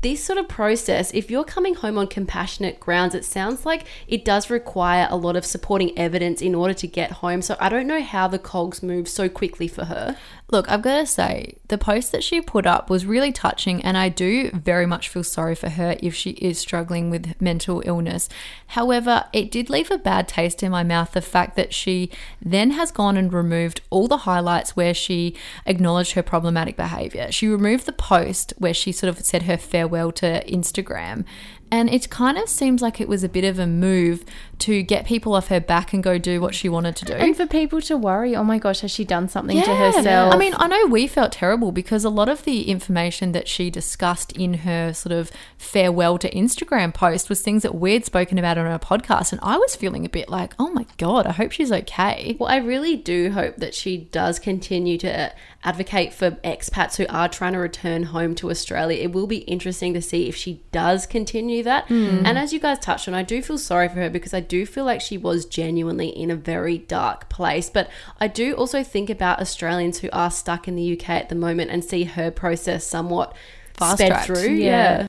this 0.00 0.22
sort 0.24 0.38
of 0.38 0.48
process, 0.48 1.12
if 1.12 1.30
you're 1.30 1.44
coming 1.44 1.74
home 1.74 1.98
on 1.98 2.06
compassionate 2.06 2.78
grounds, 2.78 3.14
it 3.14 3.24
sounds 3.24 3.66
like 3.66 3.84
it 4.06 4.24
does 4.24 4.48
require 4.48 5.08
a 5.10 5.16
lot 5.16 5.34
of 5.34 5.44
supporting 5.44 5.96
evidence 5.98 6.40
in 6.40 6.54
order 6.54 6.74
to 6.74 6.86
get 6.86 7.10
home. 7.10 7.42
So 7.42 7.56
I 7.58 7.68
don't 7.68 7.88
know 7.88 8.02
how 8.02 8.28
the 8.28 8.38
cogs 8.38 8.80
move 8.82 9.08
so 9.08 9.28
quickly 9.28 9.66
for 9.66 9.86
her. 9.86 10.16
Look, 10.50 10.70
I've 10.70 10.82
got 10.82 10.98
to 11.00 11.06
say, 11.06 11.56
the 11.66 11.76
post 11.76 12.10
that 12.12 12.24
she 12.24 12.40
put 12.40 12.64
up 12.64 12.88
was 12.88 13.04
really 13.04 13.32
touching, 13.32 13.82
and 13.82 13.98
I 13.98 14.08
do 14.08 14.50
very 14.50 14.86
much 14.86 15.10
feel 15.10 15.24
sorry 15.24 15.54
for 15.54 15.68
her 15.68 15.96
if 16.00 16.14
she 16.14 16.30
is 16.30 16.58
struggling 16.58 17.10
with 17.10 17.38
mental 17.38 17.82
illness. 17.84 18.30
However, 18.68 19.26
it 19.34 19.50
did 19.50 19.68
leave 19.68 19.90
a 19.90 19.98
bad 19.98 20.26
taste 20.26 20.62
in 20.62 20.70
my 20.70 20.84
mouth 20.84 21.12
the 21.12 21.20
fact 21.20 21.54
that 21.56 21.74
she 21.74 22.10
then 22.40 22.70
has 22.70 22.90
gone 22.90 23.18
and 23.18 23.30
removed 23.30 23.82
all 23.90 24.08
the 24.08 24.18
highlights 24.18 24.74
where 24.74 24.94
she 24.94 25.34
acknowledged 25.66 26.12
her 26.12 26.22
problematic 26.22 26.76
behavior. 26.76 27.30
She 27.30 27.46
removed 27.46 27.84
the 27.84 27.92
post 27.92 28.54
where 28.56 28.72
she 28.72 28.90
sort 28.90 29.10
of 29.10 29.22
said 29.22 29.42
her 29.42 29.58
farewell 29.58 29.87
to 30.12 30.44
Instagram. 30.46 31.24
And 31.70 31.90
it 31.90 32.08
kind 32.10 32.38
of 32.38 32.48
seems 32.48 32.82
like 32.82 33.00
it 33.00 33.08
was 33.08 33.22
a 33.24 33.28
bit 33.28 33.44
of 33.44 33.58
a 33.58 33.66
move 33.66 34.24
to 34.60 34.82
get 34.82 35.06
people 35.06 35.34
off 35.34 35.48
her 35.48 35.60
back 35.60 35.92
and 35.92 36.02
go 36.02 36.18
do 36.18 36.40
what 36.40 36.54
she 36.54 36.68
wanted 36.68 36.96
to 36.96 37.04
do. 37.04 37.12
and 37.12 37.36
for 37.36 37.46
people 37.46 37.80
to 37.82 37.96
worry, 37.96 38.34
oh 38.34 38.42
my 38.42 38.58
gosh, 38.58 38.80
has 38.80 38.90
she 38.90 39.04
done 39.04 39.28
something 39.28 39.60
to 39.62 39.74
herself? 39.74 40.34
I 40.34 40.36
mean, 40.36 40.54
I 40.56 40.66
know 40.66 40.86
we 40.86 41.06
felt 41.06 41.32
terrible 41.32 41.70
because 41.70 42.04
a 42.04 42.10
lot 42.10 42.28
of 42.28 42.44
the 42.44 42.68
information 42.68 43.32
that 43.32 43.46
she 43.46 43.70
discussed 43.70 44.32
in 44.32 44.54
her 44.54 44.92
sort 44.92 45.12
of 45.12 45.30
farewell 45.56 46.18
to 46.18 46.30
Instagram 46.30 46.92
post 46.92 47.28
was 47.28 47.40
things 47.40 47.62
that 47.62 47.74
we'd 47.74 48.04
spoken 48.04 48.38
about 48.38 48.58
on 48.58 48.66
her 48.66 48.78
podcast. 48.78 49.32
And 49.32 49.40
I 49.42 49.56
was 49.58 49.76
feeling 49.76 50.04
a 50.04 50.08
bit 50.08 50.28
like, 50.28 50.54
oh 50.58 50.70
my 50.70 50.86
God, 50.96 51.26
I 51.26 51.32
hope 51.32 51.52
she's 51.52 51.70
okay. 51.70 52.36
Well, 52.40 52.48
I 52.48 52.56
really 52.56 52.96
do 52.96 53.30
hope 53.30 53.56
that 53.56 53.74
she 53.74 53.96
does 53.96 54.38
continue 54.38 54.98
to 54.98 55.26
uh, 55.26 55.30
advocate 55.62 56.12
for 56.12 56.32
expats 56.32 56.96
who 56.96 57.06
are 57.08 57.28
trying 57.28 57.52
to 57.52 57.58
return 57.58 58.04
home 58.04 58.34
to 58.36 58.50
Australia. 58.50 59.02
It 59.02 59.12
will 59.12 59.26
be 59.26 59.38
interesting 59.38 59.94
to 59.94 60.02
see 60.02 60.28
if 60.28 60.34
she 60.34 60.62
does 60.72 61.06
continue 61.06 61.57
that. 61.62 61.86
Hmm. 61.88 62.24
And 62.24 62.38
as 62.38 62.52
you 62.52 62.60
guys 62.60 62.78
touched 62.78 63.08
on, 63.08 63.14
I 63.14 63.22
do 63.22 63.42
feel 63.42 63.58
sorry 63.58 63.88
for 63.88 63.96
her 63.96 64.10
because 64.10 64.32
I 64.34 64.40
do 64.40 64.64
feel 64.66 64.84
like 64.84 65.00
she 65.00 65.18
was 65.18 65.44
genuinely 65.44 66.08
in 66.08 66.30
a 66.30 66.36
very 66.36 66.78
dark 66.78 67.28
place. 67.28 67.70
But 67.70 67.90
I 68.20 68.28
do 68.28 68.54
also 68.54 68.82
think 68.82 69.10
about 69.10 69.40
Australians 69.40 69.98
who 69.98 70.08
are 70.12 70.30
stuck 70.30 70.68
in 70.68 70.76
the 70.76 70.92
UK 70.98 71.10
at 71.10 71.28
the 71.28 71.34
moment 71.34 71.70
and 71.70 71.84
see 71.84 72.04
her 72.04 72.30
process 72.30 72.84
somewhat 72.86 73.34
sped 73.74 73.98
Fast-tracked. 73.98 74.26
through. 74.26 74.50
Yeah. 74.50 75.00
yeah. 75.00 75.06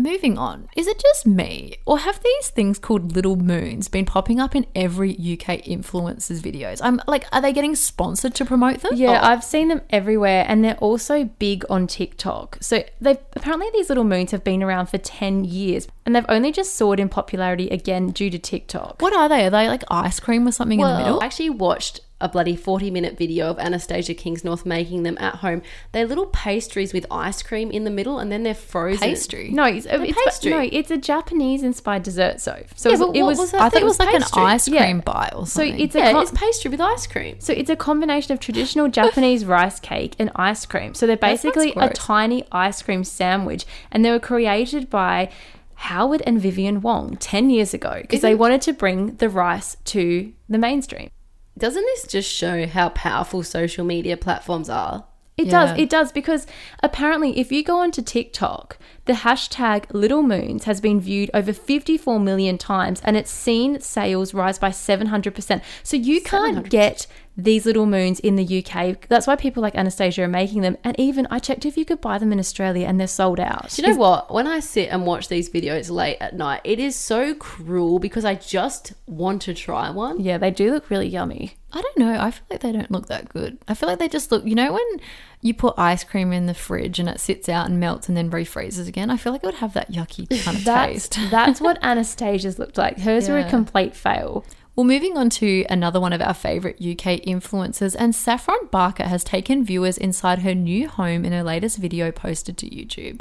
Moving 0.00 0.38
on, 0.38 0.68
is 0.76 0.86
it 0.86 1.00
just 1.00 1.26
me, 1.26 1.74
or 1.84 1.98
have 1.98 2.22
these 2.22 2.50
things 2.50 2.78
called 2.78 3.16
little 3.16 3.34
moons 3.34 3.88
been 3.88 4.04
popping 4.04 4.38
up 4.38 4.54
in 4.54 4.64
every 4.76 5.10
UK 5.10 5.60
influencers 5.66 6.40
videos? 6.40 6.80
I'm 6.82 7.00
like, 7.08 7.26
are 7.32 7.40
they 7.42 7.52
getting 7.52 7.74
sponsored 7.74 8.32
to 8.36 8.44
promote 8.44 8.80
them? 8.80 8.92
Yeah, 8.94 9.20
Or- 9.20 9.24
I've 9.24 9.42
seen 9.42 9.66
them 9.68 9.80
everywhere 9.90 10.44
and 10.46 10.62
they're 10.64 10.76
also 10.76 11.24
big 11.24 11.64
on 11.68 11.88
TikTok. 11.88 12.58
So 12.60 12.84
they've 13.00 13.18
apparently 13.34 13.68
these 13.72 13.88
little 13.88 14.04
moons 14.04 14.30
have 14.30 14.44
been 14.44 14.62
around 14.62 14.86
for 14.86 14.98
10 14.98 15.44
years 15.44 15.88
and 16.06 16.14
they've 16.14 16.24
only 16.28 16.52
just 16.52 16.76
soared 16.76 17.00
in 17.00 17.08
popularity 17.08 17.68
again 17.68 18.10
due 18.10 18.30
to 18.30 18.38
TikTok. 18.38 19.02
what 19.02 19.12
are 19.12 19.28
they? 19.28 19.46
Are 19.46 19.50
they 19.50 19.66
like 19.66 19.82
ice 19.90 20.20
cream 20.20 20.46
or 20.46 20.52
something 20.52 20.78
in 20.78 20.86
the 20.86 20.96
middle? 20.98 21.20
I 21.20 21.26
actually 21.26 21.50
watched 21.50 22.00
a 22.20 22.28
bloody 22.28 22.56
40 22.56 22.90
minute 22.90 23.16
video 23.16 23.46
of 23.48 23.58
Anastasia 23.58 24.14
Kingsnorth 24.14 24.66
making 24.66 25.04
them 25.04 25.16
at 25.20 25.36
home. 25.36 25.62
They're 25.92 26.06
little 26.06 26.26
pastries 26.26 26.92
with 26.92 27.06
ice 27.10 27.42
cream 27.42 27.70
in 27.70 27.84
the 27.84 27.90
middle 27.90 28.18
and 28.18 28.30
then 28.32 28.42
they're 28.42 28.54
frozen. 28.54 28.98
Pastry. 29.00 29.50
No, 29.50 29.64
it's, 29.64 29.86
it's 29.88 30.18
pastry. 30.24 30.50
no, 30.50 30.58
it's 30.72 30.90
a 30.90 30.96
Japanese 30.96 31.62
inspired 31.62 32.02
dessert. 32.02 32.40
So, 32.40 32.64
so 32.74 32.88
Yeah, 32.90 32.96
it 32.96 32.98
was, 32.98 33.06
but 33.08 33.16
it 33.16 33.22
what 33.22 33.28
was, 33.28 33.38
was 33.38 33.50
that? 33.52 33.60
I 33.60 33.68
thought 33.68 33.82
it 33.82 33.84
was 33.84 33.98
like 34.00 34.08
pastry. 34.10 34.42
an 34.42 34.48
ice 34.48 34.68
Yeah. 34.68 34.84
cream 34.84 35.00
bite 35.00 35.32
or 35.34 35.46
so 35.46 35.62
something. 35.62 35.78
it's 35.80 35.94
a 35.94 35.98
Yeah, 35.98 36.12
co- 36.12 36.20
it's 36.20 36.30
pastry 36.32 36.70
with 36.70 36.80
ice 36.80 37.06
cream. 37.06 37.36
So 37.40 37.52
it's 37.52 37.70
a 37.70 37.76
combination 37.76 38.32
of 38.32 38.40
traditional 38.40 38.88
Japanese 38.88 39.44
rice 39.56 39.78
cake 39.78 40.16
and 40.18 40.30
ice 40.34 40.66
cream. 40.66 40.94
So 40.94 41.06
they're 41.06 41.16
basically 41.16 41.72
a 41.76 41.90
tiny 41.90 42.44
ice 42.50 42.82
cream 42.82 43.04
sandwich, 43.04 43.64
and 43.92 44.04
they 44.04 44.10
were 44.10 44.18
created 44.18 44.90
by 44.90 45.30
Howard 45.74 46.22
and 46.26 46.40
Vivian 46.40 46.80
Wong 46.80 47.16
ten 47.18 47.50
years 47.50 47.72
ago 47.72 47.98
because 48.00 48.20
they 48.22 48.34
wanted 48.34 48.60
to 48.62 48.72
bring 48.72 49.14
the 49.16 49.28
rice 49.28 49.76
to 49.84 50.32
the 50.48 50.58
mainstream. 50.58 51.10
Doesn't 51.58 51.82
this 51.82 52.06
just 52.06 52.30
show 52.32 52.66
how 52.66 52.90
powerful 52.90 53.42
social 53.42 53.84
media 53.84 54.16
platforms 54.16 54.70
are? 54.70 55.04
It 55.36 55.46
Yeah. 55.46 55.66
does. 55.66 55.78
It 55.78 55.88
does 55.88 56.10
because 56.12 56.46
apparently, 56.82 57.38
if 57.38 57.52
you 57.52 57.62
go 57.62 57.78
onto 57.78 58.02
TikTok, 58.02 58.76
the 59.04 59.12
hashtag 59.12 59.84
Little 59.92 60.22
Moons 60.22 60.64
has 60.64 60.80
been 60.80 61.00
viewed 61.00 61.30
over 61.32 61.52
54 61.52 62.18
million 62.18 62.58
times, 62.58 63.00
and 63.04 63.16
it's 63.16 63.30
seen 63.30 63.80
sales 63.80 64.34
rise 64.34 64.58
by 64.58 64.70
700 64.72 65.34
percent. 65.34 65.62
So 65.84 65.96
you 65.96 66.20
can't 66.20 66.68
get 66.68 67.06
these 67.38 67.64
little 67.64 67.86
moons 67.86 68.18
in 68.18 68.34
the 68.34 68.64
UK. 68.64 69.06
That's 69.08 69.28
why 69.28 69.36
people 69.36 69.62
like 69.62 69.76
Anastasia 69.76 70.24
are 70.24 70.28
making 70.28 70.62
them. 70.62 70.76
And 70.82 70.98
even 70.98 71.28
I 71.30 71.38
checked 71.38 71.64
if 71.64 71.76
you 71.76 71.84
could 71.84 72.00
buy 72.00 72.18
them 72.18 72.32
in 72.32 72.40
Australia, 72.40 72.86
and 72.86 72.98
they're 72.98 73.06
sold 73.06 73.38
out. 73.38 73.70
Do 73.70 73.80
you 73.80 73.88
know 73.88 73.94
what? 73.94 74.34
When 74.34 74.48
I 74.48 74.58
sit 74.58 74.88
and 74.88 75.06
watch 75.06 75.28
these 75.28 75.48
videos 75.48 75.88
late 75.88 76.18
at 76.20 76.34
night, 76.36 76.60
it 76.64 76.80
is 76.80 76.96
so 76.96 77.34
cruel 77.34 78.00
because 78.00 78.24
I 78.24 78.34
just 78.34 78.92
want 79.06 79.42
to 79.42 79.54
try 79.54 79.88
one. 79.90 80.20
Yeah, 80.20 80.36
they 80.36 80.50
do 80.50 80.72
look 80.72 80.90
really 80.90 81.06
yummy. 81.06 81.54
I 81.72 81.80
don't 81.82 81.98
know. 81.98 82.18
I 82.18 82.30
feel 82.30 82.44
like 82.50 82.60
they 82.60 82.72
don't 82.72 82.90
look 82.90 83.06
that 83.06 83.28
good. 83.28 83.58
I 83.68 83.74
feel 83.74 83.88
like 83.88 83.98
they 83.98 84.08
just 84.08 84.32
look, 84.32 84.44
you 84.44 84.54
know, 84.54 84.72
when 84.72 85.00
you 85.42 85.52
put 85.52 85.74
ice 85.76 86.02
cream 86.02 86.32
in 86.32 86.46
the 86.46 86.54
fridge 86.54 86.98
and 86.98 87.08
it 87.08 87.20
sits 87.20 87.48
out 87.48 87.68
and 87.68 87.78
melts 87.78 88.08
and 88.08 88.16
then 88.16 88.30
refreezes 88.30 88.88
again, 88.88 89.10
I 89.10 89.18
feel 89.18 89.32
like 89.32 89.44
it 89.44 89.46
would 89.46 89.56
have 89.56 89.74
that 89.74 89.92
yucky 89.92 90.28
kind 90.44 90.56
of 90.56 90.64
That's 90.64 91.08
taste. 91.08 91.18
that's 91.30 91.60
what 91.60 91.78
Anastasia's 91.82 92.58
looked 92.58 92.78
like. 92.78 92.98
Hers 92.98 93.28
were 93.28 93.38
a 93.38 93.48
complete 93.48 93.94
fail. 93.94 94.44
Well, 94.78 94.84
moving 94.84 95.16
on 95.16 95.28
to 95.30 95.66
another 95.68 95.98
one 95.98 96.12
of 96.12 96.22
our 96.22 96.32
favourite 96.32 96.76
UK 96.76 97.20
influencers, 97.26 97.96
and 97.98 98.14
Saffron 98.14 98.68
Barker 98.70 99.08
has 99.08 99.24
taken 99.24 99.64
viewers 99.64 99.98
inside 99.98 100.42
her 100.42 100.54
new 100.54 100.86
home 100.86 101.24
in 101.24 101.32
her 101.32 101.42
latest 101.42 101.78
video 101.78 102.12
posted 102.12 102.56
to 102.58 102.70
YouTube. 102.70 103.20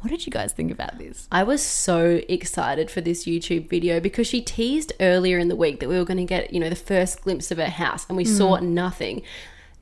What 0.00 0.08
did 0.08 0.24
you 0.24 0.32
guys 0.32 0.54
think 0.54 0.72
about 0.72 0.96
this? 0.96 1.28
I 1.30 1.42
was 1.42 1.60
so 1.60 2.22
excited 2.26 2.90
for 2.90 3.02
this 3.02 3.26
YouTube 3.26 3.68
video 3.68 4.00
because 4.00 4.26
she 4.26 4.40
teased 4.40 4.94
earlier 4.98 5.36
in 5.36 5.48
the 5.48 5.56
week 5.56 5.80
that 5.80 5.90
we 5.90 5.98
were 5.98 6.06
going 6.06 6.16
to 6.16 6.24
get, 6.24 6.54
you 6.54 6.58
know, 6.58 6.70
the 6.70 6.74
first 6.74 7.20
glimpse 7.20 7.50
of 7.50 7.58
her 7.58 7.66
house 7.66 8.06
and 8.08 8.16
we 8.16 8.24
saw 8.24 8.56
mm. 8.56 8.62
nothing. 8.62 9.20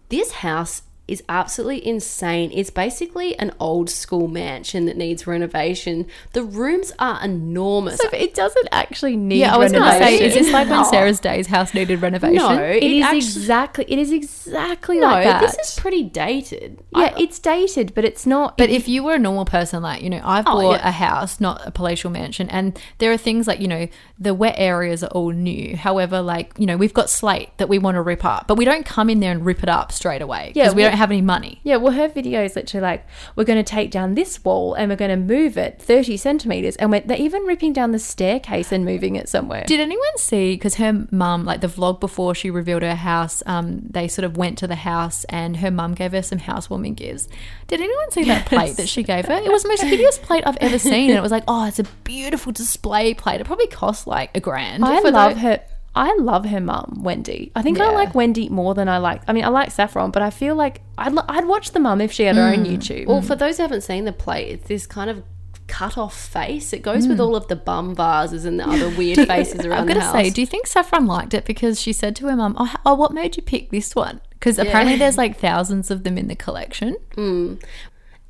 This 0.08 0.32
house 0.32 0.82
is 1.08 1.22
absolutely 1.28 1.86
insane. 1.86 2.50
It's 2.54 2.70
basically 2.70 3.36
an 3.38 3.52
old 3.58 3.90
school 3.90 4.28
mansion 4.28 4.86
that 4.86 4.96
needs 4.96 5.26
renovation. 5.26 6.06
The 6.32 6.44
rooms 6.44 6.92
are 6.98 7.22
enormous. 7.24 7.98
So 7.98 8.08
it 8.12 8.34
doesn't 8.34 8.68
actually 8.72 9.16
need. 9.16 9.40
Yeah, 9.40 9.54
I 9.54 9.58
was 9.58 9.72
say, 9.72 10.24
is 10.24 10.34
this 10.34 10.52
like 10.52 10.68
when 10.70 10.84
Sarah's 10.90 11.18
Day's 11.20 11.48
house 11.48 11.74
needed 11.74 12.00
renovation? 12.00 12.36
no, 12.36 12.52
It 12.62 12.82
it 12.84 12.92
is 12.92 13.02
actu- 13.04 13.16
exactly. 13.16 13.84
It 13.88 13.98
is 13.98 14.12
exactly 14.12 14.98
no, 15.00 15.06
like 15.08 15.24
that. 15.24 15.40
this 15.40 15.56
is 15.70 15.78
pretty 15.78 16.04
dated. 16.04 16.82
yeah, 16.96 17.14
it's 17.18 17.38
dated, 17.38 17.94
but 17.94 18.04
it's 18.04 18.24
not. 18.26 18.56
But 18.56 18.70
if 18.70 18.88
you 18.88 19.02
were 19.02 19.14
a 19.14 19.18
normal 19.18 19.44
person, 19.44 19.82
like, 19.82 20.02
you 20.02 20.10
know, 20.10 20.20
I've 20.24 20.46
Oh, 20.46 20.60
bought 20.60 20.80
yeah. 20.80 20.88
a 20.88 20.92
house, 20.92 21.40
not 21.40 21.66
a 21.66 21.70
palatial 21.70 22.10
mansion, 22.10 22.48
and 22.48 22.78
there 22.98 23.12
are 23.12 23.16
things 23.16 23.46
like, 23.48 23.60
you 23.60 23.68
know, 23.68 23.88
the 24.18 24.34
wet 24.34 24.54
areas 24.56 25.02
are 25.02 25.08
all 25.10 25.30
new. 25.30 25.76
However, 25.76 26.22
like, 26.22 26.52
you 26.58 26.66
know, 26.66 26.76
we've 26.76 26.94
got 26.94 27.10
slate 27.10 27.50
that 27.58 27.68
we 27.68 27.78
want 27.78 27.96
to 27.96 28.02
rip 28.02 28.24
up, 28.24 28.46
but 28.46 28.56
we 28.56 28.64
don't 28.64 28.86
come 28.86 29.10
in 29.10 29.20
there 29.20 29.32
and 29.32 29.44
rip 29.44 29.62
it 29.62 29.68
up 29.68 29.90
straight 29.92 30.22
away 30.22 30.52
Yeah, 30.54 30.72
we 30.72 30.82
don't 30.82 30.91
have 30.96 31.10
any 31.10 31.22
money. 31.22 31.60
yeah, 31.62 31.76
well, 31.76 31.92
her 31.92 32.08
video 32.08 32.42
is 32.44 32.56
literally 32.56 32.82
like, 32.82 33.06
we're 33.36 33.44
going 33.44 33.62
to 33.62 33.70
take 33.70 33.90
down 33.90 34.14
this 34.14 34.44
wall 34.44 34.74
and 34.74 34.90
we're 34.90 34.96
going 34.96 35.10
to 35.10 35.16
move 35.16 35.56
it 35.56 35.80
thirty 35.80 36.16
centimeters, 36.16 36.76
and 36.76 36.90
we're, 36.90 37.00
they're 37.00 37.16
even 37.16 37.42
ripping 37.42 37.72
down 37.72 37.92
the 37.92 37.98
staircase 37.98 38.72
and 38.72 38.84
moving 38.84 39.16
it 39.16 39.28
somewhere. 39.28 39.64
Did 39.66 39.80
anyone 39.80 40.16
see? 40.16 40.54
Because 40.54 40.76
her 40.76 41.06
mum, 41.10 41.44
like 41.44 41.60
the 41.60 41.66
vlog 41.66 42.00
before 42.00 42.34
she 42.34 42.50
revealed 42.50 42.82
her 42.82 42.94
house, 42.94 43.42
um, 43.46 43.80
they 43.88 44.08
sort 44.08 44.24
of 44.24 44.36
went 44.36 44.58
to 44.58 44.66
the 44.66 44.76
house 44.76 45.24
and 45.24 45.58
her 45.58 45.70
mum 45.70 45.94
gave 45.94 46.12
her 46.12 46.22
some 46.22 46.38
housewarming 46.38 46.94
gifts. 46.94 47.28
Did 47.68 47.80
anyone 47.80 48.10
see 48.10 48.24
that 48.24 48.46
plate 48.46 48.76
that 48.76 48.88
she 48.88 49.02
gave 49.02 49.26
her? 49.26 49.34
It 49.34 49.50
was 49.50 49.62
the 49.62 49.68
most 49.68 49.82
hideous 49.82 50.18
plate 50.18 50.44
I've 50.46 50.58
ever 50.60 50.78
seen, 50.78 51.10
and 51.10 51.18
it 51.18 51.22
was 51.22 51.32
like, 51.32 51.44
oh, 51.48 51.66
it's 51.66 51.78
a 51.78 51.84
beautiful 52.04 52.52
display 52.52 53.14
plate. 53.14 53.40
It 53.40 53.44
probably 53.44 53.66
cost 53.66 54.06
like 54.06 54.36
a 54.36 54.40
grand. 54.40 54.84
I 54.84 55.00
love 55.00 55.36
her. 55.38 55.60
I 55.94 56.14
love 56.16 56.46
her 56.46 56.60
mum, 56.60 57.00
Wendy. 57.02 57.52
I 57.54 57.60
think 57.62 57.78
I 57.80 57.90
like 57.92 58.14
Wendy 58.14 58.48
more 58.48 58.74
than 58.74 58.88
I 58.88 58.96
like. 58.98 59.20
I 59.28 59.32
mean, 59.34 59.44
I 59.44 59.48
like 59.48 59.70
Saffron, 59.70 60.10
but 60.10 60.22
I 60.22 60.30
feel 60.30 60.54
like 60.54 60.80
I'd, 60.96 61.12
lo- 61.12 61.24
I'd 61.28 61.46
watch 61.46 61.72
the 61.72 61.80
mum 61.80 62.00
if 62.00 62.10
she 62.12 62.22
had 62.24 62.36
her 62.36 62.42
Mm. 62.42 62.58
own 62.58 62.64
YouTube. 62.64 63.06
Well, 63.06 63.20
for 63.20 63.36
those 63.36 63.58
who 63.58 63.62
haven't 63.64 63.82
seen 63.82 64.06
the 64.06 64.12
plate, 64.12 64.48
it's 64.48 64.68
this 64.68 64.86
kind 64.86 65.10
of 65.10 65.22
cut 65.66 65.98
off 65.98 66.18
face. 66.18 66.72
It 66.72 66.80
goes 66.82 67.04
Mm. 67.06 67.10
with 67.10 67.20
all 67.20 67.36
of 67.36 67.48
the 67.48 67.56
bum 67.56 67.94
vases 67.94 68.44
and 68.46 68.58
the 68.58 68.66
other 68.68 68.88
weird 68.90 69.18
faces 69.28 69.66
around 69.66 69.80
I'm 69.80 69.86
gonna 69.86 70.10
say, 70.12 70.30
do 70.30 70.40
you 70.40 70.46
think 70.46 70.66
Saffron 70.66 71.06
liked 71.06 71.34
it 71.34 71.44
because 71.44 71.78
she 71.80 71.92
said 71.92 72.16
to 72.16 72.26
her 72.28 72.36
mum, 72.36 72.54
"Oh, 72.58 72.74
oh 72.86 72.94
what 72.94 73.12
made 73.12 73.36
you 73.36 73.42
pick 73.42 73.70
this 73.70 73.94
one?" 73.94 74.20
Because 74.32 74.58
apparently 74.58 74.96
there's 74.96 75.16
like 75.18 75.38
thousands 75.38 75.90
of 75.90 76.02
them 76.04 76.16
in 76.18 76.26
the 76.28 76.34
collection. 76.34 76.96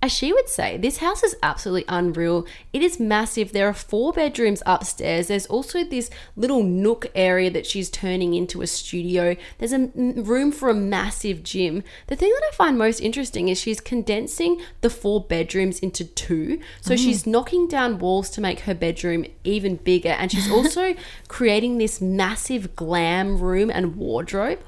As 0.04 0.10
she 0.10 0.32
would 0.32 0.48
say, 0.48 0.76
this 0.76 0.96
house 0.96 1.22
is 1.22 1.36
absolutely 1.44 1.84
unreal. 1.86 2.44
It 2.72 2.82
is 2.82 2.98
massive. 2.98 3.52
There 3.52 3.68
are 3.68 3.72
four 3.72 4.12
bedrooms 4.12 4.60
upstairs. 4.66 5.28
There's 5.28 5.46
also 5.46 5.84
this 5.84 6.10
little 6.34 6.64
nook 6.64 7.06
area 7.14 7.52
that 7.52 7.66
she's 7.66 7.88
turning 7.88 8.34
into 8.34 8.62
a 8.62 8.66
studio. 8.66 9.36
There's 9.58 9.72
a 9.72 9.92
room 9.94 10.50
for 10.50 10.68
a 10.68 10.74
massive 10.74 11.44
gym. 11.44 11.84
The 12.08 12.16
thing 12.16 12.30
that 12.30 12.42
I 12.52 12.56
find 12.56 12.76
most 12.76 12.98
interesting 12.98 13.46
is 13.46 13.60
she's 13.60 13.80
condensing 13.80 14.60
the 14.80 14.90
four 14.90 15.22
bedrooms 15.22 15.78
into 15.78 16.04
two. 16.04 16.58
So 16.80 16.94
mm. 16.94 16.98
she's 16.98 17.24
knocking 17.24 17.68
down 17.68 18.00
walls 18.00 18.28
to 18.30 18.40
make 18.40 18.60
her 18.60 18.74
bedroom 18.74 19.24
even 19.44 19.76
bigger. 19.76 20.08
And 20.08 20.32
she's 20.32 20.50
also 20.50 20.96
creating 21.28 21.78
this 21.78 22.00
massive 22.00 22.74
glam 22.74 23.38
room 23.38 23.70
and 23.70 23.94
wardrobe. 23.94 24.58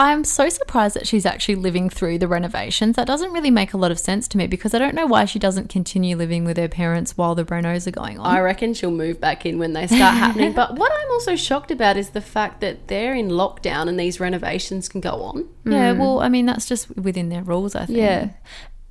I'm 0.00 0.22
so 0.22 0.48
surprised 0.48 0.94
that 0.94 1.08
she's 1.08 1.26
actually 1.26 1.56
living 1.56 1.90
through 1.90 2.18
the 2.18 2.28
renovations. 2.28 2.94
That 2.94 3.08
doesn't 3.08 3.32
really 3.32 3.50
make 3.50 3.72
a 3.72 3.76
lot 3.76 3.90
of 3.90 3.98
sense 3.98 4.28
to 4.28 4.38
me 4.38 4.46
because 4.46 4.72
I 4.72 4.78
don't 4.78 4.94
know 4.94 5.06
why 5.06 5.24
she 5.24 5.40
doesn't 5.40 5.68
continue 5.68 6.16
living 6.16 6.44
with 6.44 6.56
her 6.56 6.68
parents 6.68 7.16
while 7.18 7.34
the 7.34 7.44
renos 7.44 7.88
are 7.88 7.90
going 7.90 8.20
on. 8.20 8.26
I 8.26 8.38
reckon 8.38 8.74
she'll 8.74 8.92
move 8.92 9.20
back 9.20 9.44
in 9.44 9.58
when 9.58 9.72
they 9.72 9.88
start 9.88 10.00
happening. 10.14 10.52
But 10.52 10.76
what 10.76 10.92
I'm 10.92 11.10
also 11.10 11.34
shocked 11.34 11.72
about 11.72 11.96
is 11.96 12.10
the 12.10 12.20
fact 12.20 12.60
that 12.60 12.86
they're 12.86 13.12
in 13.12 13.30
lockdown 13.30 13.88
and 13.88 13.98
these 13.98 14.20
renovations 14.20 14.88
can 14.88 15.00
go 15.00 15.20
on. 15.20 15.48
yeah, 15.64 15.92
hmm. 15.92 15.98
well, 15.98 16.20
I 16.20 16.28
mean, 16.28 16.46
that's 16.46 16.66
just 16.66 16.96
within 16.96 17.28
their 17.28 17.42
rules, 17.42 17.74
I 17.74 17.86
think. 17.86 17.98
Yeah. 17.98 18.30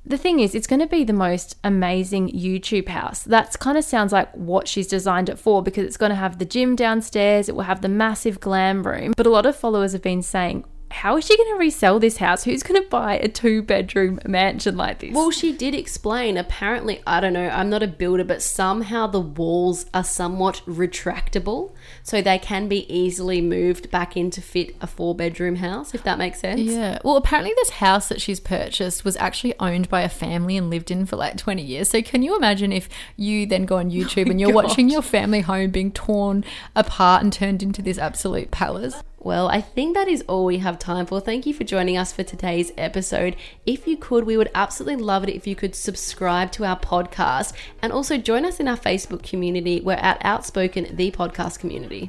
The 0.04 0.18
thing 0.18 0.40
is, 0.40 0.54
it's 0.54 0.66
going 0.66 0.80
to 0.80 0.86
be 0.86 1.04
the 1.04 1.14
most 1.14 1.56
amazing 1.64 2.28
YouTube 2.32 2.88
house. 2.88 3.22
That's 3.22 3.56
kind 3.56 3.78
of 3.78 3.84
sounds 3.84 4.12
like 4.12 4.30
what 4.34 4.68
she's 4.68 4.86
designed 4.86 5.30
it 5.30 5.38
for 5.38 5.62
because 5.62 5.84
it's 5.84 5.96
going 5.96 6.10
to 6.10 6.16
have 6.16 6.38
the 6.38 6.44
gym 6.44 6.76
downstairs, 6.76 7.48
it 7.48 7.54
will 7.54 7.62
have 7.62 7.80
the 7.80 7.88
massive 7.88 8.40
glam 8.40 8.86
room. 8.86 9.14
But 9.16 9.26
a 9.26 9.30
lot 9.30 9.46
of 9.46 9.56
followers 9.56 9.92
have 9.92 10.02
been 10.02 10.22
saying, 10.22 10.64
how 10.90 11.16
is 11.16 11.26
she 11.26 11.36
going 11.36 11.54
to 11.54 11.58
resell 11.58 11.98
this 11.98 12.16
house? 12.16 12.44
Who's 12.44 12.62
going 12.62 12.82
to 12.82 12.88
buy 12.88 13.14
a 13.14 13.28
two 13.28 13.62
bedroom 13.62 14.20
mansion 14.26 14.76
like 14.76 15.00
this? 15.00 15.12
Well, 15.12 15.30
she 15.30 15.52
did 15.52 15.74
explain. 15.74 16.36
Apparently, 16.36 17.02
I 17.06 17.20
don't 17.20 17.32
know, 17.32 17.48
I'm 17.48 17.68
not 17.68 17.82
a 17.82 17.86
builder, 17.86 18.24
but 18.24 18.42
somehow 18.42 19.06
the 19.06 19.20
walls 19.20 19.86
are 19.92 20.04
somewhat 20.04 20.62
retractable. 20.66 21.72
So 22.02 22.22
they 22.22 22.38
can 22.38 22.68
be 22.68 22.92
easily 22.92 23.40
moved 23.40 23.90
back 23.90 24.16
in 24.16 24.30
to 24.30 24.40
fit 24.40 24.76
a 24.80 24.86
four 24.86 25.14
bedroom 25.14 25.56
house, 25.56 25.94
if 25.94 26.02
that 26.04 26.18
makes 26.18 26.40
sense. 26.40 26.60
Yeah. 26.60 26.98
Well, 27.04 27.16
apparently, 27.16 27.52
this 27.56 27.70
house 27.70 28.08
that 28.08 28.20
she's 28.20 28.40
purchased 28.40 29.04
was 29.04 29.16
actually 29.16 29.54
owned 29.60 29.88
by 29.88 30.02
a 30.02 30.08
family 30.08 30.56
and 30.56 30.70
lived 30.70 30.90
in 30.90 31.06
for 31.06 31.16
like 31.16 31.36
20 31.36 31.62
years. 31.62 31.90
So, 31.90 32.02
can 32.02 32.22
you 32.22 32.36
imagine 32.36 32.72
if 32.72 32.88
you 33.16 33.46
then 33.46 33.66
go 33.66 33.76
on 33.76 33.86
oh 33.88 33.90
YouTube 33.90 34.30
and 34.30 34.40
you're 34.40 34.52
watching 34.52 34.88
your 34.88 35.02
family 35.02 35.40
home 35.40 35.70
being 35.70 35.92
torn 35.92 36.44
apart 36.74 37.22
and 37.22 37.32
turned 37.32 37.62
into 37.62 37.82
this 37.82 37.98
absolute 37.98 38.50
palace? 38.50 39.02
Well, 39.28 39.48
I 39.48 39.60
think 39.60 39.92
that 39.92 40.08
is 40.08 40.24
all 40.26 40.46
we 40.46 40.56
have 40.56 40.78
time 40.78 41.04
for. 41.04 41.20
Thank 41.20 41.44
you 41.44 41.52
for 41.52 41.62
joining 41.62 41.98
us 41.98 42.14
for 42.14 42.22
today's 42.22 42.72
episode. 42.78 43.36
If 43.66 43.86
you 43.86 43.98
could, 43.98 44.24
we 44.24 44.38
would 44.38 44.50
absolutely 44.54 45.04
love 45.04 45.22
it 45.22 45.28
if 45.28 45.46
you 45.46 45.54
could 45.54 45.74
subscribe 45.74 46.50
to 46.52 46.64
our 46.64 46.80
podcast 46.80 47.52
and 47.82 47.92
also 47.92 48.16
join 48.16 48.46
us 48.46 48.58
in 48.58 48.66
our 48.66 48.78
Facebook 48.78 49.22
community. 49.22 49.82
We're 49.82 49.96
at 49.96 50.24
Outspoken, 50.24 50.96
the 50.96 51.10
podcast 51.10 51.58
community. 51.58 52.08